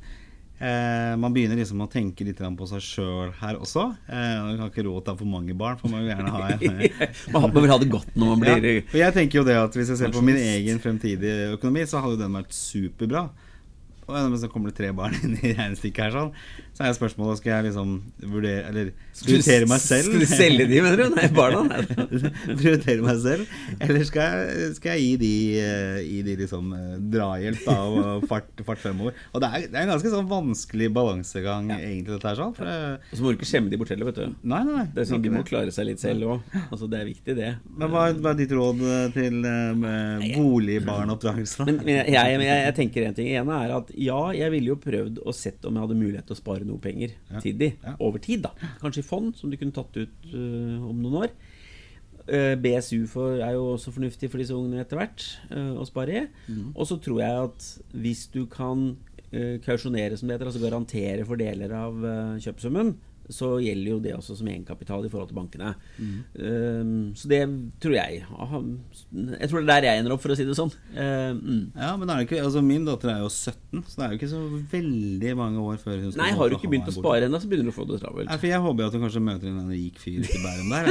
eh, 0.60 1.14
man 1.20 1.32
begynner 1.34 1.58
liksom 1.58 1.80
å 1.80 1.88
tenke 1.90 2.26
litt 2.28 2.40
på 2.40 2.68
seg 2.68 2.84
sjøl 2.84 3.32
her 3.40 3.58
også. 3.60 3.86
Eh, 4.06 4.34
man 4.44 4.60
har 4.60 4.72
ikke 4.72 4.84
råd 4.86 5.06
til 5.06 5.12
å 5.12 5.16
ha 5.16 5.20
for 5.22 5.32
mange 5.32 5.56
barn, 5.56 5.78
for 5.80 5.92
man 5.92 6.04
vil 6.04 6.12
gjerne 6.12 6.34
ha 6.34 6.50
en 6.52 6.82
Man 7.36 7.54
vil 7.56 7.72
ha 7.72 7.78
det 7.80 7.90
godt 7.92 8.16
når 8.16 8.34
man 8.34 8.44
blir 8.44 8.68
ja, 8.70 9.06
jeg 9.06 9.16
tenker 9.16 9.40
jo 9.40 9.46
det 9.48 9.56
at 9.60 9.76
Hvis 9.76 9.94
jeg 9.94 10.02
ser 10.02 10.12
på 10.14 10.24
min 10.24 10.38
egen 10.40 10.82
fremtidige 10.82 11.54
økonomi, 11.56 11.86
så 11.88 12.04
hadde 12.04 12.20
den 12.20 12.36
vært 12.36 12.56
superbra 12.56 13.28
og 14.10 14.38
så 14.42 14.50
kommer 14.52 14.70
det 14.72 14.78
tre 14.80 14.90
barn 14.96 15.16
inn 15.22 15.36
i 15.38 15.54
regnestykket 15.54 16.04
her, 16.06 16.16
sånn, 16.16 16.32
Så 16.80 16.86
er 16.88 16.94
spørsmålet 16.96 17.40
skal 17.42 17.50
jeg 17.52 17.64
liksom 17.66 17.90
vurdere 18.32 18.60
Eller 18.70 18.86
prioritere 19.20 19.66
meg 19.68 19.82
selv. 19.84 20.06
Skal 20.08 20.22
du 20.22 20.30
selge 20.30 20.66
de, 20.70 20.78
mener 20.80 21.02
du? 21.02 21.12
Nei, 21.12 21.26
barna? 21.36 21.82
Prioritere 22.60 23.04
meg 23.04 23.18
selv, 23.20 23.50
eller 23.84 24.04
skal 24.08 24.22
jeg, 24.32 24.68
skal 24.78 24.94
jeg 24.96 25.02
gi 25.02 25.10
de, 25.20 25.32
eh, 25.60 25.98
gi 26.06 26.22
de 26.24 26.36
liksom 26.40 26.70
eh, 26.72 26.94
drahjelp 27.12 27.66
da, 27.66 27.74
og 27.84 28.24
fart, 28.30 28.48
fart 28.64 28.80
fremover? 28.80 29.18
Og 29.34 29.44
det 29.44 29.50
er, 29.50 29.66
det 29.66 29.76
er 29.76 29.84
en 29.84 29.92
ganske 29.92 30.12
sånn 30.14 30.30
vanskelig 30.30 30.88
balansegang, 30.96 31.68
ja. 31.74 31.82
egentlig, 31.90 32.14
dette 32.14 32.30
her. 32.30 32.38
sånn 32.40 32.56
for, 32.56 32.70
Og 32.70 33.18
så 33.18 33.26
må 33.26 33.34
du 33.34 33.36
ikke 33.36 33.50
skjemme 33.50 33.72
de 33.72 33.80
bort 33.82 33.92
heller, 33.92 34.08
vet 34.08 34.22
du. 34.22 34.38
Nei, 34.40 34.62
nei, 34.64 34.78
nei 34.78 34.86
det 34.94 35.04
er 35.04 35.10
sånn, 35.12 35.24
De 35.26 35.34
må 35.34 35.44
klare 35.44 35.74
seg 35.76 35.90
litt 35.90 36.00
selv 36.00 36.32
òg. 36.36 36.56
Altså, 36.62 36.88
det 36.88 37.02
er 37.02 37.10
viktig, 37.10 37.36
det. 37.36 37.52
Men 37.76 37.92
Hva, 37.92 38.06
hva 38.16 38.32
er 38.32 38.40
ditt 38.40 38.56
råd 38.56 38.80
til 39.18 39.36
boligbarnoppdragelsen? 39.44 40.40
boligbarnoppdragelse? 40.40 41.68
Men, 41.68 41.82
men 41.84 41.94
jeg, 41.98 42.16
jeg, 42.16 42.40
jeg, 42.40 42.64
jeg, 42.64 42.76
tenker 42.80 43.10
en 43.10 43.20
ting. 43.20 43.30
En 43.42 43.52
er 43.58 43.76
at 43.76 43.92
ja, 44.00 44.20
jeg 44.38 44.56
ville 44.56 44.72
jo 44.72 44.80
prøvd 44.80 45.20
å 45.20 45.36
sett 45.36 45.68
om 45.68 45.76
jeg 45.76 45.84
hadde 45.84 46.00
mulighet 46.00 46.30
til 46.30 46.38
å 46.38 46.40
spare 46.40 46.69
noe 46.70 46.82
penger 46.82 47.14
ja. 47.16 47.42
til 47.42 47.58
de 47.60 47.72
over 47.98 48.22
tid. 48.22 48.46
da 48.46 48.70
Kanskje 48.80 49.04
i 49.04 49.06
fond, 49.06 49.34
som 49.36 49.50
du 49.50 49.58
kunne 49.60 49.74
tatt 49.76 49.96
ut 49.98 50.30
uh, 50.32 50.88
om 50.90 51.02
noen 51.02 51.26
år. 51.26 51.34
Uh, 52.30 52.52
eh, 52.52 52.56
BSU 52.60 53.04
for, 53.10 53.40
er 53.42 53.56
jo 53.56 53.72
også 53.74 53.94
fornuftig 53.94 54.30
for 54.30 54.42
disse 54.42 54.56
ungene 54.56 54.84
etter 54.84 55.00
hvert 55.00 55.26
uh, 55.50 55.76
å 55.80 55.86
spare 55.88 56.16
i. 56.16 56.24
Mm. 56.48 56.72
Og 56.74 56.88
så 56.88 57.00
tror 57.02 57.22
jeg 57.22 57.46
at 57.46 57.70
hvis 58.06 58.26
du 58.34 58.44
kan 58.50 58.92
kausjonere, 59.62 60.16
som 60.18 60.26
det 60.26 60.34
heter, 60.34 60.48
altså 60.50 60.58
garantere 60.58 61.22
for 61.22 61.38
deler 61.38 61.70
av 61.78 62.00
kjøpesummen, 62.42 62.88
så 63.34 63.50
gjelder 63.62 63.90
jo 63.92 63.98
det 64.02 64.14
også 64.16 64.36
som 64.38 64.48
egenkapital 64.50 65.04
i 65.06 65.10
forhold 65.12 65.30
til 65.30 65.38
bankene. 65.38 65.72
Mm. 65.98 66.16
Um, 66.34 66.92
så 67.18 67.30
det 67.30 67.40
tror 67.82 67.94
jeg 67.96 68.24
aha, 68.30 68.60
Jeg 69.40 69.50
tror 69.50 69.60
det 69.60 69.64
er 69.64 69.70
der 69.70 69.88
jeg 69.88 70.02
ender 70.02 70.14
opp, 70.14 70.22
for 70.24 70.34
å 70.34 70.38
si 70.38 70.46
det 70.48 70.56
sånn. 70.58 70.72
Uh, 70.94 71.32
mm. 71.36 71.62
Ja, 71.76 71.92
men 72.00 72.06
er 72.10 72.20
det 72.20 72.28
ikke, 72.28 72.42
altså 72.44 72.62
Min 72.64 72.86
datter 72.88 73.12
er 73.14 73.20
jo 73.24 73.30
17, 73.30 73.84
så 73.86 73.94
det 73.96 74.06
er 74.06 74.14
jo 74.14 74.20
ikke 74.20 74.32
så 74.32 74.42
veldig 74.72 75.36
mange 75.38 75.66
år 75.72 75.78
før 75.82 75.96
hun 75.98 76.10
skal 76.12 76.24
Nei, 76.24 76.32
har 76.40 76.50
du 76.50 76.58
ikke 76.58 76.72
begynt 76.72 76.90
å 76.90 76.96
spare 76.96 77.28
ennå, 77.28 77.40
så 77.42 77.50
begynner 77.50 77.70
du 77.70 77.74
å 77.74 77.78
få 77.78 77.86
det 77.90 78.00
travelt. 78.02 78.30
Nei, 78.30 78.40
for 78.40 78.50
Jeg 78.50 78.64
håper 78.66 78.84
jo 78.84 78.90
at 78.90 78.98
hun 78.98 79.06
kanskje 79.06 79.24
møter 79.30 79.52
en 79.52 79.70
rik 79.70 80.02
fyr 80.02 80.20
i 80.24 80.42
Bærum 80.44 80.68
der. 80.74 80.84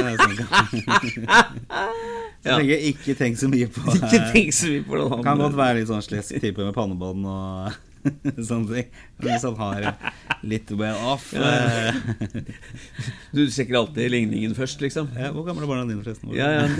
så 2.40 2.48
ja. 2.48 2.56
tenker 2.56 2.72
på 2.72 2.88
Ikke 2.94 3.14
tenk 3.18 3.38
så 3.40 3.50
mye 3.52 3.68
på 3.68 3.84
det 3.84 5.20
Kan 5.26 5.40
godt 5.42 5.56
være 5.58 5.80
litt 5.80 5.90
sånn 5.90 6.04
slesk 6.04 6.40
type 6.40 6.64
med 6.64 6.74
pannebånd 6.76 7.28
og 7.28 7.88
sånne 8.48 8.66
ting. 8.70 8.86
Hvis 9.20 9.44
han 9.46 9.56
har 9.60 9.86
litt 10.46 10.70
well 10.72 10.96
off. 11.12 11.32
Ja. 11.36 11.92
du 13.36 13.42
sjekker 13.52 13.76
alltid 13.82 14.10
ligningen 14.14 14.54
først, 14.56 14.80
liksom? 14.84 15.10
Ja, 15.18 15.30
hvor 15.34 15.44
gamle 15.48 15.64
er 15.66 15.70
barna 15.70 15.84
dine, 15.88 16.00
forresten? 16.02 16.32
Ja, 16.36 16.48
ja, 16.54 16.60
en, 16.66 16.72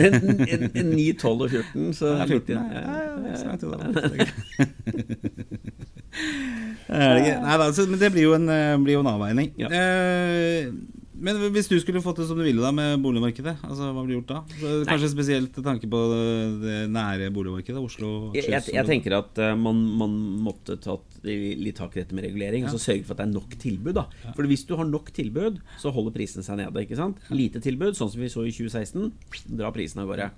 en, 0.46 0.62
en 0.70 0.88
9, 0.94 1.12
12 1.20 1.34
og 1.34 1.50
14. 1.50 1.92
Så 1.98 2.06
ja, 2.14 2.24
14 2.26 2.54
ja, 2.54 2.62
ja, 2.74 2.80
ja, 2.80 3.36
Nei, 6.90 7.54
altså, 7.54 7.84
men 7.86 8.00
det 8.00 8.10
blir 8.12 8.24
jo 8.26 8.32
en, 8.34 8.48
eh, 8.50 8.78
blir 8.82 8.96
jo 8.96 9.02
en 9.04 9.12
avveining. 9.12 9.52
Ja. 9.60 9.68
Eh, 9.70 10.72
men 11.20 11.38
hvis 11.54 11.68
du 11.70 11.76
skulle 11.82 12.02
fått 12.04 12.20
det 12.22 12.26
som 12.28 12.38
du 12.38 12.44
ville 12.44 12.62
da 12.62 12.70
med 12.74 13.02
boligmarkedet, 13.04 13.56
altså, 13.66 13.90
hva 13.94 14.04
blir 14.06 14.18
gjort 14.18 14.30
da? 14.30 14.38
Kanskje 14.88 15.06
Nei. 15.06 15.10
spesielt 15.12 15.60
tanke 15.66 15.90
på 15.90 16.00
det 16.62 16.78
nære 16.92 17.28
boligmarkedet? 17.34 17.80
Oslo? 17.80 18.30
Jeg, 18.36 18.48
jeg, 18.52 18.74
jeg 18.76 18.88
tenker 18.88 19.18
at 19.18 19.42
uh, 19.42 19.52
man, 19.58 19.82
man, 20.00 20.16
måtte 20.46 20.78
tatt 20.80 21.20
litt 21.26 21.76
tak 21.78 21.94
i 21.96 22.02
dette 22.02 22.16
med 22.16 22.24
regulering. 22.28 22.64
Ja. 22.64 22.70
Og 22.70 22.78
så 22.78 22.90
sørge 22.90 23.04
for 23.04 23.16
at 23.16 23.22
det 23.22 23.28
er 23.28 23.34
nok 23.34 23.58
tilbud. 23.60 23.92
da 24.00 24.06
ja. 24.24 24.34
For 24.38 24.48
hvis 24.50 24.64
du 24.68 24.74
har 24.80 24.88
nok 24.88 25.12
tilbud, 25.16 25.60
så 25.82 25.92
holder 25.94 26.16
prisene 26.16 26.46
seg 26.46 26.62
nede. 26.62 26.86
ikke 26.86 26.98
sant? 26.98 27.20
Lite 27.34 27.62
tilbud, 27.64 27.94
sånn 27.98 28.12
som 28.12 28.24
vi 28.24 28.32
så 28.32 28.46
i 28.48 28.54
2016, 28.56 29.12
drar 29.60 29.76
prisene 29.76 30.06
av 30.06 30.12
gårde. 30.14 30.32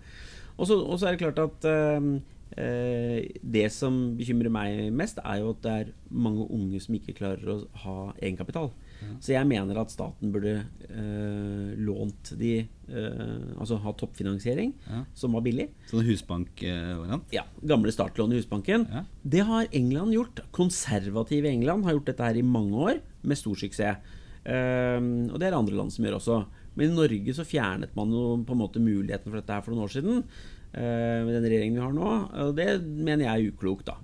Og 0.60 0.68
så 0.68 1.08
er 1.08 1.14
det 1.14 1.22
klart 1.22 1.40
at 1.42 1.70
Eh, 2.52 3.24
det 3.40 3.68
som 3.72 4.12
bekymrer 4.18 4.52
meg 4.52 4.92
mest, 4.92 5.20
er 5.24 5.40
jo 5.40 5.52
at 5.54 5.62
det 5.64 5.72
er 5.72 5.92
mange 6.10 6.44
unge 6.52 6.80
som 6.84 6.96
ikke 6.98 7.14
klarer 7.16 7.48
å 7.48 7.58
ha 7.84 7.96
egenkapital. 8.18 8.70
Så 9.22 9.34
jeg 9.34 9.46
mener 9.48 9.78
at 9.78 9.92
staten 9.92 10.32
burde 10.34 10.54
eh, 10.88 11.74
lånt 11.78 12.32
de 12.38 12.52
eh, 12.62 13.42
Altså 13.56 13.78
ha 13.82 13.92
toppfinansiering, 13.98 14.72
ja. 14.88 15.02
som 15.14 15.36
var 15.36 15.44
billig. 15.46 15.68
Sånn 15.90 16.04
husbankvariant? 16.06 17.28
ja. 17.34 17.44
Gamle 17.62 17.92
startlån 17.94 18.34
i 18.34 18.40
Husbanken. 18.40 18.88
Ja. 18.90 19.04
Det 19.22 19.44
har 19.48 19.68
England 19.70 20.16
gjort. 20.16 20.42
Konservative 20.54 21.48
England 21.48 21.86
har 21.86 21.96
gjort 21.98 22.10
dette 22.10 22.26
her 22.26 22.40
i 22.40 22.46
mange 22.46 22.82
år, 22.88 23.00
med 23.22 23.38
stor 23.38 23.58
suksess. 23.58 24.18
Eh, 24.42 24.98
og 24.98 25.38
det 25.38 25.48
er 25.48 25.56
andre 25.58 25.78
land 25.78 25.94
som 25.94 26.04
gjør 26.06 26.18
også. 26.18 26.40
Men 26.74 26.90
i 26.90 26.96
Norge 26.96 27.34
så 27.36 27.44
fjernet 27.46 27.94
man 27.98 28.12
jo 28.14 28.24
på 28.48 28.54
en 28.56 28.62
måte 28.62 28.82
muligheten 28.82 29.28
for 29.28 29.38
dette 29.38 29.54
her 29.54 29.64
for 29.64 29.74
noen 29.74 29.86
år 29.86 29.92
siden. 29.92 30.22
Eh, 30.72 31.20
med 31.26 31.34
den 31.36 31.44
regjeringen 31.46 31.78
vi 31.78 31.84
har 31.84 31.96
nå. 31.96 32.12
Og 32.46 32.54
det 32.56 32.70
mener 32.82 33.26
jeg 33.26 33.32
er 33.32 33.52
uklokt, 33.52 33.90
da. 33.90 33.98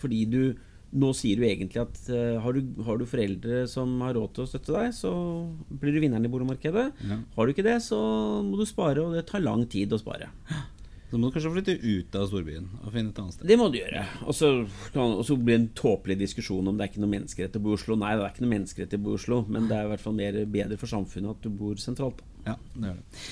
Fordi 0.00 0.24
du 0.28 0.42
nå 0.90 1.12
sier 1.14 1.38
du 1.38 1.46
egentlig 1.46 1.82
at 1.82 2.00
uh, 2.10 2.40
har, 2.42 2.56
du, 2.56 2.82
har, 2.86 2.98
du, 2.98 3.06
foreldre 3.08 3.62
som 3.70 3.92
har 4.04 4.16
råd 4.18 4.34
til 4.34 4.44
å 4.44 4.50
støtte 4.50 4.74
deg, 4.74 4.90
så 4.96 5.12
blir 5.70 5.94
du 5.94 6.00
vinneren 6.02 6.26
i 6.26 6.32
boligmarkedet. 6.32 6.86
Ja. 7.06 7.20
Har 7.36 7.46
du 7.46 7.54
ikke 7.54 7.66
det, 7.66 7.78
så 7.84 8.00
må 8.46 8.58
du 8.58 8.66
spare, 8.68 9.04
og 9.04 9.14
det 9.14 9.28
tar 9.30 9.44
lang 9.44 9.66
tid 9.70 9.94
å 9.94 10.00
spare. 10.00 10.32
Så 11.10 11.18
må 11.18 11.26
du 11.26 11.34
kanskje 11.34 11.50
flytte 11.50 11.74
ut 11.82 12.16
av 12.18 12.28
storbyen 12.30 12.66
og 12.84 12.92
finne 12.94 13.10
et 13.10 13.16
annet 13.18 13.34
sted. 13.34 13.48
Det 13.50 13.56
må 13.58 13.66
du 13.70 13.80
gjøre. 13.80 14.04
Og 14.30 14.36
så, 14.38 14.50
blir 15.34 15.56
det 15.56 15.56
en 15.56 15.70
tåpelig 15.74 16.16
diskusjon 16.20 16.70
om 16.70 16.76
det 16.78 16.86
er 16.86 16.92
ikke 16.92 17.02
noe 17.02 17.14
menneskerett 17.16 17.58
å 17.58 17.62
bo 17.64 17.72
i 17.74 17.78
Oslo. 17.80 17.96
Nei, 17.98 18.12
det 18.14 18.26
er 18.26 18.34
ikke 18.34 18.44
noe 18.44 18.52
menneskerett 18.52 18.94
å 18.94 19.00
bo 19.02 19.14
i 19.14 19.18
Oslo, 19.18 19.40
men 19.50 19.66
det 19.66 19.78
er 19.78 19.88
i 19.88 19.90
hvert 19.90 20.04
fall 20.04 20.14
mer 20.18 20.38
bedre 20.46 20.78
for 20.78 20.90
samfunnet 20.90 21.34
at 21.34 21.42
du 21.42 21.50
bor 21.50 21.82
sentralt. 21.82 22.22
Ja, 22.46 22.54
det 22.76 22.92
er 22.92 23.00
det. 23.00 23.24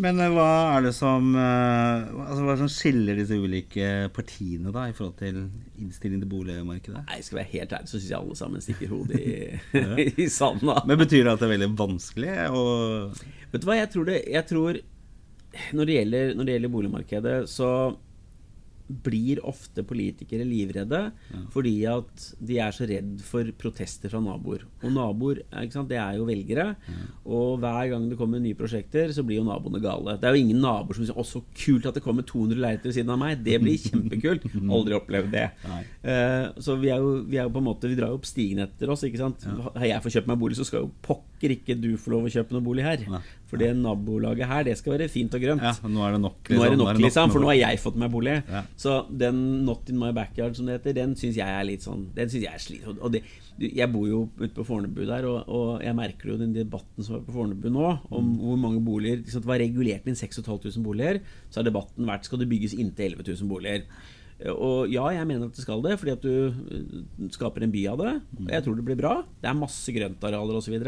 Men 0.00 0.20
eh, 0.22 0.32
hva 0.32 0.48
er 0.76 0.86
det 0.86 0.92
som 0.96 1.32
uh, 1.36 2.08
altså, 2.24 2.44
Hva 2.46 2.56
som 2.62 2.70
skiller 2.72 3.18
disse 3.20 3.36
ulike 3.36 4.08
partiene 4.16 4.72
da 4.74 4.86
i 4.88 4.94
forhold 4.96 5.18
til 5.20 5.42
innstilling 5.80 6.22
til 6.22 6.30
boligmarkedet? 6.30 7.04
Nei, 7.08 7.20
Skal 7.24 7.42
være 7.42 7.52
helt 7.52 7.74
ærlig, 7.76 7.90
så 7.90 7.98
syns 7.98 8.12
jeg 8.12 8.18
alle 8.20 8.38
sammen 8.38 8.64
stikker 8.64 8.94
hodet 8.94 9.20
i, 9.20 9.34
i 10.24 10.28
sanden. 10.32 10.72
Men 10.88 11.00
Betyr 11.00 11.26
det 11.26 11.34
at 11.34 11.42
det 11.42 11.50
er 11.50 11.54
veldig 11.56 11.72
vanskelig? 11.80 12.38
å 12.48 12.64
Vet 13.50 13.64
du 13.64 13.66
hva, 13.68 13.80
jeg 13.80 13.90
tror, 13.92 14.06
det, 14.06 14.20
jeg 14.30 14.46
tror 14.46 14.78
når, 15.74 15.84
det 15.84 15.94
gjelder, 15.96 16.32
når 16.38 16.46
det 16.46 16.54
gjelder 16.54 16.72
boligmarkedet, 16.76 17.36
så 17.50 17.70
blir 18.90 19.40
ofte 19.46 19.84
politikere 19.86 20.44
livredde 20.46 21.00
ja. 21.10 21.40
fordi 21.54 21.74
at 21.88 22.24
de 22.36 22.58
er 22.62 22.74
så 22.74 22.88
redd 22.88 23.20
for 23.24 23.48
protester 23.60 24.12
fra 24.12 24.20
naboer. 24.22 24.66
Og 24.82 24.94
naboer 24.94 25.42
det 25.90 25.98
er 25.98 26.18
jo 26.18 26.26
velgere. 26.28 26.66
Ja. 26.74 27.06
Og 27.30 27.60
hver 27.62 27.90
gang 27.92 28.08
det 28.10 28.18
kommer 28.18 28.42
nye 28.42 28.58
prosjekter, 28.58 29.12
så 29.14 29.24
blir 29.26 29.40
jo 29.40 29.46
naboene 29.46 29.80
gale. 29.82 30.16
Det 30.20 30.28
er 30.28 30.36
jo 30.36 30.44
ingen 30.44 30.60
naboer 30.62 30.98
som 30.98 31.06
sier 31.06 31.16
'Å, 31.16 31.26
så 31.26 31.42
kult 31.54 31.86
at 31.86 31.94
det 31.94 32.04
kommer 32.04 32.26
200 32.26 32.58
leiligheter 32.58 32.90
ved 32.90 32.96
siden 32.98 33.14
av 33.14 33.20
meg'. 33.20 33.42
Det 33.44 33.60
blir 33.62 33.78
kjempekult. 33.88 34.46
Aldri 34.70 34.96
opplevd 34.98 35.30
det. 35.34 35.46
Uh, 36.04 36.52
så 36.60 36.76
vi 36.80 36.90
er, 36.90 36.98
jo, 36.98 37.22
vi 37.26 37.38
er, 37.38 37.44
jo, 37.44 37.52
på 37.54 37.60
en 37.60 37.66
måte 37.66 37.88
Vi 37.90 37.96
drar 37.98 38.12
jo 38.12 38.18
opp 38.20 38.28
stigen 38.28 38.62
etter 38.64 38.90
oss. 38.90 39.04
ikke 39.04 39.20
sant? 39.20 39.44
Ja. 39.44 39.72
Har 39.74 39.86
jeg 39.86 40.02
fått 40.04 40.16
kjøpt 40.18 40.30
meg 40.30 40.40
bolig, 40.40 40.58
så 40.58 40.66
skal 40.66 40.86
jo 40.86 40.92
pokker 41.02 41.56
ikke 41.56 41.78
du 41.80 41.96
få 41.96 42.14
lov 42.14 42.28
å 42.28 42.32
kjøpe 42.32 42.56
noe 42.56 42.64
bolig 42.64 42.84
her. 42.84 43.06
For 43.50 43.58
det 43.58 43.72
nabolaget 43.74 44.46
her, 44.46 44.64
det 44.68 44.76
skal 44.78 44.94
være 44.94 45.08
fint 45.10 45.34
og 45.34 45.42
grønt. 45.42 45.64
Ja, 45.66 45.74
Nå 45.90 46.04
er 46.06 46.14
det 46.14 46.20
nok, 46.22 46.38
liksom. 46.44 46.60
Nå 46.60 46.66
er 46.66 46.74
det 46.74 46.78
nok, 46.78 47.00
liksom, 47.02 47.32
For 47.34 47.42
nå 47.42 47.50
har 47.50 47.58
jeg 47.58 47.80
fått 47.82 47.98
meg 47.98 48.12
bolig. 48.12 48.36
Ja. 48.46 48.62
Så 48.78 48.96
den 49.10 49.40
'Not 49.66 49.90
in 49.90 49.98
my 49.98 50.12
backyard', 50.14 50.54
som 50.54 50.66
det 50.66 50.78
heter, 50.78 50.94
den 51.00 51.16
syns 51.18 51.36
jeg 51.36 51.48
er 51.48 51.64
litt 51.66 51.82
sånn 51.82 52.06
Den 52.14 52.30
synes 52.30 52.44
jeg 52.44 52.54
er 52.54 52.62
slitsom. 52.62 53.00
Og 53.02 53.12
det, 53.12 53.24
jeg 53.58 53.92
bor 53.92 54.06
jo 54.08 54.28
ute 54.38 54.54
på 54.54 54.64
Fornebu 54.64 55.02
der, 55.04 55.26
og, 55.26 55.48
og, 55.48 55.82
jeg 55.82 55.96
merker 55.96 56.30
jo 56.32 56.38
den 56.38 56.54
debatten 56.54 57.04
som 57.04 57.18
er 57.18 57.26
på 57.26 57.34
Fornebu 57.34 57.68
nå, 57.68 57.90
om 58.10 58.24
mm. 58.24 58.38
hvor 58.38 58.56
mange 58.56 58.84
boliger 58.84 59.20
liksom, 59.24 59.42
Det 59.42 59.50
var 59.50 59.60
regulert 59.60 60.06
inn 60.06 60.16
6500 60.16 60.82
boliger. 60.84 61.20
Så 61.50 61.60
har 61.60 61.68
debatten 61.68 62.06
vært 62.06 62.24
skal 62.24 62.38
det 62.38 62.48
bygges 62.48 62.78
inntil 62.78 63.18
11 63.18 63.34
000 63.34 63.50
boliger. 63.50 63.84
Og 64.48 64.88
ja, 64.88 65.04
jeg 65.12 65.26
mener 65.28 65.50
at 65.50 65.56
det 65.56 65.64
skal 65.64 65.82
det, 65.84 65.98
fordi 66.00 66.14
at 66.14 66.22
du 66.24 66.32
eh, 66.48 67.26
skaper 67.34 67.66
en 67.66 67.72
by 67.72 67.82
av 67.92 67.98
det. 68.00 68.12
Jeg 68.54 68.64
tror 68.64 68.78
det 68.78 68.86
blir 68.86 68.96
bra. 69.00 69.18
Det 69.42 69.50
er 69.50 69.58
masse 69.58 69.92
grøntarealer 69.92 70.56
osv. 70.56 70.78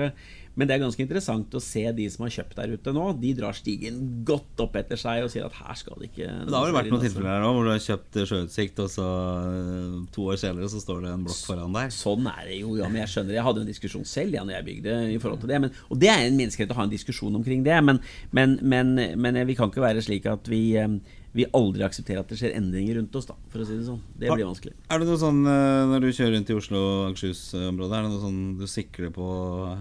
Men 0.52 0.68
det 0.68 0.74
er 0.74 0.82
ganske 0.82 1.00
interessant 1.00 1.54
å 1.56 1.60
se 1.64 1.82
de 1.96 2.06
som 2.12 2.26
har 2.26 2.32
kjøpt 2.34 2.58
der 2.58 2.74
ute 2.76 2.92
nå. 2.92 3.04
De 3.20 3.30
drar 3.36 3.56
stigen 3.56 4.00
godt 4.28 4.60
opp 4.64 4.76
etter 4.80 5.00
seg 5.00 5.24
og 5.24 5.30
sier 5.32 5.46
at 5.46 5.56
her 5.56 5.78
skal 5.80 5.96
det 6.00 6.10
ikke 6.10 6.28
Det 6.28 6.56
har 6.56 6.66
vel 6.68 6.76
vært 6.76 6.90
noen 6.92 7.04
tilfeller 7.06 7.30
her 7.32 7.44
nå 7.44 7.52
hvor 7.56 7.68
du 7.68 7.72
har 7.72 7.84
kjøpt 7.86 8.20
sjøutsikt, 8.28 8.82
og 8.84 8.92
så 8.92 9.06
eh, 9.52 9.94
to 10.12 10.26
år 10.32 10.40
senere 10.40 10.68
så 10.72 10.82
står 10.82 11.06
det 11.06 11.14
en 11.14 11.24
blokk 11.28 11.40
foran 11.48 11.78
der. 11.78 11.94
Sånn 11.96 12.28
er 12.32 12.42
det 12.50 12.60
jo, 12.60 12.76
ja. 12.80 12.90
Men 12.92 13.04
jeg 13.04 13.14
skjønner 13.14 13.38
Jeg 13.38 13.46
hadde 13.48 13.64
en 13.64 13.72
diskusjon 13.72 14.08
selv 14.08 14.36
ja, 14.36 14.44
når 14.44 14.58
jeg 14.58 14.68
bygde 14.68 14.98
i 15.14 15.18
forhold 15.22 15.44
til 15.44 15.54
det. 15.54 15.62
Men, 15.64 15.80
og 15.88 16.04
det 16.04 16.12
er 16.12 16.26
en 16.26 16.38
menneskerett 16.40 16.76
å 16.76 16.80
ha 16.80 16.88
en 16.88 16.94
diskusjon 16.96 17.40
omkring 17.40 17.64
det. 17.68 17.80
Men, 17.84 18.00
men, 18.36 18.58
men, 18.60 18.94
men 19.20 19.42
vi 19.48 19.56
kan 19.56 19.72
ikke 19.72 19.84
være 19.84 20.04
slik 20.04 20.28
at 20.28 20.52
vi 20.52 20.62
eh, 20.80 21.00
vi 21.32 21.46
aldri 21.56 21.84
aksepterer 21.86 22.20
at 22.20 22.28
det 22.28 22.36
skjer 22.36 22.52
endringer 22.58 22.98
rundt 22.98 23.14
oss, 23.16 23.26
da, 23.30 23.36
for 23.52 23.62
å 23.62 23.66
si 23.66 23.76
det 23.78 23.86
sånn. 23.86 24.00
Det 24.20 24.28
blir 24.28 24.44
vanskelig. 24.44 24.74
Er 24.92 25.00
det 25.00 25.08
noe 25.08 25.20
sånn 25.20 25.38
eh, 25.48 25.84
når 25.88 26.04
du 26.04 26.08
kjører 26.10 26.34
rundt 26.36 26.50
i 26.52 26.56
Oslo 26.58 26.80
og 26.82 27.04
Akershus-området, 27.06 27.94
er 27.96 28.04
det 28.04 28.10
noe 28.12 28.24
sånn 28.26 28.40
du 28.60 28.66
sikler 28.68 29.14
på 29.16 29.28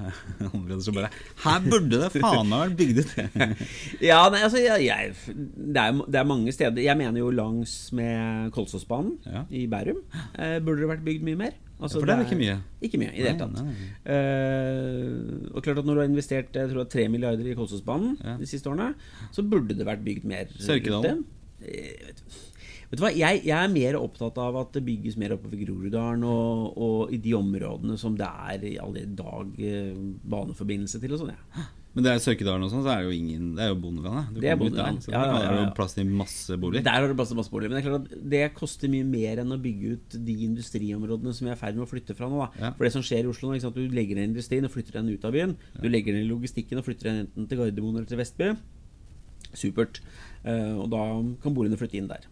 områder 0.53 0.83
som 0.85 0.95
bare 0.95 1.09
Her 1.43 1.65
burde 1.65 1.99
det 2.05 2.11
faen 2.15 2.47
meg 2.47 2.63
vært 2.63 2.77
bygd 2.79 3.01
ut! 3.01 3.11
ja, 4.11 4.21
nei, 4.31 4.43
altså 4.45 4.61
jeg, 4.63 4.85
jeg, 4.87 5.11
det, 5.27 5.83
er, 5.83 5.99
det, 6.05 6.21
er, 6.21 6.29
mange 6.31 6.55
steder. 6.55 6.85
Jeg 6.85 6.99
mener 7.01 7.19
jo 7.19 7.33
langs 7.35 7.75
med 7.97 8.53
Kolsåsbanen 8.55 9.17
ja. 9.27 9.43
i 9.51 9.65
Bærum 9.71 9.99
eh, 10.39 10.61
burde 10.63 10.85
det 10.85 10.89
vært 10.93 11.03
bygd 11.09 11.27
mye 11.27 11.41
mer. 11.43 11.59
Altså, 11.81 11.97
ja, 11.97 12.01
for 12.01 12.07
det 12.07 12.15
er 12.15 12.27
ikke 12.27 12.37
mye? 12.37 12.55
Ikke 12.85 13.01
mye 13.01 13.11
i 13.11 13.23
det 13.23 13.31
hele 13.31 13.41
tatt. 13.41 13.61
Uh, 14.05 15.47
og 15.49 15.63
klart 15.65 15.79
at 15.81 15.87
Når 15.87 15.95
du 15.97 16.01
har 16.03 16.09
investert 16.11 16.57
jeg 16.59 16.69
tror 16.69 16.85
3 16.85 17.07
milliarder 17.09 17.47
i 17.49 17.55
Kolsåsbanen 17.57 18.19
ja. 18.21 18.35
de 18.37 18.47
siste 18.47 18.69
årene, 18.69 18.93
så 19.33 19.43
burde 19.43 19.73
det 19.75 19.87
vært 19.87 20.03
bygd 20.05 20.27
mer. 20.29 20.51
Sørkedalen? 20.61 21.25
Uh, 21.61 22.39
Vet 22.91 22.99
du 22.99 23.05
hva, 23.05 23.11
jeg, 23.15 23.45
jeg, 23.47 23.55
er 23.55 23.69
mer 23.71 23.95
opptatt 24.01 24.35
av 24.43 24.57
at 24.59 24.73
det 24.75 24.81
bygges 24.83 25.15
mer 25.15 25.37
oppover 25.37 25.61
Groruddalen 25.61 26.25
og, 26.27 26.73
og, 26.75 27.13
i 27.15 27.21
de 27.23 27.31
områdene 27.37 27.95
som 27.99 28.17
det 28.19 28.27
er 28.27 28.65
i 28.67 28.73
alle 28.83 29.05
dag 29.15 29.61
eh, 29.63 29.93
baneforbindelse 30.27 30.99
til 30.99 31.15
og 31.15 31.21
sånn. 31.21 31.31
Ja. 31.31 31.69
Men 31.91 32.05
det 32.05 32.11
er 32.11 32.19
Sørkedalen 32.23 32.63
og 32.63 32.71
sånn, 32.71 32.83
så 32.83 32.91
er 32.91 33.01
det 33.01 33.07
jo 33.09 33.15
ingen 33.15 33.47
Det 33.55 33.63
er 33.63 33.71
jo 33.73 33.77
bondelandet. 33.83 34.35
Det 34.39 34.51
er 34.51 34.59
bondeland. 34.59 35.07
Ja, 35.07 35.21
ja, 35.23 35.23
ja, 35.23 35.39
Der 35.39 35.55
har 35.55 35.65
du 35.67 35.73
plass 35.75 35.95
til 35.95 36.11
masse 36.19 36.55
boliger. 36.59 36.85
Der 36.87 36.97
har 36.97 37.07
du 37.07 37.15
plass 37.19 37.31
til 37.31 37.39
masse 37.39 37.51
boliger. 37.51 37.71
Men 37.71 37.79
det 37.79 37.81
er 37.81 37.87
klart 37.87 38.05
at 38.05 38.27
det 38.33 38.43
koster 38.55 38.91
mye 38.91 39.07
mer 39.07 39.41
enn 39.43 39.55
å 39.55 39.59
bygge 39.59 39.95
ut 39.95 40.19
de 40.27 40.35
industriområdene 40.47 41.35
som 41.35 41.47
vi 41.47 41.51
er 41.51 41.59
i 41.59 41.61
ferd 41.63 41.79
med 41.79 41.87
å 41.87 41.89
flytte 41.91 42.15
fra 42.15 42.31
nå. 42.31 42.43
Da. 42.43 42.71
For 42.77 42.87
det 42.87 42.93
som 42.95 43.03
skjer 43.03 43.27
i 43.27 43.31
Oslo 43.31 43.51
nå, 43.51 43.59
at 43.59 43.75
du 43.75 43.83
legger 43.91 44.19
ned 44.19 44.31
industrien 44.31 44.67
og 44.67 44.71
flytter 44.71 45.01
den 45.01 45.11
ut 45.11 45.27
av 45.27 45.35
byen. 45.35 45.57
Du 45.79 45.89
legger 45.91 46.15
ned 46.15 46.31
logistikken 46.31 46.79
og 46.79 46.87
flytter 46.87 47.11
den 47.11 47.25
enten 47.25 47.51
til 47.51 47.59
Gardermoen 47.59 47.99
eller 47.99 48.11
til 48.11 48.23
Vestby. 48.23 48.53
Supert. 49.51 49.99
Uh, 50.41 50.81
og 50.81 50.87
da 50.93 51.01
kan 51.43 51.55
boligene 51.55 51.79
flytte 51.79 51.99
inn 51.99 52.09
der. 52.09 52.27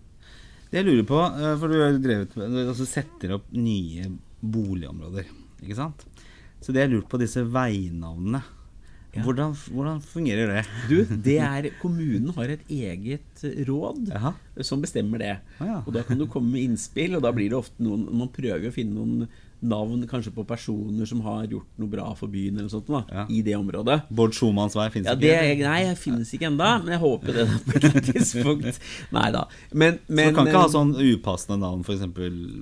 Det 0.69 0.81
jeg 0.81 0.85
lurer 0.85 1.05
på, 1.09 1.17
eh, 1.17 1.55
for 1.57 1.71
du 1.71 1.79
har 1.81 1.95
drevet 1.97 2.35
med 2.37 2.57
altså 2.61 2.85
setter 2.85 3.31
opp 3.39 3.47
nye 3.57 4.05
boligområder, 4.39 5.25
ikke 5.63 5.77
sant? 5.79 6.03
Så 6.61 6.75
det 6.75 6.83
jeg 6.83 6.91
lurer 6.91 7.07
på, 7.09 7.17
disse 7.21 7.41
veinavnene 7.41 8.43
ja. 9.09 9.23
Hvordan, 9.25 9.55
hvordan, 9.73 10.01
fungerer 10.05 10.51
det? 10.51 10.59
Du, 10.85 10.99
det 11.25 11.39
er 11.41 11.67
Kommunen 11.81 12.29
har 12.35 12.51
et 12.53 12.67
eget 12.69 13.41
råd 13.65 14.11
Aha. 14.13 14.35
som 14.61 14.83
bestemmer 14.83 15.23
det. 15.23 15.31
Ah, 15.57 15.65
ja. 15.65 15.77
Og 15.81 15.95
Da 15.95 16.03
kan 16.05 16.19
du 16.19 16.27
komme 16.29 16.53
med 16.53 16.67
innspill, 16.67 17.15
og 17.17 17.23
da 17.25 17.31
blir 17.33 17.49
det 17.49 17.57
ofte 17.57 17.81
noen 17.81 18.05
Man 18.05 18.29
prøver 18.29 18.69
å 18.69 18.75
finne 18.75 18.99
noen 18.99 19.25
navn 19.59 20.05
kanskje 20.07 20.31
på 20.35 20.45
personer 20.47 21.05
som 21.09 21.21
har 21.25 21.43
gjort 21.49 21.67
noe 21.79 21.91
bra 21.91 22.07
for 22.17 22.31
byen 22.31 22.59
eller 22.59 22.69
sånt 22.71 22.87
da, 22.87 23.03
ja. 23.11 23.25
i 23.29 23.41
det 23.45 23.55
området. 23.57 24.01
Bård 24.09 24.35
Schumanns 24.37 24.77
vei 24.77 24.87
finnes 24.93 25.09
ja, 25.09 25.15
ikke? 25.19 25.65
nei, 25.67 25.79
jeg 25.87 25.97
finnes 25.99 26.31
ikke 26.35 26.47
ennå, 26.49 26.69
men 26.85 26.93
jeg 26.95 27.01
håper 27.03 27.35
det 27.35 27.45
på 27.49 27.73
et 27.75 27.79
eller 27.79 27.89
annet 27.89 28.09
tidspunkt. 28.13 28.79
Nei 29.15 29.25
da. 29.35 29.43
Men, 29.71 29.99
men, 30.07 30.29
Så 30.29 30.31
du 30.31 30.37
kan 30.37 30.49
ikke 30.49 30.63
ha 30.63 30.71
sånn 30.71 30.93
upassende 30.95 31.59
navn, 31.63 31.83
f.eks. 31.83 32.05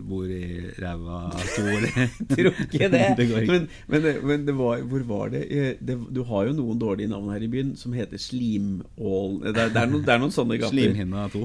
bor 0.07 0.25
i 0.31 0.71
ræva 0.81 1.21
Tor? 1.53 1.87
Tror 2.33 2.51
ikke 2.65 2.89
det. 2.93 3.03
det 3.19 3.27
men, 3.47 3.67
men, 3.91 4.07
men, 4.23 4.45
det 4.47 4.57
var, 4.57 4.81
hvor 4.89 5.05
var 5.11 5.33
det? 5.35 5.43
Eh, 5.51 5.69
det? 5.79 5.97
Du 6.13 6.23
har 6.29 6.49
jo 6.49 6.55
noen 6.57 6.81
dårlige 6.81 7.11
navn 7.11 7.29
her 7.33 7.45
i 7.45 7.51
byen 7.51 7.75
som 7.79 7.95
heter 7.95 8.19
Slimål 8.21 9.39
det, 9.43 9.53
det, 9.55 9.81
er 9.81 9.89
noen, 9.91 10.03
det 10.05 10.13
er 10.13 10.21
noen 10.21 10.33
sånne 10.33 10.57
gater. 10.59 10.73
Slimhinna 10.73 11.27
2. 11.33 11.43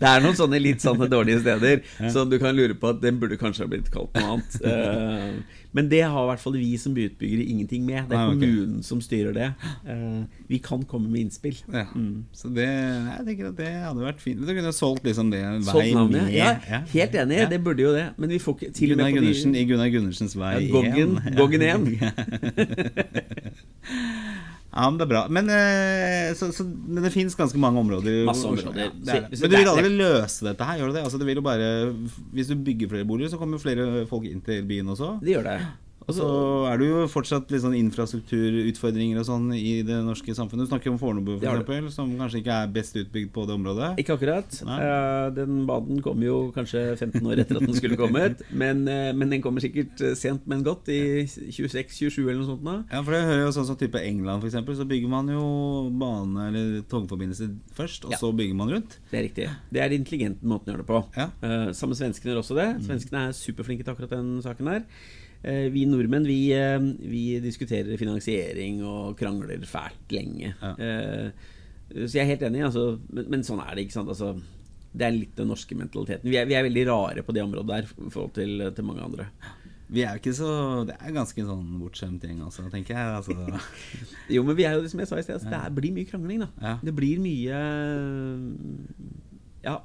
det 0.00 0.10
er 0.10 0.24
noen 0.24 0.36
sånne 0.38 0.60
litt 0.62 0.84
sånne 0.84 1.08
dårlige 1.10 1.42
steder 1.42 1.80
ja. 1.80 2.12
som 2.12 2.30
du 2.30 2.38
kan 2.42 2.56
lure 2.56 2.76
på 2.78 2.92
at 2.92 3.02
den 3.02 3.20
burde 3.22 3.38
kanskje 3.40 3.64
ha 3.64 3.70
blitt 3.70 3.85
blitt 3.86 3.94
kalt 3.94 4.10
noe 4.16 4.24
annet. 4.34 4.52
Uh, 4.62 5.42
men 5.76 5.84
det 5.90 6.02
har 6.02 6.24
i 6.24 6.26
hvert 6.30 6.42
fall 6.42 6.56
vi 6.58 6.78
som 6.80 6.94
byutbyggere 6.96 7.44
ingenting 7.44 7.86
med. 7.86 8.04
Det 8.10 8.16
er 8.16 8.22
ah, 8.22 8.30
kommunen 8.32 8.82
som 8.86 9.00
styrer 9.04 9.32
det. 9.36 9.50
Uh, 9.86 10.22
vi 10.50 10.58
kan 10.62 10.84
komme 10.88 11.10
med 11.10 11.20
innspill. 11.26 11.58
Ja. 11.72 11.84
Mm. 11.94 12.24
Så 12.32 12.48
det, 12.54 12.66
jeg 12.66 13.26
tenker 13.28 13.46
at 13.52 13.58
det 13.60 13.72
hadde 13.84 14.06
vært 14.06 14.20
fint. 14.22 14.40
Du 14.42 14.52
kunne 14.52 14.72
solgt 14.76 15.04
liksom 15.06 15.30
det 15.34 15.42
vei 15.68 15.88
med. 15.94 16.32
Ja, 16.34 16.50
ja, 16.68 16.80
helt 16.92 17.14
enig, 17.14 17.36
ja. 17.44 17.48
det 17.50 17.64
burde 17.64 17.82
jo 17.82 17.92
det. 17.94 18.06
Men 18.16 18.28
vi 18.34 18.38
får 18.42 18.52
ikke 18.58 18.72
til 18.76 18.88
Gunnar 18.94 19.10
Gundersen 19.14 19.52
i 19.56 19.64
Gunnar 19.68 19.88
Gundersens 19.92 20.34
vei 20.38 20.54
1. 20.66 20.70
Goggen 21.36 21.62
1. 21.62 21.86
Ja, 24.76 24.90
men 24.90 24.98
det 25.00 25.06
er 25.06 25.10
bra. 25.14 25.22
Men, 25.32 25.48
eh, 25.48 26.34
så, 26.36 26.50
så, 26.52 26.66
men 26.68 27.00
det 27.06 27.12
fins 27.14 27.36
ganske 27.38 27.60
mange 27.60 27.80
områder. 27.80 28.26
Masse 28.28 28.44
områder. 28.44 28.76
Ja, 28.76 28.90
det 28.92 29.16
det. 29.32 29.40
Men 29.40 29.50
du 29.50 29.56
vil 29.56 29.70
aldri 29.72 29.92
løse 29.96 30.44
dette 30.50 30.68
her, 30.68 30.82
gjør 30.82 30.92
du 30.92 30.98
det? 30.98 31.04
Altså, 31.06 31.20
det 31.22 31.28
vil 31.30 31.40
jo 31.40 31.46
bare, 31.46 31.70
hvis 32.36 32.52
du 32.52 32.58
bygger 32.60 32.92
flere 32.92 33.08
boliger, 33.08 33.32
så 33.32 33.40
kommer 33.40 33.56
jo 33.56 33.64
flere 33.64 34.04
folk 34.10 34.28
inn 34.28 34.44
til 34.44 34.60
byen 34.68 34.92
også. 34.92 35.14
Det 35.24 35.32
gjør 35.38 35.48
det. 35.48 35.58
Og 36.06 36.14
så 36.14 36.26
er 36.70 36.78
det 36.78 36.88
jo 36.88 37.00
fortsatt 37.10 37.50
litt 37.50 37.64
sånn 37.64 37.74
infrastrukturutfordringer 37.80 39.18
og 39.18 39.26
sånn 39.26 39.48
i 39.56 39.80
det 39.86 39.98
norske 40.06 40.34
samfunnet. 40.38 40.68
Du 40.68 40.70
snakker 40.70 40.92
om 40.92 41.00
Fornebu, 41.00 41.34
eksempel 41.40 41.88
som 41.94 42.12
kanskje 42.18 42.42
ikke 42.42 42.58
er 42.62 42.70
best 42.76 42.98
utbygd 43.00 43.32
på 43.34 43.46
det 43.48 43.56
området. 43.56 43.88
Ikke 44.02 44.14
akkurat. 44.14 44.60
Nei. 44.68 44.78
den 45.36 45.64
baden 45.66 45.98
kom 46.04 46.22
jo 46.22 46.38
kanskje 46.54 46.84
15 46.94 47.26
år 47.26 47.42
etter 47.42 47.58
at 47.58 47.66
den 47.66 47.78
skulle 47.78 47.98
kommet. 47.98 48.44
Men, 48.54 48.84
uh, 48.86 49.10
men 49.16 49.34
den 49.34 49.42
kommer 49.44 49.64
sikkert 49.64 50.00
eh, 50.04 50.14
sent, 50.18 50.46
men 50.48 50.62
godt. 50.66 50.88
I 50.92 51.26
26-27 51.26 52.20
eller 52.22 52.38
noe 52.40 52.50
sånt. 52.52 52.62
Da. 52.66 52.76
Ja, 52.92 53.02
for 53.02 53.16
det 53.16 53.24
hører 53.26 53.42
jo 53.42 53.52
sånn 53.56 53.68
som 53.68 53.78
type 53.80 54.00
England, 54.00 54.46
f.eks., 54.46 54.78
så 54.78 54.86
bygger 54.88 55.10
man 55.10 55.30
jo 55.32 55.44
bane 55.98 56.48
eller 56.50 56.80
togforbindelse 56.90 57.50
først, 57.74 58.06
og 58.06 58.14
ja. 58.14 58.20
så 58.20 58.30
bygger 58.36 58.58
man 58.58 58.72
rundt. 58.76 58.98
Det 59.10 59.18
er 59.18 59.26
riktig. 59.26 59.50
Det 59.74 59.82
er 59.82 59.90
den 59.90 60.04
intelligente 60.04 60.46
måten 60.46 60.70
å 60.70 60.76
gjøre 60.76 60.84
det 60.84 60.90
på. 60.90 61.02
Ja. 61.18 61.28
Samme 61.76 61.98
svenskene 61.98 62.32
gjør 62.32 62.42
også 62.44 62.58
det. 62.58 62.68
Mm. 62.76 62.82
Svenskene 62.90 63.22
er 63.26 63.38
superflinke 63.38 63.86
til 63.86 63.96
akkurat 63.96 64.14
den 64.14 64.36
saken 64.44 64.70
her. 64.70 64.84
Eh, 65.42 65.68
vi 65.72 65.84
nordmenn 65.86 66.26
vi, 66.26 66.40
eh, 66.56 66.78
vi, 66.80 67.24
diskuterer 67.44 67.98
finansiering 68.00 68.82
og 68.86 69.16
krangler 69.18 69.62
fælt 69.68 70.14
lenge. 70.14 70.54
Ja. 70.60 70.72
Eh, 70.78 71.30
så 71.92 72.18
jeg 72.18 72.24
er 72.24 72.32
helt 72.32 72.46
enig, 72.48 72.64
altså, 72.66 72.96
men, 73.14 73.28
men, 73.30 73.44
sånn 73.46 73.62
er 73.62 73.76
det. 73.76 73.86
ikke 73.86 73.94
sant 74.00 74.10
altså, 74.10 74.32
Det 74.90 75.06
er 75.06 75.14
litt 75.14 75.36
den 75.38 75.52
norske 75.52 75.76
mentaliteten. 75.78 76.26
Vi 76.26 76.38
er, 76.40 76.48
vi 76.48 76.56
er, 76.58 76.66
veldig 76.66 76.86
rare 76.88 77.22
på 77.22 77.34
det 77.36 77.44
området 77.44 77.68
der 77.68 77.86
i 77.86 78.10
forhold 78.10 78.34
til, 78.34 78.64
til 78.74 78.88
mange 78.88 79.04
andre. 79.04 79.28
Vi 79.86 80.02
er 80.02 80.16
jo 80.16 80.18
ikke 80.18 80.34
så 80.34 80.48
Det 80.88 80.96
er 80.98 81.14
ganske 81.14 81.44
sånn 81.46 81.66
bortskjemt 81.78 82.24
gjeng, 82.26 82.40
altså, 82.42 82.66
tenker 82.72 82.96
jeg. 82.96 83.20
Altså. 83.20 83.60
jo, 84.34 84.42
men 84.42 84.58
vi 84.58 84.66
er 84.66 84.74
jo 84.74 84.82
det 84.82 84.90
som 84.90 85.02
jeg 85.04 85.12
sa 85.12 85.20
i 85.20 85.26
sted. 85.28 85.38
Altså, 85.38 85.52
det 85.52 85.76
blir 85.78 85.94
mye 85.94 86.10
krangling, 86.10 86.42
da. 86.42 86.50
Ja. 86.62 86.74
Det 86.82 86.96
blir 86.96 87.22
mye 87.22 87.60
Ja, 89.62 89.78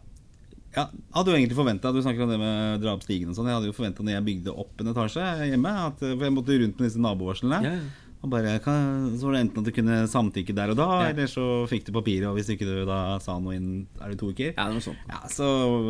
ja, 0.72 0.86
hadde 1.16 1.34
jo 1.34 1.36
egentlig 1.36 1.58
forventa 1.58 1.92
Du 1.92 2.00
snakker 2.04 2.24
om 2.24 2.30
det 2.32 2.38
med 2.40 2.84
dra 2.84 2.94
opp 2.96 3.04
stigen 3.04 3.32
og 3.32 3.36
sånn. 3.38 3.50
Jeg 3.50 3.58
hadde 3.60 3.72
jo 3.72 3.76
forventa 3.76 4.06
når 4.06 4.18
jeg 4.18 4.28
bygde 4.30 4.54
opp 4.64 4.84
en 4.84 4.92
etasje 4.94 5.26
hjemme, 5.50 5.74
at, 5.90 6.06
for 6.06 6.28
jeg 6.28 6.36
måtte 6.36 6.62
rundt 6.62 6.80
med 6.80 6.88
disse 6.88 7.04
nabovarslene. 7.04 7.60
Ja, 7.66 7.74
ja. 7.82 8.08
Og 8.22 8.30
bare, 8.30 8.54
så 8.62 9.26
var 9.26 9.34
det 9.34 9.40
enten 9.42 9.64
at 9.64 9.66
du 9.66 9.74
kunne 9.74 9.96
samtykke 10.10 10.54
der 10.54 10.72
og 10.72 10.78
da, 10.78 10.86
ja. 11.00 11.06
eller 11.10 11.30
så 11.30 11.46
fikk 11.70 11.88
du 11.88 11.96
papiret, 11.96 12.28
og 12.30 12.36
hvis 12.38 12.52
ikke 12.54 12.68
du 12.70 12.84
da 12.86 13.18
sa 13.24 13.40
noe 13.42 13.56
innen 13.58 13.88
Er 13.98 14.14
det 14.14 14.20
to 14.22 14.30
uker? 14.30 14.52
Ja, 14.52 14.68
det 14.70 14.78
var 14.78 14.84
sånn. 14.86 15.00
Ja, 15.10 15.22
så, 15.34 15.48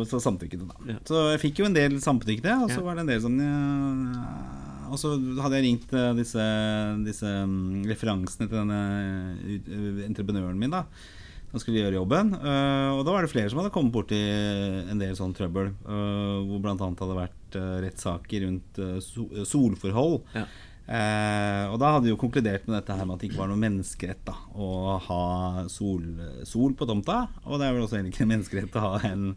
så 0.08 0.20
samtykket 0.24 0.62
du, 0.62 0.70
da. 0.70 0.94
Ja. 0.94 0.98
Så 1.08 1.26
jeg 1.34 1.42
fikk 1.44 1.60
jo 1.60 1.68
en 1.68 1.76
del 1.76 1.98
samtykke, 2.00 2.56
og 2.64 2.72
så 2.72 2.80
var 2.86 2.96
det 2.96 3.04
en 3.04 3.12
del 3.12 3.20
sånn 3.20 3.36
ja, 3.42 4.30
Og 4.88 5.02
så 5.02 5.12
hadde 5.44 5.60
jeg 5.60 5.66
ringt 5.68 5.92
eh, 5.92 6.08
disse, 6.16 6.46
disse 7.04 7.34
mm, 7.52 7.82
referansene 7.92 8.48
til 8.48 8.62
denne 8.62 8.80
eh, 9.60 10.06
entreprenøren 10.08 10.56
min, 10.56 10.72
da 10.72 10.86
han 11.52 11.60
skulle 11.60 11.82
gjøre 11.82 11.98
jobben. 11.98 12.32
Uh, 12.40 12.96
og 12.96 13.04
da 13.04 13.14
var 13.14 13.24
det 13.24 13.32
flere 13.32 13.52
som 13.52 13.60
hadde 13.60 13.72
kommet 13.74 13.92
borti 13.92 14.18
en 14.18 15.00
del 15.00 15.14
sånn 15.18 15.34
trøbbel. 15.36 15.72
Uh, 15.84 16.40
hvor 16.48 16.62
bl.a. 16.64 16.76
hadde 16.80 17.16
vært 17.18 17.58
uh, 17.60 17.78
rettssaker 17.84 18.46
rundt 18.46 18.84
so 19.04 19.28
solforhold. 19.44 20.22
Ja. 20.32 20.46
og 21.70 21.76
da 21.78 21.92
hadde 21.94 22.08
de 22.08 22.10
jo 22.10 22.20
konkludert 22.20 22.64
med 22.66 22.74
dette 22.74 22.96
her 22.96 23.06
med 23.06 23.14
at 23.14 23.22
det 23.22 23.28
ikke 23.30 23.38
var 23.38 23.52
noe 23.52 23.60
menneskerett 23.60 24.24
da, 24.26 24.34
å 24.58 24.96
ha 25.00 25.26
sol, 25.70 26.02
sol, 26.48 26.72
på 26.76 26.88
tomta. 26.88 27.26
Og 27.44 27.60
det 27.60 27.68
er 27.68 27.76
vel 27.76 27.84
også 27.84 28.00
egentlig 28.00 28.16
ikke 28.16 28.26
en 28.26 28.32
menneskerett 28.32 28.80
å 28.80 28.86
ha 28.88 28.96
en 29.12 29.28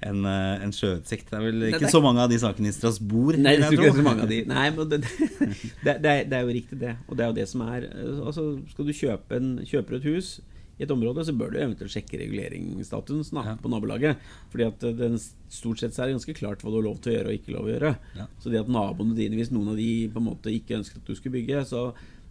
en, 0.00 0.24
en 0.24 0.70
sjøutsikt. 0.72 1.26
Det 1.28 1.36
er 1.36 1.42
vel 1.44 1.64
ikke 1.66 1.82
det, 1.82 1.88
det, 1.90 1.90
så 1.92 2.00
mange 2.00 2.22
av 2.22 2.30
de 2.32 2.38
sakene 2.40 2.70
i 2.70 2.72
Strasbourg? 2.72 3.36
Nei, 3.36 3.58
det, 3.60 3.66
er 3.66 3.74
ikke 3.76 3.98
så 3.98 4.04
mange 4.06 4.24
av 4.24 4.30
de. 4.30 4.38
Nei, 4.48 4.62
men 4.72 4.88
det, 4.88 5.00
det, 5.84 5.92
er, 5.92 5.98
det, 6.00 6.38
er, 6.38 6.40
jo 6.40 6.54
riktig, 6.56 6.78
det. 6.80 6.94
Og 7.04 7.18
det 7.18 7.26
er 7.26 7.34
jo 7.34 7.36
det 7.36 7.44
som 7.50 7.66
er 7.66 7.84
Altså, 7.90 8.46
skal 8.72 8.88
du 8.88 8.94
kjøpe 8.96 9.36
en, 9.36 9.50
kjøper 9.68 9.98
et 9.98 10.08
hus 10.08 10.38
i 10.80 10.86
et 10.86 10.94
område, 10.94 11.24
så 11.26 11.34
bør 11.36 11.52
du 11.52 11.58
eventuelt 11.60 11.92
sjekke 11.92 12.22
reguleringsstatusen 12.22 13.36
ja. 13.36 13.56
på 13.60 13.72
nabolaget. 13.72 14.20
Fordi 14.52 14.66
at 14.66 14.86
eh, 14.88 14.96
den 14.96 15.18
stort 15.20 15.82
sett 15.82 15.98
er 15.98 16.08
det 16.08 16.16
ganske 16.16 16.36
klart 16.38 16.64
hva 16.64 16.72
du 16.72 16.78
har 16.78 16.86
lov 16.88 17.02
til 17.02 17.12
å 17.12 17.18
gjøre 17.18 17.32
og 17.32 17.36
ikke 17.36 17.52
lov 17.56 17.66
til 17.66 17.68
å 17.68 17.74
gjøre. 17.74 17.92
Ja. 18.16 18.28
Så 18.40 18.52
det 18.52 18.62
at 18.62 18.72
naboene 18.72 19.18
dine, 19.18 19.36
hvis 19.36 19.52
noen 19.52 19.74
av 19.74 19.80
de 19.80 19.90
på 20.12 20.22
en 20.22 20.30
måte 20.30 20.54
ikke 20.54 20.78
ønsket 20.80 21.02
at 21.02 21.10
du 21.10 21.18
skulle 21.18 21.36
bygge, 21.36 21.66
så 21.68 21.90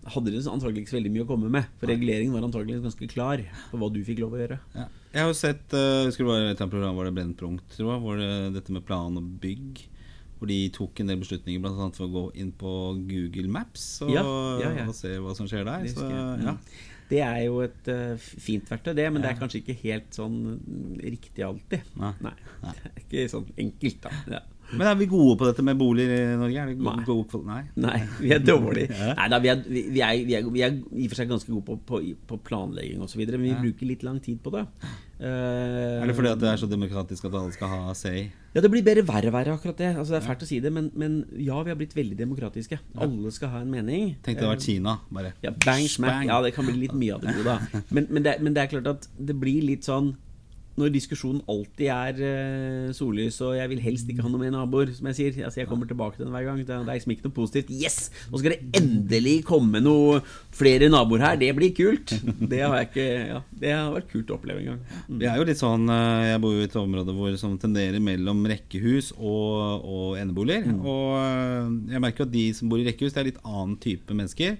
hadde 0.09 0.31
de 0.31 0.41
antagelig 0.49 0.85
ikke 0.85 0.93
så 0.93 0.97
veldig 0.97 1.13
mye 1.13 1.27
å 1.27 1.29
komme 1.29 1.51
med. 1.53 1.69
For 1.77 1.91
reguleringen 1.91 2.33
var 2.33 2.47
antagelig 2.47 2.79
ganske 2.87 3.11
klar 3.11 3.43
på 3.69 3.81
hva 3.81 3.91
du 3.93 4.01
fikk 4.07 4.23
lov 4.23 4.33
å 4.33 4.41
gjøre. 4.41 4.59
Ja. 4.73 4.89
Jeg 5.09 5.23
har 5.25 5.31
jo 5.31 5.37
sett 5.37 5.73
uh, 5.73 6.05
husker 6.05 6.25
det 6.25 6.31
var 6.31 6.49
et 6.51 6.65
program 6.69 6.97
var 6.97 7.09
det 7.09 7.15
Brennpunkt, 7.17 7.71
tror 7.75 7.95
jeg, 7.95 8.01
hvor 8.03 8.19
det, 8.21 8.33
dette 8.57 8.73
med 8.73 8.85
plan 8.85 9.17
og 9.19 9.31
bygg 9.41 9.85
hvor 10.39 10.47
de 10.47 10.59
tok 10.71 11.01
en 11.01 11.09
del 11.11 11.19
beslutninger 11.19 11.59
bl.a. 11.59 11.89
for 11.95 12.05
å 12.05 12.13
gå 12.13 12.21
inn 12.39 12.53
på 12.55 12.71
Google 13.09 13.51
Maps 13.51 13.87
og, 14.05 14.13
ja, 14.13 14.23
ja, 14.61 14.69
ja. 14.77 14.85
og 14.87 14.95
se 14.95 15.11
hva 15.19 15.33
som 15.35 15.49
skjer 15.51 15.67
der. 15.67 15.83
Så, 15.91 16.05
ja. 16.07 16.53
Det 17.09 17.21
er 17.25 17.39
jo 17.47 17.63
et 17.65 17.89
uh, 17.89 18.13
fint 18.19 18.69
verktøy, 18.69 18.93
det, 18.93 19.07
men 19.09 19.23
ja. 19.23 19.27
det 19.27 19.31
er 19.33 19.39
kanskje 19.39 19.63
ikke 19.63 19.77
helt 19.81 20.13
sånn 20.13 20.39
riktig 21.01 21.45
alltid. 21.45 21.87
Nei. 21.97 22.13
Nei. 22.25 22.35
Nei. 22.61 22.75
Det 22.77 22.91
er 22.91 23.03
ikke 23.07 23.31
sånn 23.33 23.49
enkelt, 23.65 24.05
da. 24.05 24.13
Ja. 24.37 24.41
Men 24.77 24.85
er 24.91 24.97
vi 24.99 25.07
gode 25.09 25.35
på 25.39 25.47
dette 25.49 25.63
med 25.65 25.77
boliger 25.79 26.13
i 26.13 26.37
Norge? 26.37 26.63
Er 26.63 26.73
Nei. 26.77 26.95
Gode, 27.07 27.41
Nei. 27.47 27.61
Nei. 27.79 27.99
vi 28.19 28.33
er 28.35 28.41
dårlige. 28.43 28.93
Nei 29.19 29.27
da, 29.31 29.39
vi 29.41 29.51
er, 29.51 29.61
vi, 29.65 29.83
er, 30.05 30.23
vi, 30.27 30.35
er, 30.37 30.49
vi 30.53 30.63
er, 30.65 30.75
i 30.77 31.07
og 31.07 31.13
for 31.13 31.21
seg 31.21 31.31
ganske 31.31 31.51
gode 31.53 31.65
på, 31.67 31.77
på, 31.89 32.01
på 32.29 32.39
planlegging 32.45 33.01
osv., 33.05 33.23
men 33.25 33.47
vi 33.47 33.53
ja. 33.53 33.61
bruker 33.63 33.89
litt 33.89 34.05
lang 34.05 34.19
tid 34.23 34.41
på 34.43 34.53
det. 34.53 34.65
Uh, 35.19 35.99
er 35.99 36.07
det 36.07 36.13
fordi 36.15 36.29
at 36.31 36.39
det 36.39 36.47
er 36.47 36.59
så 36.61 36.67
demokratisk 36.71 37.25
at 37.27 37.33
alle 37.35 37.51
skal 37.51 37.71
ha 37.73 37.95
say? 37.97 38.29
Ja, 38.53 38.63
det 38.63 38.69
blir 38.71 38.85
bare 38.85 39.03
verre 39.05 39.29
og 39.29 39.35
verre, 39.35 39.57
akkurat 39.57 39.81
det. 39.81 39.89
Altså, 39.95 40.15
det 40.15 40.21
er 40.21 40.27
fælt 40.29 40.45
å 40.45 40.49
si 40.49 40.61
det, 40.63 40.71
men, 40.73 40.87
men, 40.97 41.19
ja, 41.35 41.59
vi 41.65 41.73
har 41.73 41.77
blitt 41.79 41.97
veldig 41.97 42.17
demokratiske. 42.21 42.79
Alle 43.03 43.33
skal 43.35 43.51
ha 43.53 43.65
en 43.65 43.73
mening. 43.73 44.13
Tenk 44.25 44.39
det 44.39 44.45
hadde 44.45 44.55
vært 44.55 44.69
Kina, 44.69 44.95
bare. 45.13 45.33
Ja, 45.43 45.51
bang, 45.65 45.85
smack. 45.91 46.23
Ja, 46.29 46.39
det 46.45 46.53
kan 46.55 46.69
bli 46.69 46.77
litt 46.85 46.95
mye 46.97 47.17
av 47.17 47.25
det 47.25 47.35
gode, 47.35 47.57
da. 47.57 47.83
Men, 47.95 48.07
men, 48.09 48.23
det, 48.25 48.37
men 48.41 48.55
det 48.55 48.63
er 48.63 48.71
klart 48.71 48.87
at 48.89 49.05
det 49.17 49.35
blir 49.37 49.65
litt 49.65 49.87
sånn 49.87 50.13
når 50.79 50.93
diskusjonen 50.93 51.41
alltid 51.51 51.89
er 51.91 52.19
uh, 52.23 52.91
sollys, 52.95 53.39
og 53.45 53.55
jeg 53.57 53.71
vil 53.73 53.81
helst 53.83 54.09
ikke 54.09 54.23
ha 54.25 54.31
noe 54.31 54.41
med 54.41 54.53
naboer, 54.55 54.93
som 54.95 55.09
jeg 55.11 55.17
sier 55.17 55.39
Altså 55.45 55.61
Jeg 55.61 55.69
kommer 55.69 55.89
tilbake 55.89 56.17
til 56.17 56.25
den 56.25 56.33
hver 56.33 56.47
gang. 56.47 56.61
Det, 56.65 56.75
er 56.75 56.87
liksom 56.87 57.13
ikke 57.13 57.27
noe 57.27 57.35
positivt. 57.35 57.71
Yes! 57.73 58.09
Nå 58.31 58.41
skal 58.41 58.55
det 58.55 58.79
endelig 58.79 59.35
komme 59.47 59.81
noe 59.83 60.19
flere 60.55 60.89
naboer 60.91 61.25
her. 61.25 61.39
Det 61.41 61.51
blir 61.57 61.73
kult. 61.75 62.15
Det 62.49 62.61
har 62.63 62.83
ikke 62.85 63.07
Ja, 63.29 63.39
det 63.61 63.73
har 63.75 63.93
vært 63.93 64.11
kult 64.11 64.31
å 64.31 64.37
oppleve 64.39 64.63
en 64.63 64.71
gang. 64.71 64.81
Mm. 65.07 65.17
Det 65.21 65.29
er 65.29 65.39
jo 65.39 65.47
litt 65.49 65.61
sånn 65.61 65.89
eh, 65.91 66.29
Jeg 66.31 66.41
bor 66.43 66.55
jo 66.55 66.63
i 66.63 66.67
et 66.67 66.77
område 66.79 67.15
hvor 67.15 67.39
som 67.41 67.57
tenderer 67.61 68.03
mellom 68.03 68.43
rekkehus 68.49 69.11
og, 69.17 69.85
og 69.85 70.19
eneboliger. 70.19 70.67
Mm. 70.69 70.83
Og 70.83 71.15
eh, 71.19 71.73
jeg 71.95 72.05
merker 72.05 72.27
at 72.27 72.35
de 72.35 72.45
som 72.57 72.71
bor 72.71 72.81
i 72.81 72.87
rekkehus, 72.87 73.15
det 73.15 73.23
er 73.23 73.31
litt 73.31 73.43
annen 73.45 73.75
type 73.81 74.15
mennesker 74.15 74.57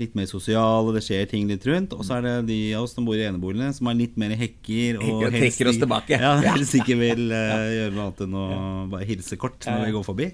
litt 0.00 0.14
mer 0.18 0.28
sosiale, 0.30 0.94
det 0.96 1.02
skjer 1.04 1.28
ting 1.30 1.48
litt 1.50 1.64
rundt. 1.68 1.94
Og 1.96 2.04
så 2.06 2.18
er 2.18 2.26
det 2.26 2.34
de 2.50 2.58
av 2.78 2.86
oss 2.86 2.94
som 2.96 3.06
bor 3.06 3.18
i 3.18 3.24
eneboligene, 3.26 3.72
som 3.76 3.90
er 3.90 3.98
litt 3.98 4.18
mer 4.20 4.34
hekker. 4.38 5.00
Og 5.02 5.26
helst, 5.34 5.64
oss 5.68 5.80
tilbake. 5.80 6.18
Ja, 6.20 6.34
helst 6.46 6.76
ikke 6.78 6.98
vil 7.00 7.26
uh, 7.34 7.66
gjøre 7.76 7.94
noe 7.96 8.06
annet 8.08 8.22
enn 8.26 8.38
å 8.38 8.46
bare 8.92 9.08
hilse 9.08 9.40
kort 9.40 9.66
når 9.68 9.88
vi 9.88 9.96
går 9.96 10.06
forbi. 10.06 10.30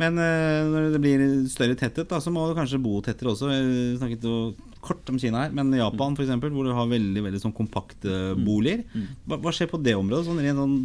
Men 0.00 0.18
uh, 0.18 0.66
når 0.70 0.92
det 0.94 1.02
blir 1.02 1.24
større 1.50 1.78
tetthet, 1.78 2.08
da, 2.10 2.20
så 2.22 2.32
må 2.34 2.46
du 2.50 2.56
kanskje 2.58 2.82
bo 2.82 2.98
tettere 3.04 3.34
også. 3.34 3.50
Vi 3.50 3.84
snakket 4.00 4.26
jo 4.26 4.38
kort 4.84 5.08
om 5.10 5.18
Kina 5.20 5.46
her, 5.46 5.54
men 5.56 5.72
Japan 5.78 6.12
mm. 6.14 6.20
f.eks., 6.20 6.50
hvor 6.52 6.66
du 6.66 6.74
har 6.76 6.90
veldig 6.90 7.22
veldig 7.24 7.40
sånn 7.40 7.56
kompakte 7.56 8.10
mm. 8.34 8.44
boliger. 8.44 8.84
Mm. 8.92 9.08
Hva, 9.24 9.40
hva, 9.46 9.54
skjer 9.54 9.70
på 9.70 9.80
det 9.82 9.96
området? 9.96 10.26
Sånn 10.28 10.42
rent 10.44 10.60
sånn 10.60 10.76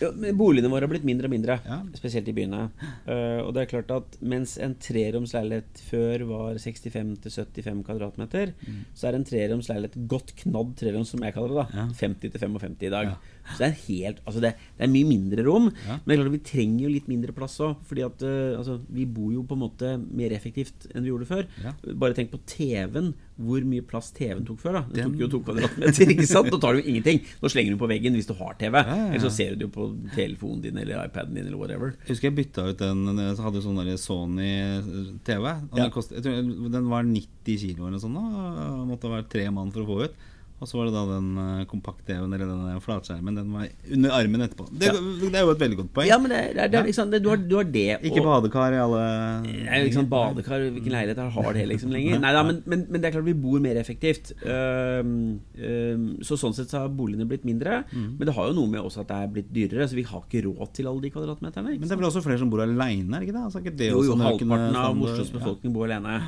ja, 0.00 0.10
boligene 0.36 0.70
våre 0.72 0.86
har 0.86 0.92
blitt 0.92 1.06
mindre 1.06 1.28
og 1.28 1.34
mindre, 1.34 1.58
ja. 1.66 1.80
spesielt 1.96 2.28
i 2.30 2.34
byene. 2.36 2.62
Uh, 3.06 3.40
og 3.44 3.52
det 3.56 3.64
er 3.64 3.70
klart 3.72 3.92
at 3.94 4.16
mens 4.20 4.56
en 4.62 4.76
treroms 4.80 5.34
leilighet 5.36 5.82
før 5.90 6.24
var 6.30 6.60
65-75 6.62 7.84
kvadratmeter, 7.86 8.54
mm. 8.60 8.80
så 8.96 9.10
er 9.10 9.18
en 9.18 9.26
treroms 9.28 9.70
leilighet 9.70 9.98
godt 10.10 10.34
knadd 10.44 10.72
treroms, 10.80 11.12
som 11.14 11.26
jeg 11.26 11.36
kaller 11.36 11.54
det, 11.54 11.60
da, 11.60 11.84
ja. 11.84 11.88
50-55 12.00 12.88
i 12.88 12.94
dag. 12.96 13.12
Så 13.54 13.62
det 13.62 13.68
er, 13.68 13.78
helt, 13.86 14.20
altså 14.24 14.42
det, 14.44 14.52
det 14.78 14.86
er 14.86 14.92
mye 14.92 15.08
mindre 15.08 15.44
rom. 15.46 15.70
Men 15.70 16.04
det 16.04 16.14
er 16.14 16.20
klart 16.20 16.30
at 16.30 16.36
vi 16.36 16.44
trenger 16.50 16.84
jo 16.84 16.92
litt 16.94 17.08
mindre 17.10 17.34
plass 17.36 17.56
òg. 17.64 17.80
Fordi 17.88 18.04
uh, 18.06 18.58
altså, 18.58 18.78
vi 18.92 19.06
bor 19.08 19.32
jo 19.34 19.44
på 19.46 19.58
en 19.58 19.64
måte 19.64 19.94
mer 20.00 20.34
effektivt 20.36 20.88
enn 20.92 21.04
vi 21.06 21.12
gjorde 21.12 21.28
før. 21.30 21.48
Bare 21.90 22.16
tenk 22.16 22.32
på 22.34 22.40
TV-en. 22.48 23.12
Hvor 23.40 23.64
mye 23.64 23.80
plass 23.88 24.10
TV-en 24.12 24.44
tok 24.44 24.58
før. 24.60 24.76
da 24.76 24.82
Den 24.92 25.14
tok 25.14 25.22
jo 25.22 25.28
to 25.32 25.40
kvadratmeter. 25.46 26.10
ikke 26.14 26.28
sant? 26.28 26.50
Nå 26.52 26.60
tar 26.60 26.76
du 26.76 26.82
jo 26.82 26.92
ingenting. 26.92 27.22
Nå 27.40 27.52
slenger 27.52 27.76
du 27.76 27.80
på 27.80 27.88
veggen 27.90 28.18
hvis 28.18 28.28
du 28.28 28.34
har 28.36 28.58
TV. 28.60 28.76
Eller 28.84 29.22
så 29.24 29.32
ser 29.32 29.54
du 29.54 29.62
det 29.62 29.68
jo 29.68 29.72
på 29.78 29.86
telefonen 30.16 30.64
din 30.66 30.80
eller 30.82 31.06
iPaden 31.06 31.38
din 31.38 31.48
eller 31.48 31.60
whatever. 31.60 31.94
Jeg 32.04 32.14
husker 32.14 32.28
jeg 32.28 32.38
bytta 32.42 32.66
ut 32.68 32.82
den 32.82 33.22
Så 33.36 33.46
hadde 33.46 33.62
jo 33.62 33.64
sånn 33.64 33.80
Sony-TV. 34.04 35.46
Ja. 35.78 35.88
Den, 36.20 36.52
den 36.68 36.90
var 36.92 37.06
90 37.08 37.62
kilo 37.64 37.86
eller 37.86 37.96
noe 37.96 38.04
sånt. 38.04 38.20
Da. 38.20 38.68
Måtte 38.90 39.12
være 39.12 39.28
tre 39.32 39.46
mann 39.54 39.72
for 39.72 39.86
å 39.86 39.88
få 39.88 40.10
ut. 40.10 40.28
Og 40.60 40.68
så 40.68 40.76
var 40.76 40.88
det 40.90 40.92
da 40.92 41.02
den 41.08 41.28
kompakte 41.70 41.70
kompakt-TV-en 41.70 42.34
eller 42.36 42.48
den 42.50 42.80
flatskjermen. 42.84 43.36
Den 43.38 43.52
var 43.54 43.68
under 43.96 44.12
armen 44.12 44.44
etterpå. 44.44 44.66
Det, 44.70 44.90
det, 45.22 45.30
er 45.32 45.46
jo 45.46 45.54
et 45.54 45.62
veldig 45.62 45.78
godt 45.78 45.92
poeng. 45.96 46.08
Ja, 46.10 46.18
men 46.20 46.34
det, 46.34 46.40
det, 46.58 46.66
det, 46.74 46.82
liksom, 46.90 47.14
du, 47.14 47.28
har, 47.30 47.40
du, 47.40 47.54
har, 47.56 47.70
det 47.72 47.86
og, 47.94 48.04
Ikke 48.10 48.24
badekar 48.26 48.76
i 48.76 48.80
alle 48.82 49.04
Nei, 49.46 49.78
liksom 49.86 50.10
badekar 50.10 50.66
Hvilken 50.66 50.92
leilighet 50.92 51.22
har 51.36 51.56
det 51.56 51.64
liksom 51.70 51.94
lenger? 51.94 52.20
Nei 52.20 52.34
da, 52.36 52.42
men, 52.44 52.60
men, 52.68 52.84
men, 52.90 53.00
det 53.00 53.08
er 53.08 53.16
klart 53.16 53.28
vi 53.30 53.36
bor 53.40 53.62
mer 53.64 53.80
effektivt. 53.80 54.34
Um, 54.44 55.40
um, 55.56 56.04
så 56.26 56.36
sånn 56.40 56.56
sett 56.56 56.72
så 56.72 56.84
har 56.84 56.92
boligene 56.92 57.28
blitt 57.30 57.48
mindre. 57.48 57.82
Mm. 57.94 58.20
Men 58.20 58.28
det 58.28 58.36
har 58.36 58.52
jo 58.52 58.58
noe 58.60 58.74
med 58.76 58.84
også 58.84 59.06
at 59.06 59.10
det 59.14 59.22
er 59.24 59.34
blitt 59.38 59.50
dyrere. 59.56 59.88
Så 59.88 59.96
vi 59.96 60.04
har 60.12 60.26
ikke 60.26 60.44
råd 60.50 60.76
til 60.76 60.92
alle 60.92 61.06
de 61.06 61.14
kvadratmeterne. 61.16 61.78
Men 61.78 61.88
det 61.88 61.96
er 61.96 62.02
vel 62.04 62.10
også 62.10 62.24
flere 62.26 62.42
som 62.42 62.52
bor 62.52 62.66
aleine, 62.66 63.08
er 63.16 63.24
ikke 63.24 63.38
det? 63.38 63.46
Altså, 63.48 63.64
ikke 63.64 63.76
det 63.80 63.92
jo, 63.94 64.04
jo 64.10 64.20
halvparten 64.20 64.80
av 64.84 65.04
Oslos 65.08 65.32
befolkning 65.32 65.72
bor 65.72 65.88
alene. 65.88 66.20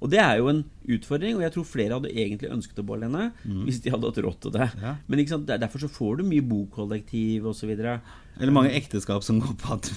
Og 0.00 0.10
det 0.12 0.20
er 0.20 0.40
jo 0.40 0.50
en 0.50 0.62
utfordring, 0.96 1.38
og 1.38 1.44
jeg 1.46 1.54
tror 1.54 1.66
flere 1.68 1.98
hadde 1.98 2.12
egentlig 2.12 2.52
ønsket 2.52 2.80
å 2.82 2.86
bo 2.86 2.96
alene 2.96 3.30
mm. 3.44 3.62
hvis 3.66 3.80
de 3.84 3.92
hadde 3.94 4.10
hatt 4.10 4.20
råd 4.26 4.38
til 4.42 4.54
det. 4.56 4.68
Ja. 4.82 4.96
Men 5.06 5.24
derfor 5.48 5.84
så 5.84 5.90
får 5.92 6.20
du 6.20 6.26
mye 6.28 6.44
bokollektiv 6.44 7.48
osv. 7.52 7.72
Eller 8.40 8.50
mange 8.54 8.72
ekteskap 8.74 9.22
som 9.22 9.38
går 9.42 9.54
på 9.60 9.76
at 9.76 9.88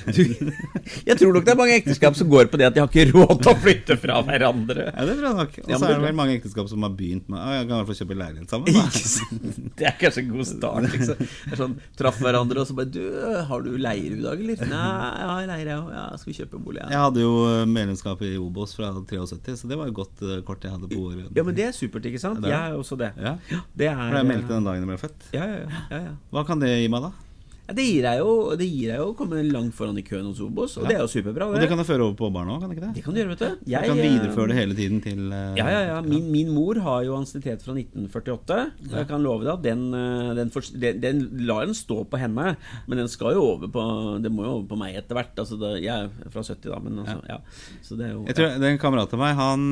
Jeg 1.08 1.18
tror 1.18 1.32
nok 1.34 1.46
det 1.48 1.54
er 1.54 1.58
mange 1.58 1.78
ekteskap 1.80 2.18
som 2.18 2.30
går 2.30 2.50
på 2.52 2.60
det 2.62 2.68
at 2.68 2.76
de 2.76 2.84
har 2.84 2.90
ikke 2.92 3.10
råd 3.10 3.40
til 3.42 3.50
å 3.50 3.56
flytte 3.64 3.98
fra 3.98 4.20
hverandre. 4.28 4.92
Ja, 4.92 5.06
det 5.10 5.16
tror 5.18 5.28
jeg 5.28 5.38
nok. 5.40 5.56
Og 5.64 5.72
så 5.72 5.88
er 5.88 5.94
det 5.96 6.04
vel 6.04 6.18
mange 6.20 6.36
ekteskap 6.38 6.70
som 6.70 6.86
har 6.86 6.94
begynt 6.98 7.32
med 7.34 7.42
Å, 7.42 7.48
jeg 7.56 7.66
kan 7.66 7.74
i 7.74 7.80
hvert 7.80 7.90
fall 7.90 8.00
kjøpe 8.02 8.18
leilighet 8.20 8.54
sammen. 8.54 8.78
Da. 8.78 9.72
Det 9.80 9.90
er 9.90 9.98
kanskje 10.04 10.24
en 10.24 10.30
god 10.36 10.50
start. 10.52 10.88
Liksom. 10.98 11.26
Sånn, 11.58 11.76
Traff 11.98 12.22
hverandre 12.22 12.62
og 12.62 12.70
så 12.70 12.78
bare 12.78 12.92
Du, 12.94 13.02
har 13.50 13.66
du 13.66 13.72
leier 13.82 14.14
i 14.14 14.22
dag, 14.22 14.46
eller? 14.46 14.62
Nei, 14.70 14.86
jeg 15.18 15.30
har 15.32 15.50
leier, 15.52 15.72
jeg. 15.74 15.98
Ja, 15.98 16.06
skal 16.22 16.32
vi 16.32 16.38
kjøpe 16.38 16.62
bolig? 16.62 16.82
Ja. 16.84 16.90
Jeg 16.94 17.04
hadde 17.08 17.26
jo 17.26 17.34
eh, 17.50 17.66
medlemskap 17.74 18.22
i 18.28 18.34
Obos 18.42 18.78
fra 18.78 18.94
73, 18.94 19.58
så 19.64 19.72
det 19.72 19.80
var 19.82 19.90
et 19.90 19.98
godt 19.98 20.26
uh, 20.26 20.38
kort 20.46 20.66
jeg 20.66 20.76
hadde 20.78 20.92
på 20.94 21.02
året. 21.10 21.30
Ja, 21.34 21.46
men 21.48 21.58
det 21.58 21.70
er 21.72 21.78
supert, 21.78 22.06
ikke 22.10 22.22
sant? 22.22 22.46
Jeg 22.46 22.58
er 22.58 22.78
også 22.78 23.00
det. 23.00 23.14
Ja. 23.18 23.38
det 23.74 23.90
er, 23.90 23.98
For 23.98 24.20
jeg 24.22 24.30
meldte 24.30 24.54
den 24.54 24.70
dagen 24.70 24.86
jeg 24.86 24.94
ble 24.94 25.00
født. 25.02 25.32
Ja, 25.34 25.48
ja, 25.50 25.80
ja, 25.90 26.04
ja. 26.12 26.18
Hva 26.34 26.46
kan 26.48 26.62
det 26.62 26.76
gi 26.76 26.92
meg, 26.94 27.10
da? 27.10 27.27
Ja, 27.68 27.76
det 27.76 27.84
gir 27.84 28.06
deg 28.06 28.22
jo 28.22 28.34
Det 28.56 28.68
gir 28.68 28.92
deg 28.94 29.02
jo 29.02 29.10
å 29.12 29.16
komme 29.18 29.42
langt 29.44 29.76
foran 29.76 29.98
i 30.00 30.04
køen 30.06 30.30
hos 30.30 30.40
Obos, 30.44 30.78
og 30.80 30.86
ja. 30.86 30.90
det 30.90 30.96
er 30.98 31.02
jo 31.04 31.10
superbra. 31.12 31.50
Det. 31.50 31.58
Og 31.58 31.64
det 31.64 31.70
kan 31.72 31.82
du 31.82 31.84
føre 31.88 32.06
over 32.06 32.16
på 32.20 32.30
barna 32.32 32.56
òg, 32.56 32.62
kan 32.64 32.72
det 32.72 32.78
ikke 32.78 32.86
det? 32.86 32.92
Det 32.96 33.04
kan 33.04 33.16
du 33.16 33.20
gjøre, 33.20 33.32
vet 33.34 33.42
du. 33.44 33.66
Jeg, 33.74 33.84
du 33.84 33.92
kan 33.92 34.02
videreføre 34.02 34.52
det 34.52 34.58
hele 34.58 34.78
tiden 34.78 35.02
til 35.04 35.24
uh, 35.34 35.40
Ja, 35.60 35.66
ja, 35.74 35.82
ja. 35.90 35.98
Min, 36.06 36.30
min, 36.32 36.54
mor 36.56 36.80
har 36.86 37.02
jo 37.04 37.18
ansiennitet 37.18 37.66
fra 37.66 37.76
1948. 37.76 38.60
Og 38.88 38.96
jeg 39.02 39.10
kan 39.10 39.26
love 39.26 39.44
deg 39.44 39.52
at 39.58 39.66
den, 39.66 39.82
eh, 39.98 40.32
den, 40.38 40.52
den, 40.54 41.02
den, 41.04 41.20
lar 41.50 41.66
den 41.68 41.76
stå 41.78 42.00
på 42.08 42.22
henne, 42.22 42.54
men 42.88 43.02
den 43.02 43.12
skal 43.12 43.36
jo 43.36 43.44
over 43.52 43.72
på 43.72 43.84
Det 44.24 44.32
må 44.32 44.46
jo 44.46 44.54
over 44.58 44.70
på 44.72 44.80
meg 44.80 44.96
etter 45.02 45.20
hvert. 45.20 45.34
Altså 45.36 45.60
det, 45.60 45.74
jeg 45.84 46.08
er 46.08 46.32
fra 46.32 46.46
70, 46.48 46.70
da, 46.72 46.80
men 46.86 47.02
altså, 47.04 47.20
ja. 47.28 47.42
Så 47.84 48.00
det 48.00 48.08
er 48.08 48.16
jo 48.16 48.24
Jeg 48.30 48.40
tror 48.40 48.56
det 48.56 48.70
er 48.70 48.78
en 48.78 48.86
kamerat 48.86 49.18
av 49.18 49.22
meg, 49.26 49.36
han, 49.38 49.68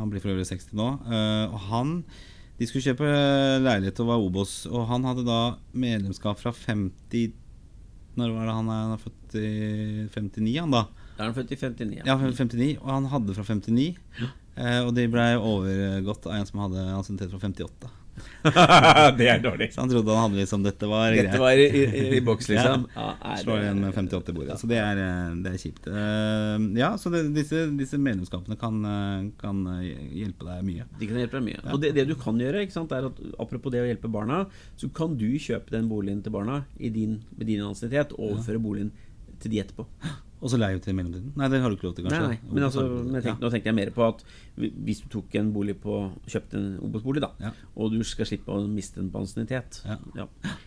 han 0.00 0.12
blir 0.12 0.24
for 0.24 0.32
øvrig 0.32 0.48
60 0.48 0.72
nå, 0.80 0.88
og 1.52 1.60
han 1.68 1.98
de 2.56 2.68
skulle 2.68 2.84
kjøpe 2.84 3.08
leilighet 3.60 3.98
og 4.00 4.08
var 4.08 4.22
Obos, 4.22 4.54
og 4.70 4.86
han 4.88 5.04
hadde 5.04 5.26
da 5.26 5.40
medlemskap 5.76 6.40
fra 6.40 6.54
50 6.56 7.34
når 8.16 8.32
var 8.32 8.48
det 8.48 8.54
han 8.56 8.68
er, 8.72 8.78
han 8.86 8.94
er 8.94 9.02
født 9.02 9.34
i 9.36 9.48
59, 10.08 10.54
han 10.56 10.72
da? 10.72 10.86
Da 11.16 11.24
er 11.24 11.30
han 11.30 11.36
født 11.36 11.52
i 11.52 11.58
59. 11.60 11.96
Ja, 11.98 12.06
ja 12.08 12.16
59, 12.16 12.68
og 12.80 12.90
han 12.94 13.08
hadde 13.12 13.36
fra 13.36 13.44
59. 13.44 13.88
Ja. 14.22 14.28
Eh, 14.56 14.80
og 14.86 14.94
de 14.96 15.04
blei 15.12 15.28
overgått 15.36 16.28
av 16.28 16.38
en 16.38 16.48
som 16.48 16.62
hadde 16.64 16.84
ansiennitet 16.94 17.32
fra 17.34 17.40
58. 17.44 17.90
det 19.18 19.26
er 19.28 19.40
dårlig. 19.42 19.68
Så 19.74 19.82
han 19.82 19.90
trodde 19.90 20.14
han 20.14 20.28
hadde 20.28 20.40
liksom 20.40 20.64
Dette 20.64 20.88
var 20.90 21.12
greit. 21.12 21.28
Dette 21.28 21.40
var 21.42 21.60
i, 21.60 21.66
i, 21.66 22.02
i 22.16 22.20
boks, 22.24 22.48
liksom. 22.52 22.86
Ja. 22.94 23.06
Ja, 23.22 23.36
Slår 23.42 23.62
igjen 23.64 23.80
med 23.82 23.94
58 23.94 24.32
i 24.32 24.36
bordet. 24.36 24.58
Så 24.60 24.70
det 24.70 24.80
er, 24.82 25.00
eh, 25.02 25.32
det 25.44 25.52
er 25.52 25.62
kjipt. 25.62 25.88
Uh, 25.90 26.66
ja, 26.78 26.92
så 27.00 27.12
det, 27.12 27.24
disse, 27.36 27.66
disse, 27.78 28.00
medlemskapene 28.00 28.58
kan, 28.60 28.78
eh, 28.90 29.30
kan, 29.40 29.64
hjelpe 30.16 30.48
deg 30.48 30.66
mye. 30.66 30.86
De 31.00 31.10
kan 31.10 31.20
hjelpe 31.22 31.40
deg 31.40 31.48
mye. 31.50 31.60
Ja. 31.62 31.72
Og 31.74 31.82
det, 31.82 31.94
det, 31.98 32.06
du 32.10 32.16
kan 32.20 32.38
gjøre, 32.40 32.66
sant, 32.74 32.94
er 32.96 33.10
at 33.10 33.24
apropos 33.42 33.74
det 33.74 33.82
å 33.82 33.88
hjelpe 33.88 34.12
barna, 34.12 34.44
så 34.80 34.90
kan 34.94 35.18
du 35.18 35.28
kjøpe 35.42 35.74
den 35.74 35.90
boligen 35.90 36.22
til 36.24 36.34
barna 36.34 36.62
din, 36.76 37.20
med 37.36 37.50
din 37.50 37.64
ansiennitet 37.66 38.14
og 38.16 38.32
overføre 38.32 38.62
boligen 38.62 38.94
til 39.42 39.52
de 39.52 39.60
etterpå. 39.64 39.86
Og 40.36 40.52
så 40.52 40.58
leie 40.60 40.76
ut 40.76 40.84
i 40.84 40.92
mellomtiden? 40.92 41.30
Nei, 41.38 41.48
det 41.52 41.62
har 41.62 41.72
du 41.72 41.76
ikke 41.78 41.88
lov 41.88 41.94
til, 41.96 42.06
kanskje? 42.06 42.20
Nei, 42.20 42.36
nei. 42.36 42.52
men 42.52 42.66
altså, 42.66 42.84
men 42.92 43.24
tenk, 43.24 43.38
nå 43.40 43.50
tenkte 43.52 43.70
jeg 43.70 43.76
mer 43.78 43.90
på 43.96 44.04
at 44.04 44.24
hvis 44.58 45.00
du 45.04 45.08
tok 45.12 45.36
en 45.40 45.48
bolig 45.54 45.78
på 45.80 45.96
kjøpte 46.28 46.60
en 46.60 46.66
Obos-bolig, 46.84 47.22
da, 47.24 47.30
ja. 47.40 47.52
og 47.74 47.94
du 47.94 48.02
skal 48.06 48.28
slippe 48.28 48.52
å 48.52 48.66
miste 48.68 49.00
en 49.00 49.08
på 49.12 49.22
ansiennitet 49.22 49.80
ja. 49.86 50.26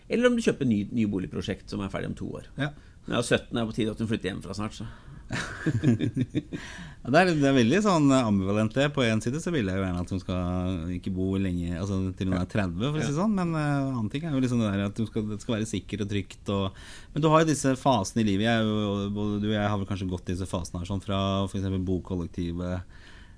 Eller 0.10 0.30
om 0.30 0.38
du 0.38 0.42
kjøper 0.42 0.66
ny, 0.70 0.82
ny 0.96 1.06
boligprosjekt 1.12 1.70
som 1.70 1.86
er 1.86 1.94
ferdig 1.94 2.10
om 2.10 2.18
to 2.18 2.32
år. 2.42 2.50
Ja. 2.58 2.74
Når 3.06 3.16
jeg 3.16 3.22
er 3.22 3.30
17, 3.30 3.46
er 3.54 3.62
det 3.62 3.70
på 3.70 3.78
tide 3.78 3.94
at 3.94 4.02
du 4.02 4.10
flytter 4.10 4.32
hjemmefra 4.32 4.58
snart. 4.58 4.76
Så. 4.78 4.90
det, 7.10 7.20
er, 7.20 7.30
det, 7.30 7.46
er, 7.46 7.56
veldig 7.56 7.80
sånn 7.86 8.08
ambivalent 8.16 8.74
det. 8.74 8.88
På 8.96 9.04
én 9.06 9.22
side 9.22 9.42
så 9.44 9.54
vil 9.54 9.70
jeg 9.70 9.78
jo 9.78 9.84
gjerne 9.86 10.04
at 10.04 10.14
hun 10.14 10.22
skal 10.24 10.94
ikke 10.96 11.14
bo 11.14 11.28
lenge 11.38 11.76
Altså 11.78 12.00
til 12.18 12.32
hun 12.32 12.40
er 12.40 12.50
30, 12.50 12.80
for 12.82 12.98
å 12.98 13.06
si 13.06 13.18
sånn. 13.18 13.36
Men 13.38 13.54
uh, 13.54 13.92
annen 13.92 14.10
ting 14.14 14.26
er 14.26 14.34
jo 14.34 14.42
liksom 14.44 14.64
det 14.64 14.72
der 14.74 14.88
at 14.88 15.04
skal, 15.12 15.28
det 15.30 15.42
skal 15.44 15.58
være 15.58 15.70
sikker 15.70 16.06
og 16.06 16.10
trygt. 16.14 16.54
Og, 16.56 16.82
men 17.14 17.26
du 17.26 17.30
har 17.30 17.44
jo 17.44 17.52
disse 17.52 17.76
fasene 17.80 18.26
i 18.26 18.30
livet. 18.32 18.48
Jeg, 18.50 19.12
både 19.16 19.44
du 19.44 19.52
og 19.52 19.58
jeg 19.58 19.68
har 19.68 19.78
vel 19.78 19.92
kanskje 19.92 20.10
gått 20.12 20.32
disse 20.32 20.50
fasene 20.50 20.82
her, 20.82 20.90
sånn 20.90 21.06
fra 21.06 21.20
f.eks. 21.46 21.70
bokollektivet 21.92 22.80
Eh, 22.80 22.82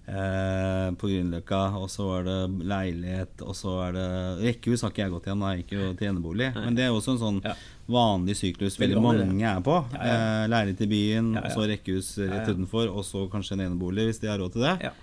på 0.05 1.07
Grünerløkka, 1.07 1.59
og 1.77 1.89
så 1.93 2.07
var 2.07 2.25
det 2.25 2.65
leilighet, 2.67 3.43
og 3.45 3.55
så 3.55 3.75
er 3.85 3.93
det 3.95 4.05
Rekkehus 4.41 4.81
har 4.83 4.91
ikke 4.91 5.03
jeg 5.05 5.13
gått 5.13 5.27
igjen, 5.29 5.43
da 5.43 5.51
jeg 5.53 5.61
gikk 5.61 5.73
jo 5.77 5.89
til 5.99 6.09
enebolig. 6.09 6.49
Men 6.57 6.77
det 6.77 6.87
er 6.87 6.95
også 6.95 7.15
en 7.15 7.21
sånn 7.21 7.41
ja. 7.45 7.53
vanlig 7.91 8.35
syklus 8.39 8.79
veldig 8.81 9.03
mange 9.03 9.45
er 9.47 9.61
på. 9.63 9.77
Ja, 9.93 10.01
ja. 10.01 10.15
Eh, 10.15 10.45
leilighet 10.51 10.85
i 10.87 10.89
byen, 10.91 11.33
og 11.39 11.49
så 11.53 11.67
rekkehus 11.69 12.13
rett 12.23 12.49
utenfor, 12.49 12.89
og 12.91 13.05
så 13.07 13.27
kanskje 13.31 13.59
en 13.59 13.67
enebolig 13.69 14.09
hvis 14.09 14.23
de 14.23 14.31
har 14.31 14.41
råd 14.41 14.57
til 14.57 14.65
det. 14.67 14.93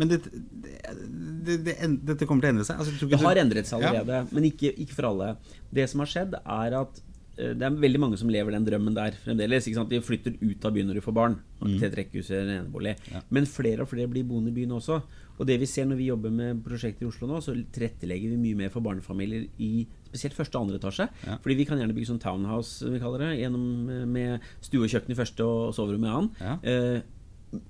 Men 0.00 0.08
det, 0.08 0.20
det, 0.30 1.56
det, 1.66 1.76
dette 2.08 2.26
kommer 2.26 2.44
til 2.44 2.50
å 2.50 2.54
endre 2.54 2.66
seg? 2.66 2.80
Altså, 2.80 3.08
det 3.10 3.20
har 3.20 3.40
endret 3.42 3.68
seg 3.68 3.84
allerede, 3.84 4.24
men 4.34 4.50
ikke, 4.50 4.74
ikke 4.82 4.96
for 4.96 5.10
alle. 5.12 5.34
Det 5.70 5.86
som 5.92 6.02
har 6.02 6.10
skjedd, 6.10 6.36
er 6.40 6.76
at 6.82 7.00
Eh, 7.00 7.09
det 7.36 7.64
er 7.64 7.76
veldig 7.82 8.00
mange 8.02 8.18
som 8.20 8.28
lever 8.32 8.52
den 8.52 8.66
drømmen 8.66 8.96
der 8.96 9.14
fremdeles. 9.22 9.68
De 9.88 10.00
flytter 10.04 10.34
ut 10.42 10.64
av 10.66 10.74
byen 10.74 10.90
når 10.90 10.98
de 10.98 11.04
får 11.04 11.16
barn. 11.16 11.38
Mm. 11.60 11.76
Til 11.78 11.86
et 11.88 11.98
rekkehus 12.00 12.30
eller 12.30 12.48
en 12.48 12.62
enebolig. 12.64 12.96
Ja. 13.12 13.22
Men 13.32 13.48
flere 13.48 13.84
og 13.84 13.90
flere 13.92 14.10
blir 14.10 14.26
boende 14.28 14.52
i 14.52 14.56
byen 14.56 14.74
også. 14.76 15.00
Og 15.40 15.48
det 15.48 15.56
vi 15.62 15.68
ser 15.70 15.86
når 15.88 15.96
vi 15.96 16.10
jobber 16.10 16.32
med 16.34 16.60
prosjekter 16.66 17.06
i 17.06 17.08
Oslo 17.08 17.28
nå, 17.30 17.38
så 17.40 17.54
tilrettelegger 17.72 18.34
vi 18.34 18.40
mye 18.42 18.58
mer 18.58 18.72
for 18.72 18.84
barnefamilier 18.84 19.46
i 19.62 19.86
spesielt 20.10 20.36
første 20.36 20.58
og 20.58 20.66
andre 20.66 20.80
etasje. 20.80 21.06
Ja. 21.24 21.38
Fordi 21.40 21.56
vi 21.56 21.66
kan 21.68 21.80
gjerne 21.80 21.96
bygge 21.96 22.10
sånn 22.10 22.20
townhouse, 22.20 22.84
vi 22.84 23.00
kaller 23.00 23.24
det. 23.24 23.30
Gjennom, 23.40 23.64
eh, 23.88 24.04
med 24.04 24.50
stue 24.60 24.84
og 24.84 24.92
kjøkken 24.92 25.14
i 25.14 25.18
første 25.22 25.46
og 25.46 25.72
soverom 25.76 26.04
i 26.04 26.12
annen. 26.12 26.30
Ja. 26.42 26.58
Eh, 26.60 27.00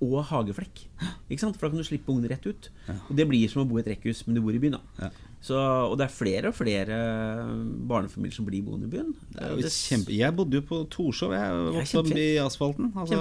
og 0.02 0.18
hageflekk. 0.28 0.82
Ikke 1.30 1.40
sant? 1.40 1.56
For 1.56 1.68
da 1.68 1.72
kan 1.72 1.80
du 1.80 1.86
slippe 1.86 2.10
ungene 2.12 2.32
rett 2.32 2.44
ut. 2.44 2.70
Ja. 2.88 2.98
Og 3.06 3.16
det 3.16 3.28
blir 3.30 3.48
som 3.48 3.62
å 3.62 3.68
bo 3.70 3.78
i 3.78 3.84
et 3.84 3.92
rekkehus, 3.94 4.26
men 4.26 4.34
du 4.34 4.42
bor 4.42 4.56
i 4.56 4.60
byen. 4.60 4.80
da 4.80 5.10
Så, 5.40 5.56
og 5.56 5.94
det 5.96 6.04
er 6.04 6.12
flere 6.12 6.50
og 6.50 6.54
flere 6.54 6.96
barnefamilier 7.88 8.34
som 8.36 8.44
blir 8.44 8.60
boende 8.66 8.88
i 8.88 8.92
byen. 8.92 9.14
Det 9.32 9.40
er 9.46 9.54
jo 9.54 9.70
kjempe... 9.88 10.12
Jeg 10.18 10.36
bodde 10.36 10.58
jo 10.60 10.64
på 10.68 10.80
Torshov. 10.92 11.32
Jeg 11.32 11.62
vokste 11.78 12.02
opp 12.02 12.10
i 12.12 12.26
asfalten. 12.44 12.90
Altså. 12.92 13.16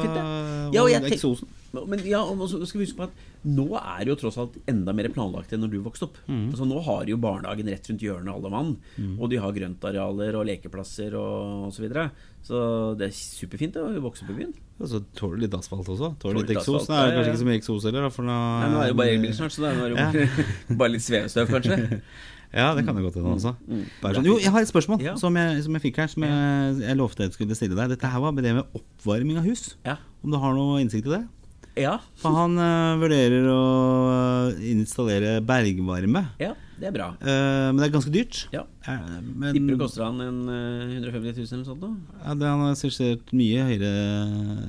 Ja, 0.76 0.82
og 0.84 0.89
jeg 0.91 1.01
tenk- 1.05 1.88
Men 1.88 1.99
ja, 2.03 2.20
og 2.26 2.43
så 2.51 2.59
skal 2.65 2.82
vi 2.82 2.86
huske 2.89 2.97
på 2.97 3.07
at 3.07 3.09
nå 3.48 3.66
er 3.80 4.02
det 4.04 4.12
jo 4.12 4.18
tross 4.20 4.38
alt 4.42 4.58
enda 4.68 4.92
mer 4.96 5.08
planlagt 5.16 5.54
enn 5.56 5.62
når 5.64 5.72
du 5.72 5.78
vokste 5.86 6.08
opp. 6.10 6.18
Mm. 6.28 6.50
Altså, 6.52 6.66
nå 6.68 6.80
har 6.84 7.06
jo 7.08 7.20
barnehagen 7.24 7.70
rett 7.72 7.86
rundt 7.88 8.04
hjørnet, 8.04 8.32
alle 8.34 8.52
mann. 8.52 8.74
Og 9.16 9.30
de 9.32 9.40
har 9.40 9.54
grøntarealer 9.56 10.36
og 10.40 10.48
lekeplasser 10.50 11.16
og 11.20 11.70
osv. 11.70 11.78
Så, 11.80 11.86
videre. 11.86 12.10
så 12.44 12.64
det 13.00 13.08
er 13.08 13.16
superfint 13.16 13.78
å 13.80 13.86
vokse 14.04 14.26
opp 14.26 14.34
i 14.34 14.42
byen. 14.42 14.52
Og 14.80 14.92
så 14.92 15.00
tåler 15.16 15.40
du 15.40 15.46
litt 15.46 15.56
asfalt 15.56 15.88
også. 15.92 16.12
Tåler 16.20 16.42
litt 16.44 16.52
eksos. 16.58 16.90
Det 16.90 16.98
er 16.98 17.08
det 17.08 17.16
kanskje 17.16 17.32
ikke 17.32 17.44
så 17.44 17.48
mye 17.48 17.62
eksos 17.62 17.88
heller, 17.88 18.08
da, 18.08 18.12
for 18.16 18.28
nå 18.28 18.36
Nei, 18.40 18.68
nå 18.74 18.82
er 18.82 18.90
det 18.90 18.92
jo 18.92 19.00
bare 19.00 19.16
elbil 19.16 19.38
snart, 19.40 19.56
så 19.56 19.64
da 19.64 19.72
er 19.72 19.80
det 19.80 19.90
jo 19.90 20.02
bare, 20.04 20.50
bare 20.84 20.94
litt 20.98 21.08
svevestøv, 21.08 21.56
kanskje. 21.56 21.80
Ja, 22.50 22.72
det 22.74 22.82
kan 22.82 22.96
det 22.98 23.04
godt 23.06 23.14
hende 23.20 23.30
også. 23.36 23.52
Mm. 23.70 23.84
Sånn. 24.02 24.26
Jo, 24.26 24.40
jeg 24.42 24.50
har 24.50 24.64
et 24.66 24.70
spørsmål 24.72 25.04
Ja. 25.06 25.12
som, 25.22 25.36
jeg, 25.38 25.60
som 25.68 25.76
jeg 25.78 25.84
fikk 25.84 26.00
her, 26.02 26.08
som 26.10 26.24
jeg, 26.26 26.80
jeg 26.82 26.98
lovte 26.98 27.28
jeg 27.28 27.36
skulle 27.36 27.58
stille 27.58 27.78
deg. 27.78 27.92
Dette 27.94 28.10
her 28.10 28.24
var 28.24 28.34
det 28.34 28.56
med 28.58 28.80
oppvarming 28.80 29.38
av 29.38 29.46
hus. 29.46 29.76
Ja. 29.86 30.00
Om 30.26 30.34
du 30.34 30.40
har 30.42 30.56
noe 30.58 30.80
innsikt 30.82 31.06
i 31.06 31.14
det? 31.14 31.22
Ja. 31.80 31.97
For 32.19 32.36
han 32.36 32.57
uh, 32.59 32.99
vurderer 32.99 33.45
å 33.51 33.61
øh, 34.13 34.65
installere 34.73 35.38
bergvarme. 35.45 36.25
ja, 36.41 36.55
det 36.80 36.88
er 36.88 36.93
bra. 36.95 37.07
Uh, 37.19 37.69
men 37.73 37.80
det 37.82 37.89
er 37.89 37.93
ganske 37.93 38.11
dyrt. 38.13 38.41
Ja. 38.55 38.63
Uh, 38.88 39.19
men, 39.21 39.51
Tipper 39.55 39.73
det 39.75 39.80
koster 39.82 40.05
han 40.05 40.21
en 40.23 40.38
eh, 40.49 40.93
150 40.95 41.43
000 41.43 41.49
eller 41.57 41.65
sånt? 41.67 41.82
Da? 41.84 41.89
ja, 42.23 42.36
det, 42.39 42.47
Han 42.47 42.63
har 42.63 42.77
skissert 42.80 43.34
mye 43.36 43.65
høyere 43.67 43.89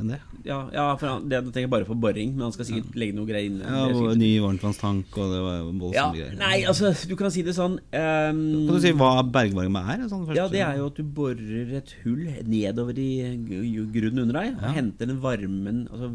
enn 0.01 0.11
det. 0.11 0.19
Ja, 0.47 0.59
ja, 0.75 0.87
for 0.99 1.07
han, 1.07 1.29
det 1.31 1.43
tenker 1.47 1.67
jeg 1.67 1.73
bare 1.73 1.87
på 1.89 1.97
boring, 2.01 2.33
men 2.35 2.49
han 2.49 2.55
skal 2.55 2.67
sikkert 2.67 2.97
legge 2.99 3.17
noe 3.17 3.29
greier 3.29 3.47
inn. 3.51 3.61
Ja, 3.63 3.85
og 3.93 4.17
Ny 4.19 4.31
varmtvannstank, 4.43 5.15
og 5.21 5.35
det 5.35 5.43
var 5.45 5.63
voldsomme 5.69 5.95
ja, 5.95 6.07
greier. 6.17 6.35
nei, 6.41 6.57
altså, 6.71 6.91
du 7.07 7.15
kan 7.21 7.33
si 7.35 7.45
det 7.47 7.55
sånn 7.57 7.77
um, 7.79 8.43
Kan 8.67 8.73
du 8.73 8.81
si 8.83 8.95
hva 8.97 9.13
bergvarme 9.23 9.85
er? 9.95 10.07
Sånn 10.11 10.27
først? 10.27 10.41
Ja, 10.41 10.49
det 10.51 10.65
er 10.67 10.81
jo 10.81 10.91
at 10.91 10.99
du 10.99 11.05
borer 11.21 11.77
et 11.81 11.95
hull 12.03 12.27
nedover 12.49 12.99
i 12.99 13.13
grunnen 13.47 14.25
under 14.25 14.41
deg, 14.41 14.59
og 14.59 14.77
henter 14.81 15.11
den 15.11 15.23
varmen 15.23 15.87
Altså 15.91 16.15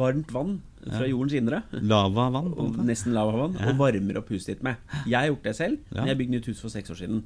varmt 0.00 0.32
vann 0.34 0.56
fra 0.86 1.06
jordens 1.06 1.34
indre. 1.38 1.62
Lavavann? 1.72 2.52
Og 2.58 2.76
nesten 2.88 3.12
lavavann, 3.14 3.54
Ja. 3.60 3.70
og 3.70 3.78
varmer 3.78 4.18
opp 4.18 4.28
huset 4.32 4.54
ditt 4.56 4.62
med. 4.66 4.76
Jeg 5.06 5.18
har 5.20 5.28
gjort 5.30 5.42
det 5.44 5.56
selv. 5.56 5.78
Ja. 5.92 6.00
men 6.00 6.08
Jeg 6.08 6.18
bygde 6.18 6.30
nytt 6.38 6.46
hus 6.50 6.60
for 6.60 6.68
seks 6.72 6.90
år 6.90 6.96
siden. 7.04 7.22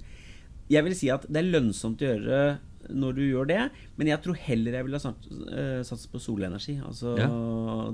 Jeg 0.70 0.84
vil 0.84 0.94
si 0.96 1.10
at 1.12 1.26
det 1.28 1.36
er 1.42 1.50
lønnsomt 1.60 2.00
å 2.00 2.08
gjøre 2.08 2.58
når 2.90 3.14
du 3.16 3.20
gjør 3.22 3.46
det, 3.48 3.70
men 3.96 4.06
jeg 4.10 4.20
tror 4.20 4.36
heller 4.36 4.72
jeg 4.76 4.84
ville 4.84 4.98
ha 5.00 5.12
eh, 5.56 5.80
satset 5.88 6.10
på 6.12 6.20
solenergi. 6.20 6.74
Altså 6.84 7.14
Ja. 7.16 7.28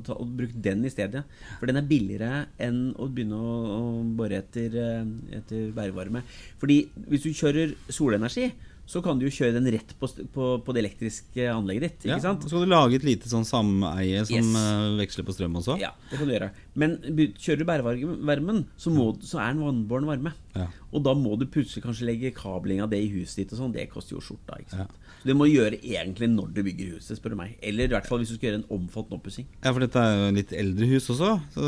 ta, 0.03 0.14
og 0.18 0.32
brukt 0.36 0.61
den 0.61 0.84
i 0.84 0.90
stedet. 0.90 1.22
For 1.61 1.66
den 1.66 1.76
er 1.76 1.82
billigere 1.86 2.46
enn 2.59 2.94
å 2.98 3.07
begynne 3.07 3.38
å, 3.38 3.53
å 3.70 4.16
bore 4.16 4.38
etter, 4.42 4.74
eh, 4.74 5.05
etter 5.38 5.70
bærevarme 5.72 6.22
Fordi 6.59 6.88
hvis 7.09 7.22
du 7.22 7.30
kjører 7.30 7.74
solenergi, 7.88 8.51
så 8.91 8.99
kan 9.05 9.20
du 9.20 9.26
jo 9.28 9.30
kjøre 9.32 9.55
den 9.55 9.68
rett 9.70 9.93
på, 10.01 10.09
på, 10.34 10.47
på 10.66 10.74
det 10.74 10.80
elektriske 10.82 11.45
anlegget 11.53 11.84
ditt. 11.86 12.09
Ja, 12.11 12.16
sant? 12.22 12.43
Så 12.49 12.57
kan 12.59 12.66
du 12.66 12.72
lage 12.72 12.99
et 12.99 13.07
lite 13.07 13.30
sånn 13.30 13.47
sameie 13.47 14.24
som 14.26 14.34
Yes. 14.41 14.51
eh, 14.59 14.97
veksler 14.99 15.26
på 15.28 15.34
strøm 15.36 15.55
også? 15.61 15.76
Ja, 15.78 15.93
det 16.11 16.18
kan 16.18 16.26
du 16.26 16.34
gjøre. 16.34 16.51
Men 16.74 16.97
kjører 17.38 17.62
du 17.62 17.66
bærevarmen, 17.70 18.64
så, 18.80 18.91
må, 18.91 19.12
så 19.22 19.38
er 19.45 19.55
den 19.55 19.62
vannbåren 19.62 20.11
varme. 20.11 20.34
Ja. 20.57 20.66
Og 20.90 21.05
da 21.07 21.12
må 21.14 21.36
du 21.38 21.46
plutselig 21.46 21.84
kanskje 21.84 22.09
legge 22.09 22.32
kabling 22.34 22.80
av 22.82 22.90
det 22.90 22.98
i 23.05 23.11
huset 23.12 23.44
ditt 23.44 23.53
og 23.55 23.61
sånn. 23.62 23.72
Det 23.76 23.88
koster 23.92 24.16
jo 24.16 24.22
skjorta. 24.24 24.59
ikke 24.59 24.74
sant? 24.74 24.90
Ja. 24.90 25.07
Så 25.20 25.28
det 25.28 25.34
må 25.36 25.44
du 25.46 25.53
gjøre 25.53 25.76
egentlig 25.84 26.30
når 26.32 26.48
du 26.57 26.62
bygger 26.64 26.94
huset, 26.96 27.18
spør 27.18 27.34
du 27.34 27.36
meg. 27.36 27.57
Eller 27.62 27.84
i 27.84 27.92
hvert 27.92 28.07
fall 28.09 28.22
hvis 28.22 28.30
du 28.32 28.36
skal 28.38 28.48
gjøre 28.51 28.61
en 28.62 28.68
omfattende 28.78 29.18
oppussing. 29.20 29.46
Ja, 29.62 29.70
for 29.76 29.84
dette 29.84 30.01
er 30.01 30.14
jo 30.16 30.30
litt 30.38 30.55
eldre 30.57 30.88
hus 30.90 31.11
også. 31.12 31.34
Så 31.55 31.66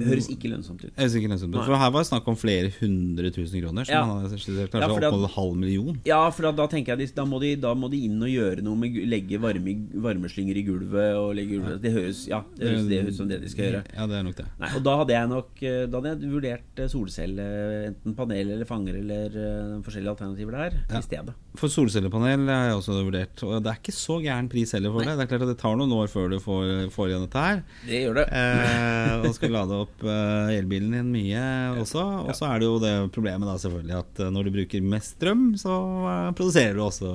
Det 0.00 0.06
høres 0.08 0.28
ikke 0.30 0.52
lønnsomt 0.52 0.84
ut. 0.84 0.92
Høres 0.96 1.16
ikke 1.18 1.30
lønnsomt 1.32 1.50
ut. 1.50 1.58
Nei. 1.58 1.66
For 1.66 1.80
her 1.82 1.90
var 1.90 2.04
det 2.04 2.10
snakk 2.12 2.28
om 2.30 2.38
flere 2.38 2.70
hundre 2.78 3.32
tusen 3.34 3.60
kroner. 3.64 3.84
Så 3.84 3.90
Ja. 3.92 4.04
man 4.06 4.22
hadde 4.22 4.36
kanskje 4.36 4.56
Ja, 4.70 4.86
opp 4.86 5.12
mot 5.16 5.24
en 5.26 5.34
halv 5.34 5.56
million. 5.56 6.00
Ja, 6.06 6.30
for 6.30 6.42
da, 6.42 6.52
da 6.52 6.66
tenker 6.70 6.96
jeg 6.96 7.10
da 7.14 7.24
må, 7.24 7.40
de, 7.40 7.56
da 7.56 7.74
må 7.74 7.90
de 7.90 8.04
inn 8.06 8.22
og 8.22 8.28
gjøre 8.30 8.62
noe 8.62 8.76
med 8.76 8.94
legge 9.10 9.40
varme, 9.40 9.74
varmeslynger 9.92 10.56
i 10.56 10.62
gulvet 10.64 11.16
og 11.18 11.34
legge 11.34 11.58
gulvet. 11.58 11.80
Det 11.82 11.92
høres 11.92 12.26
ja, 12.28 12.42
det 12.56 12.68
høres 12.70 12.86
det 12.88 13.02
ut 13.08 13.14
som 13.18 13.28
det 13.28 13.40
de 13.42 13.48
skal 13.50 13.66
gjøre. 13.66 13.84
Ja, 13.96 14.06
det 14.06 14.16
er 14.20 14.22
nok 14.22 14.36
det. 14.36 14.46
Nei, 14.60 14.70
og 14.76 14.82
da 14.86 14.96
hadde 15.02 15.16
jeg 15.16 15.28
nok 15.28 15.62
eh, 15.62 15.86
Da 15.90 16.00
hadde 16.00 16.14
jeg 16.14 16.30
vurdert 16.30 16.78
eh, 16.84 16.88
solcelle, 16.88 17.89
enten 17.90 18.14
panel 18.18 18.54
eller 18.54 18.68
fanger 18.68 18.96
eller 19.00 19.36
uh, 19.36 19.74
forskjellige 19.86 20.14
alternativer 20.14 20.56
der, 20.56 20.78
Ja. 20.90 20.98
i 21.02 21.06
stedet. 21.06 21.34
For 21.60 21.68
solcellepanel 21.72 22.46
har 22.48 22.64
jeg 22.70 22.78
også 22.80 22.96
vurdert. 23.02 23.42
Og 23.46 23.56
det 23.66 23.72
er 23.74 23.80
ikke 23.82 23.94
så 23.96 24.16
gæren 24.24 24.48
pris 24.52 24.72
heller 24.76 24.94
for 24.94 25.04
det. 25.04 25.16
Det 25.18 25.26
er 25.26 25.30
klart 25.34 25.44
at 25.46 25.52
det 25.52 25.58
tar 25.60 25.76
noen 25.80 25.92
år 25.98 26.10
før 26.12 26.30
du 26.32 26.38
får, 26.40 26.72
får 26.94 27.10
igjen 27.12 27.26
dette 27.26 27.44
her. 27.44 27.62
Det 27.84 28.02
gjør 28.06 28.20
det. 28.22 28.26
Eh, 28.40 29.14
og 29.26 29.34
skal 29.36 29.54
lade 29.58 29.80
opp 29.84 30.04
eh, 30.06 30.56
elbilen 30.58 30.94
din 30.96 31.12
mye 31.14 31.44
også. 31.84 32.06
Og 32.26 32.34
så 32.38 32.48
er 32.50 32.62
det 32.62 32.70
jo 32.70 32.78
det 32.82 32.94
problemet 33.14 33.50
da 33.50 33.58
selvfølgelig 33.60 33.98
at 34.00 34.24
eh, 34.26 34.30
når 34.34 34.46
du 34.48 34.54
bruker 34.60 34.90
mest 34.96 35.16
strøm, 35.18 35.48
så 35.60 35.78
eh, 36.16 36.28
produserer 36.38 36.78
du 36.78 36.84
også 36.86 37.14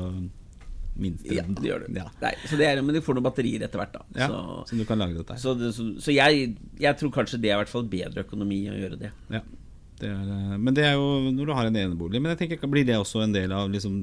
minst 0.96 1.26
Ja, 1.28 1.44
det 1.44 1.66
gjør 1.68 1.82
du. 1.84 1.98
Ja. 2.00 2.06
Nei, 2.22 2.30
så 2.48 2.56
det 2.60 2.70
er, 2.70 2.80
men 2.86 2.96
du 2.96 3.02
får 3.04 3.18
noen 3.18 3.26
batterier 3.26 3.66
etter 3.68 3.82
hvert, 3.82 3.96
da. 3.98 4.04
Ja, 4.16 4.30
Så, 4.32 4.38
så 4.70 4.78
du 4.80 4.86
kan 4.88 5.02
lage 5.02 5.18
dette 5.18 5.36
så, 5.42 5.52
så, 5.76 5.88
så 6.00 6.14
jeg, 6.16 6.54
jeg 6.80 6.96
tror 7.02 7.12
kanskje 7.18 7.40
det 7.44 7.50
er 7.52 7.58
i 7.58 7.64
hvert 7.66 7.72
fall 7.74 7.84
bedre 7.92 8.24
økonomi 8.24 8.62
å 8.72 8.78
gjøre 8.80 9.00
det. 9.02 9.10
Ja. 9.34 9.42
Det 9.96 10.10
er, 10.12 10.32
eh, 10.36 10.56
men 10.60 10.76
det 10.76 10.84
er 10.84 10.98
jo 10.98 11.32
når 11.32 11.48
du 11.48 11.54
har 11.56 11.70
en 11.70 11.78
enebolig. 11.80 12.20
Men 12.20 12.34
jeg 12.34 12.42
tenker, 12.44 12.68
blir 12.72 12.86
det 12.88 12.98
også 13.00 13.24
en 13.24 13.36
del 13.36 13.54
av 13.56 13.70
liksom, 13.72 13.96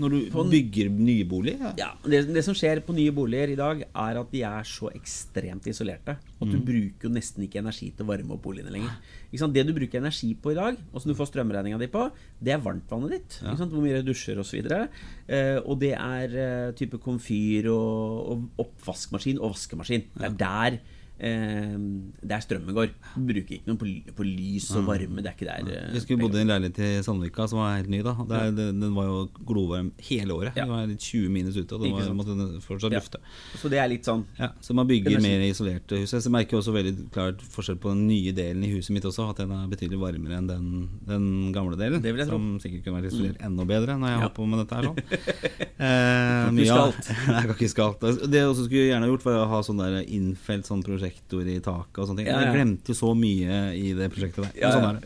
Når 0.00 0.14
du 0.14 0.38
bygger 0.52 0.90
nye 0.94 1.26
boliger? 1.28 1.60
Ja. 1.60 1.88
Ja, 1.88 1.90
det, 2.08 2.22
det 2.32 2.44
som 2.46 2.56
skjer 2.56 2.80
på 2.84 2.96
nye 2.96 3.12
boliger 3.14 3.52
i 3.52 3.58
dag, 3.58 3.84
er 3.84 4.20
at 4.22 4.32
de 4.32 4.42
er 4.48 4.68
så 4.68 4.90
ekstremt 4.94 5.68
isolerte 5.68 6.16
at 6.38 6.52
du 6.52 6.58
bruker 6.62 7.08
jo 7.08 7.12
nesten 7.12 7.44
ikke 7.44 7.60
energi 7.60 7.90
til 7.90 8.06
å 8.06 8.10
varme 8.12 8.36
opp 8.36 8.44
boligene 8.44 8.72
lenger. 8.72 8.94
Ikke 9.28 9.42
sant? 9.42 9.56
Det 9.56 9.64
du 9.66 9.74
bruker 9.76 10.00
energi 10.00 10.30
på 10.38 10.52
i 10.54 10.58
dag, 10.58 10.78
og 10.92 11.02
som 11.02 11.10
du 11.10 11.16
får 11.18 11.32
strømregninga 11.32 11.80
di 11.80 11.88
på, 11.92 12.04
det 12.40 12.54
er 12.54 12.62
varmtvannet 12.62 13.14
ditt. 13.16 13.38
Sant? 13.42 13.72
Hvor 13.72 13.82
mye 13.82 13.98
du 13.98 14.12
dusjer 14.12 14.38
osv. 14.40 14.60
Eh, 14.68 15.58
og 15.64 15.80
det 15.82 15.94
er 15.96 16.38
eh, 16.44 16.68
type 16.78 17.00
komfyr 17.02 17.68
og, 17.74 18.30
og 18.32 18.64
oppvaskmaskin 18.64 19.42
og 19.42 19.56
vaskemaskin. 19.56 20.06
Det 20.14 20.30
er 20.30 20.38
der 20.38 20.78
eh, 21.18 21.76
der 22.22 22.40
strømmen 22.44 22.74
går. 22.76 22.90
Du 23.16 23.24
bruker 23.28 23.54
ikke 23.58 23.68
noe 23.70 23.78
på, 23.80 23.88
på 24.18 24.26
lys 24.26 24.68
og 24.78 24.86
varme. 24.88 25.22
Det 25.24 25.30
er 25.32 25.36
ikke 25.36 25.48
der 25.48 25.68
eh, 25.72 25.80
Jeg 25.88 25.94
husker 25.98 26.14
vi 26.16 26.20
bodde 26.22 26.38
i 26.40 26.44
en 26.46 26.50
leilighet 26.52 26.78
i 26.84 26.90
Sandvika 27.06 27.46
som 27.50 27.60
var 27.62 27.76
helt 27.76 27.90
ny. 27.92 28.02
da 28.06 28.14
Der, 28.28 28.50
den, 28.54 28.80
den 28.82 28.94
var 28.96 29.08
jo 29.10 29.18
glovarm 29.48 29.92
hele 30.08 30.34
året. 30.36 30.56
Ja. 30.56 30.64
Det 30.64 30.70
var 30.72 30.86
litt 30.90 31.00
20 31.04 31.28
minus 31.34 31.56
ute, 31.58 31.74
og 31.74 31.82
den 31.84 31.92
var, 31.96 32.08
måtte 32.18 32.60
fortsatt 32.64 32.92
Ja. 32.94 33.00
lufte. 33.02 33.20
Så 33.58 33.70
det 33.72 33.78
er 33.82 33.88
litt 33.92 34.06
sånn 34.08 34.24
Ja, 34.38 34.52
så 34.60 34.74
man 34.78 34.86
bygger 34.88 35.20
mer 35.24 35.44
isolerte 35.48 35.98
hus. 36.02 36.12
Jeg 36.16 36.32
merker 36.34 36.58
også 36.60 36.72
veldig 36.76 37.10
klart 37.14 37.42
forskjell 37.42 37.78
på 37.82 37.92
den 37.94 38.06
nye 38.08 38.32
delen 38.36 38.64
i 38.64 38.72
huset 38.76 38.94
mitt 38.96 39.04
også. 39.08 39.28
At 39.30 39.42
den 39.42 39.52
er 39.52 39.66
betydelig 39.70 39.98
varmere 40.00 40.38
enn 40.38 40.48
den, 40.48 40.68
den 41.08 41.28
gamle 41.52 41.76
delen. 41.78 42.02
Det 42.02 42.12
vil 42.14 42.24
jeg 42.24 42.30
tro. 42.30 42.38
Mm. 42.38 42.48
som 42.58 42.60
sikkert 42.62 42.84
kunne 42.86 43.00
vært 43.00 43.12
isolert 43.12 43.40
enda 43.44 43.64
bedre 43.68 43.96
når 43.98 44.08
jeg 44.12 44.18
Ja. 44.18 44.22
holdt 44.24 44.36
på 44.38 44.46
med 44.48 44.58
dette 44.62 44.76
her 44.78 44.84
sånn. 44.88 44.98
eh, 45.88 46.50
mye 46.54 46.72
av-. 46.74 46.94
Nei, 47.28 47.34
jeg 47.42 47.48
kan 47.48 47.54
ikke 47.56 47.70
skalt. 47.72 48.04
Det 48.30 48.40
jeg 48.40 48.48
også 48.50 48.66
skulle 48.68 48.86
gjerne 48.88 49.08
gjort, 49.10 49.24
var 49.26 49.40
å 49.42 49.48
ha 49.52 49.60
sånn 49.66 49.80
der 49.82 49.98
innfelt 50.06 50.68
sånn 50.68 50.82
prosjektor 51.08 51.48
i 51.48 51.58
taket 51.64 52.00
og 52.02 52.08
sånne 52.08 52.22
ting. 52.22 52.30
Ja, 52.30 52.38
ja. 52.38 52.48
Jeg 52.48 52.56
glemte 52.56 52.96
så 52.96 53.12
mye 53.16 53.60
i 53.76 53.92
det 53.96 54.10
prosjektet 54.12 54.50
der. 54.54 54.72
Sånn. 54.72 55.04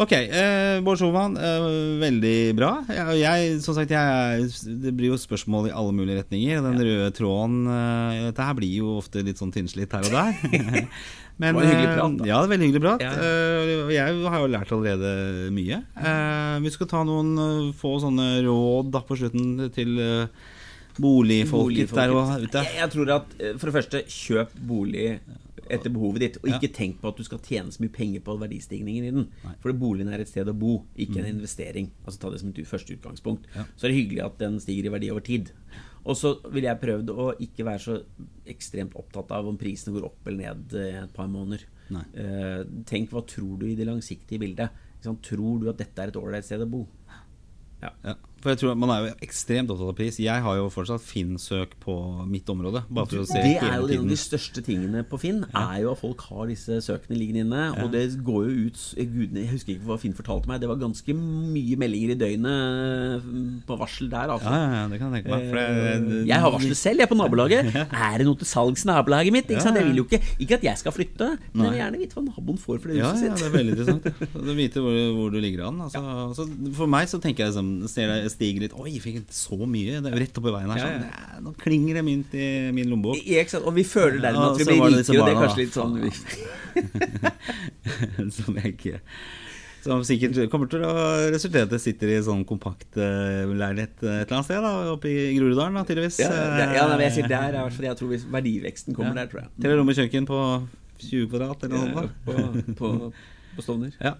Ok, 0.00 0.12
eh, 0.16 0.80
Bård 0.80 0.96
Sjoman, 0.96 1.34
eh, 1.36 1.64
veldig 2.00 2.36
bra. 2.56 2.70
Jeg, 2.88 3.18
jeg, 3.20 3.58
som 3.60 3.76
sagt, 3.76 3.90
jeg, 3.92 4.46
det 4.80 4.92
blir 4.96 5.12
jo 5.12 5.18
spørsmål 5.20 5.68
i 5.68 5.74
alle 5.76 5.92
mulige 5.92 6.22
retninger. 6.22 6.62
Den 6.64 6.80
røde 6.80 7.10
tråden 7.12 7.66
eh, 7.68 8.22
Dette 8.30 8.46
her 8.46 8.56
blir 8.56 8.72
jo 8.78 8.94
ofte 9.02 9.20
litt 9.20 9.42
sånn 9.42 9.52
tynnslitt 9.52 9.92
her 9.92 10.08
og 10.08 10.16
der. 10.16 10.32
Men, 10.48 10.88
Det 11.42 11.52
var 11.58 11.68
hyggelig 11.68 11.90
eh, 11.90 11.98
prat, 11.98 12.16
da. 12.16 12.30
Ja, 12.30 12.38
det 12.40 12.48
er 12.48 12.54
veldig 12.54 12.70
hyggelig 12.70 12.84
prat. 12.86 13.04
Ja. 13.04 13.12
Eh, 13.20 13.92
jeg 13.98 14.24
har 14.32 14.40
jo 14.40 14.50
lært 14.54 14.72
allerede 14.72 15.12
mye. 15.52 15.82
Eh, 16.00 16.56
vi 16.64 16.72
skal 16.72 16.88
ta 16.88 17.04
noen 17.08 17.30
eh, 17.36 17.70
få 17.76 17.98
sånne 18.00 18.30
råd 18.48 18.92
da 18.96 19.04
på 19.04 19.20
slutten 19.20 19.68
til 19.76 20.00
boligfolket 20.98 21.94
der 21.96 22.12
og 22.14 22.34
ute. 22.42 22.64
Jeg, 22.64 22.76
jeg 22.80 22.92
tror 22.96 23.14
at 23.16 23.38
eh, 23.38 23.54
for 23.56 23.70
det 23.70 23.76
første, 23.78 24.02
kjøp 24.12 24.56
bolig 24.68 25.06
etter 25.72 25.92
behovet 25.94 26.24
ditt, 26.24 26.38
og 26.42 26.50
ikke 26.50 26.72
tenk 26.74 26.98
på 27.00 27.12
at 27.12 27.20
du 27.20 27.24
skal 27.26 27.40
tjene 27.44 27.72
så 27.72 27.82
mye 27.82 27.92
penger 27.94 28.24
på 28.26 28.34
verdistigningen 28.40 29.06
i 29.06 29.12
den. 29.14 29.28
Mm. 29.30 29.54
For 29.62 29.78
boligen 29.78 30.10
er 30.12 30.22
et 30.22 30.30
sted 30.30 30.48
å 30.50 30.56
bo, 30.56 30.82
ikke 31.00 31.22
en 31.22 31.30
investering. 31.30 31.88
Altså 32.04 32.22
Ta 32.22 32.32
det 32.32 32.42
som 32.42 32.50
et 32.50 32.60
første 32.68 32.96
utgangspunkt. 32.96 33.48
Ja. 33.56 33.64
Så 33.76 33.86
er 33.86 33.92
det 33.92 34.00
hyggelig 34.00 34.24
at 34.26 34.38
den 34.42 34.58
stiger 34.62 34.88
i 34.88 34.94
verdi 34.96 35.12
over 35.14 35.24
tid. 35.26 35.52
Og 36.02 36.18
så 36.18 36.34
ville 36.50 36.66
jeg 36.66 36.82
prøvd 36.82 37.12
å 37.14 37.28
ikke 37.44 37.66
være 37.66 37.82
så 37.84 37.98
ekstremt 38.50 38.96
opptatt 38.98 39.30
av 39.36 39.46
om 39.48 39.58
prisene 39.60 39.94
går 39.94 40.08
opp 40.08 40.26
eller 40.26 40.40
ned 40.50 40.74
eh, 40.78 40.98
et 41.04 41.14
par 41.14 41.30
måneder. 41.30 41.62
Nei. 41.94 42.02
Eh, 42.18 42.58
tenk 42.88 43.12
hva 43.14 43.22
tror 43.28 43.60
du 43.60 43.68
i 43.68 43.76
det 43.78 43.86
langsiktige 43.86 44.42
bildet? 44.42 44.82
Ikke 44.96 45.10
sant? 45.10 45.22
Tror 45.28 45.62
du 45.62 45.70
at 45.70 45.78
dette 45.78 46.02
er 46.02 46.10
et 46.10 46.18
ålreit 46.18 46.46
sted 46.48 46.64
å 46.64 46.70
bo? 46.70 46.82
Ja. 47.82 47.92
Ja, 48.02 48.16
For 48.42 48.52
jeg 48.52 48.60
tror 48.62 48.78
Man 48.78 48.90
er 48.90 49.06
jo 49.06 49.12
ekstremt 49.24 49.70
opptatt 49.72 49.92
av 49.92 49.96
pris. 49.98 50.18
Jeg 50.22 50.44
har 50.44 50.58
jo 50.58 50.68
fortsatt 50.72 51.04
Finn-søk 51.04 51.76
på 51.82 51.94
mitt 52.28 52.48
område. 52.52 52.84
Bare 52.90 53.08
for 53.10 53.22
å 53.22 53.26
se 53.28 53.38
Det 53.42 53.56
er 53.60 53.78
jo 53.78 53.88
en 53.88 54.04
av 54.04 54.10
de 54.12 54.18
største 54.18 54.64
tingene 54.66 55.04
på 55.08 55.20
Finn. 55.22 55.44
Er 55.48 55.76
jo 55.84 55.92
at 55.94 56.02
folk 56.02 56.24
har 56.30 56.50
disse 56.50 56.80
søkene 56.84 57.18
liggende 57.18 57.46
inne. 57.46 57.68
Og 57.84 57.92
det 57.94 58.04
går 58.24 58.48
jo 58.48 58.66
ut 58.66 58.82
Gudene, 59.12 59.44
Jeg 59.44 59.52
husker 59.54 59.74
ikke 59.76 59.88
hva 59.90 59.98
Finn 60.02 60.16
fortalte 60.18 60.50
meg. 60.50 60.60
Det 60.62 60.70
var 60.70 60.80
ganske 60.82 61.16
mye 61.16 61.78
meldinger 61.80 62.14
i 62.14 62.18
døgnet 62.18 63.24
mm, 63.24 63.48
på 63.68 63.78
varsel 63.80 64.10
der. 64.12 64.34
Altså. 64.36 64.50
Ja, 64.50 64.60
ja, 64.62 64.82
ja, 64.82 64.84
det 64.92 65.00
kan 65.00 65.14
jeg 65.14 65.22
tenke 65.22 65.36
meg. 65.36 65.48
Det, 65.52 65.62
Eh, 65.62 66.26
Jeg 66.28 66.38
har 66.40 66.50
varslet 66.52 66.78
selv, 66.78 67.00
jeg 67.00 67.06
er 67.06 67.10
på 67.10 67.18
nabolaget. 67.18 67.70
Er 68.02 68.18
det 68.20 68.26
noe 68.26 68.38
til 68.38 68.48
salgs 68.48 68.84
i 68.84 68.88
nabolaget 68.88 69.34
mitt? 69.34 69.48
Ikke. 69.50 69.62
Ja, 69.62 69.72
ja. 69.72 69.82
jeg 69.82 69.88
vil 69.90 70.00
jo 70.02 70.04
ikke, 70.08 70.20
ikke 70.42 70.58
at 70.58 70.66
jeg 70.66 70.80
skal 70.80 70.94
flytte, 70.94 71.28
men 71.52 71.64
jeg 71.66 71.72
vil 71.74 71.80
gjerne 71.82 72.00
vite 72.02 72.18
hva 72.18 72.24
naboen 72.26 72.58
får 72.60 72.80
for 72.82 72.90
det 72.90 72.98
huset 72.98 73.12
huset 73.12 73.28
ja, 73.28 73.36
sitt. 73.36 73.42
det 73.42 73.46
er 73.48 73.54
veldig 73.56 73.74
interessant. 73.76 74.56
Vite 74.62 74.82
hvor, 74.84 74.98
hvor 75.16 75.32
du 75.32 75.38
ligger 75.42 75.66
an. 75.68 75.80
Altså, 75.86 76.46
for 76.76 76.90
meg 76.90 77.08
så 77.10 77.20
tenker 77.22 77.44
jeg 77.46 77.52
liksom 77.52 77.70
Ser 77.92 78.10
jeg 78.12 78.31
stiger 78.32 78.64
litt 78.66 78.74
Oi, 78.78 78.92
fikk 79.02 79.22
så 79.32 79.56
mye? 79.62 80.00
Det 80.02 80.08
er 80.10 80.16
jo 80.16 80.20
rett 80.24 80.38
oppi 80.40 80.50
veien 80.54 80.72
her. 80.72 80.80
Sånn. 80.82 81.04
Ja, 81.08 81.40
Nå 81.44 81.52
klinger 81.60 81.98
det 82.00 82.04
mynt 82.06 82.34
i 82.34 82.48
min 82.74 82.88
lommebok. 82.90 83.16
I- 83.20 83.38
ikke 83.42 83.54
sant? 83.56 83.68
Og 83.68 83.76
vi 83.76 83.84
føler 83.86 84.18
dermed 84.24 84.42
Ja, 84.42 84.50
at 84.50 84.58
vi 84.58 84.64
blir 84.68 84.80
rikere, 84.98 85.20
og 85.20 85.26
det 85.26 85.32
er 85.32 85.40
kanskje 85.44 85.62
litt 85.62 85.76
sånn 85.76 85.92
som 88.36 88.56
jeg 88.58 88.74
ikke 88.74 89.00
Som 89.82 90.04
sikkert 90.06 90.38
kommer 90.52 90.68
til 90.70 90.84
å 90.86 90.92
resultere 91.34 91.64
i 91.64 91.66
at 91.66 91.72
jeg 91.74 91.82
sitter 91.88 92.12
i 92.14 92.20
sånn 92.22 92.44
kompakt 92.46 92.94
uh, 93.00 93.50
leilighet 93.50 93.96
et 93.98 94.04
eller 94.28 94.36
annet 94.36 94.46
sted. 94.46 94.62
da 94.62 94.92
Oppe 94.92 95.10
i 95.10 95.24
Groruddalen, 95.34 95.74
da, 95.74 95.82
tydeligvis. 95.88 96.20
Ja, 96.22 96.30
det, 96.30 96.68
ja 96.78 96.84
men 96.92 97.02
jeg 97.02 97.16
sier 97.16 97.30
der 97.32 97.58
er 97.58 97.82
Jeg 97.88 97.98
tror 97.98 98.14
verdiveksten 98.36 98.94
kommer 98.94 99.18
der, 99.18 99.26
tror 99.32 99.42
jeg. 99.42 99.50
Tre 99.64 99.74
rom 99.80 99.90
og 99.90 99.98
kjøkken 99.98 100.28
på 100.30 100.38
20 101.02 101.26
kvadrat, 101.32 101.64
eller 101.66 101.74
noe 101.74 101.88
Ja, 101.90 101.94
sånt. 101.98 102.12
på, 102.28 102.32
på, 102.78 103.12
på 103.56 103.62
Stovner. 103.64 103.92
Ja. 104.00 104.14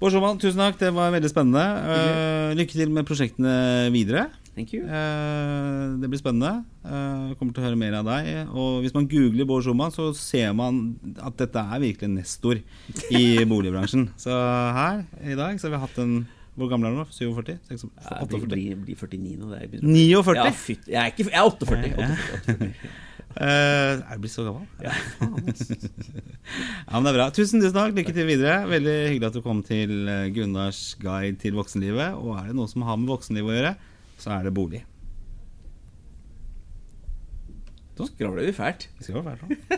Bård 0.00 0.12
Sjåmann, 0.14 0.38
tusen 0.42 0.60
takk. 0.62 0.78
Det 0.80 0.90
var 0.96 1.12
veldig 1.14 1.30
spennende. 1.30 1.64
Uh, 1.88 2.54
lykke 2.58 2.74
til 2.76 2.90
med 2.94 3.06
prosjektene 3.08 3.54
videre. 3.94 4.28
Thank 4.54 4.70
you. 4.76 4.84
Eh, 4.86 5.94
det 5.98 6.06
blir 6.12 6.20
spennende. 6.20 6.60
Uh, 6.86 7.32
kommer 7.40 7.50
til 7.56 7.64
å 7.64 7.66
høre 7.66 7.78
mer 7.80 7.96
av 7.98 8.06
deg. 8.06 8.28
Og 8.54 8.84
hvis 8.84 8.94
man 8.94 9.08
googler 9.10 9.48
Bård 9.50 9.64
Schumann, 9.66 9.90
så 9.94 10.12
ser 10.14 10.52
man 10.54 10.94
at 11.18 11.34
dette 11.40 11.58
er 11.58 11.82
virkelig 11.82 12.06
en 12.06 12.14
nestor 12.20 12.60
i 13.10 13.24
boligbransjen. 13.50 14.08
Så 14.20 14.30
her 14.30 15.02
i 15.26 15.34
dag 15.38 15.58
så 15.58 15.66
har 15.66 15.74
vi 15.74 15.82
hatt 15.88 15.98
en 16.04 16.14
Hvor 16.54 16.68
gammel 16.70 16.86
er 16.86 16.94
du 16.94 17.00
nå? 17.02 17.06
47? 17.10 17.56
46, 17.66 17.88
Jeg 17.98 18.28
blir, 18.30 18.44
blir, 18.46 18.76
blir 18.84 18.94
49 19.00 19.40
nå. 19.40 19.48
Det 19.50 19.58
er 19.58 19.72
begynner- 19.72 19.90
49? 19.90 20.36
Ja. 20.38 20.44
Jeg 20.86 21.00
er, 21.02 21.10
ikke, 21.10 21.26
jeg 21.26 21.34
er 21.34 21.48
48. 21.50 21.90
48. 22.46 22.70
Eh, 23.34 23.98
er 23.98 24.14
du 24.14 24.22
blitt 24.22 24.34
så 24.34 24.44
gammel? 24.46 24.66
Ja. 24.84 24.92
ja, 25.24 26.94
men 26.94 27.06
det 27.06 27.10
er 27.10 27.16
bra. 27.16 27.26
Tusen, 27.34 27.58
tusen 27.58 27.74
takk. 27.74 27.94
Lykke 27.96 28.14
til 28.14 28.28
videre. 28.28 28.60
Veldig 28.70 28.96
hyggelig 29.10 29.30
at 29.30 29.38
du 29.38 29.42
kom 29.42 29.62
til 29.66 30.06
eh, 30.10 30.28
Gunnars 30.34 30.82
guide 31.02 31.40
til 31.42 31.58
voksenlivet. 31.58 32.14
Og 32.20 32.36
er 32.38 32.50
det 32.52 32.58
noe 32.58 32.70
som 32.70 32.86
har 32.86 33.00
med 33.00 33.10
voksenlivet 33.10 33.50
å 33.50 33.56
gjøre, 33.58 33.74
så 34.22 34.36
er 34.36 34.46
det 34.46 34.54
bolig. 34.54 34.84
Skravler 37.94 38.46
vi 38.46 38.54
fælt. 38.54 38.88
Vi 38.98 39.06
skravler 39.06 39.38
fælt. 39.42 39.66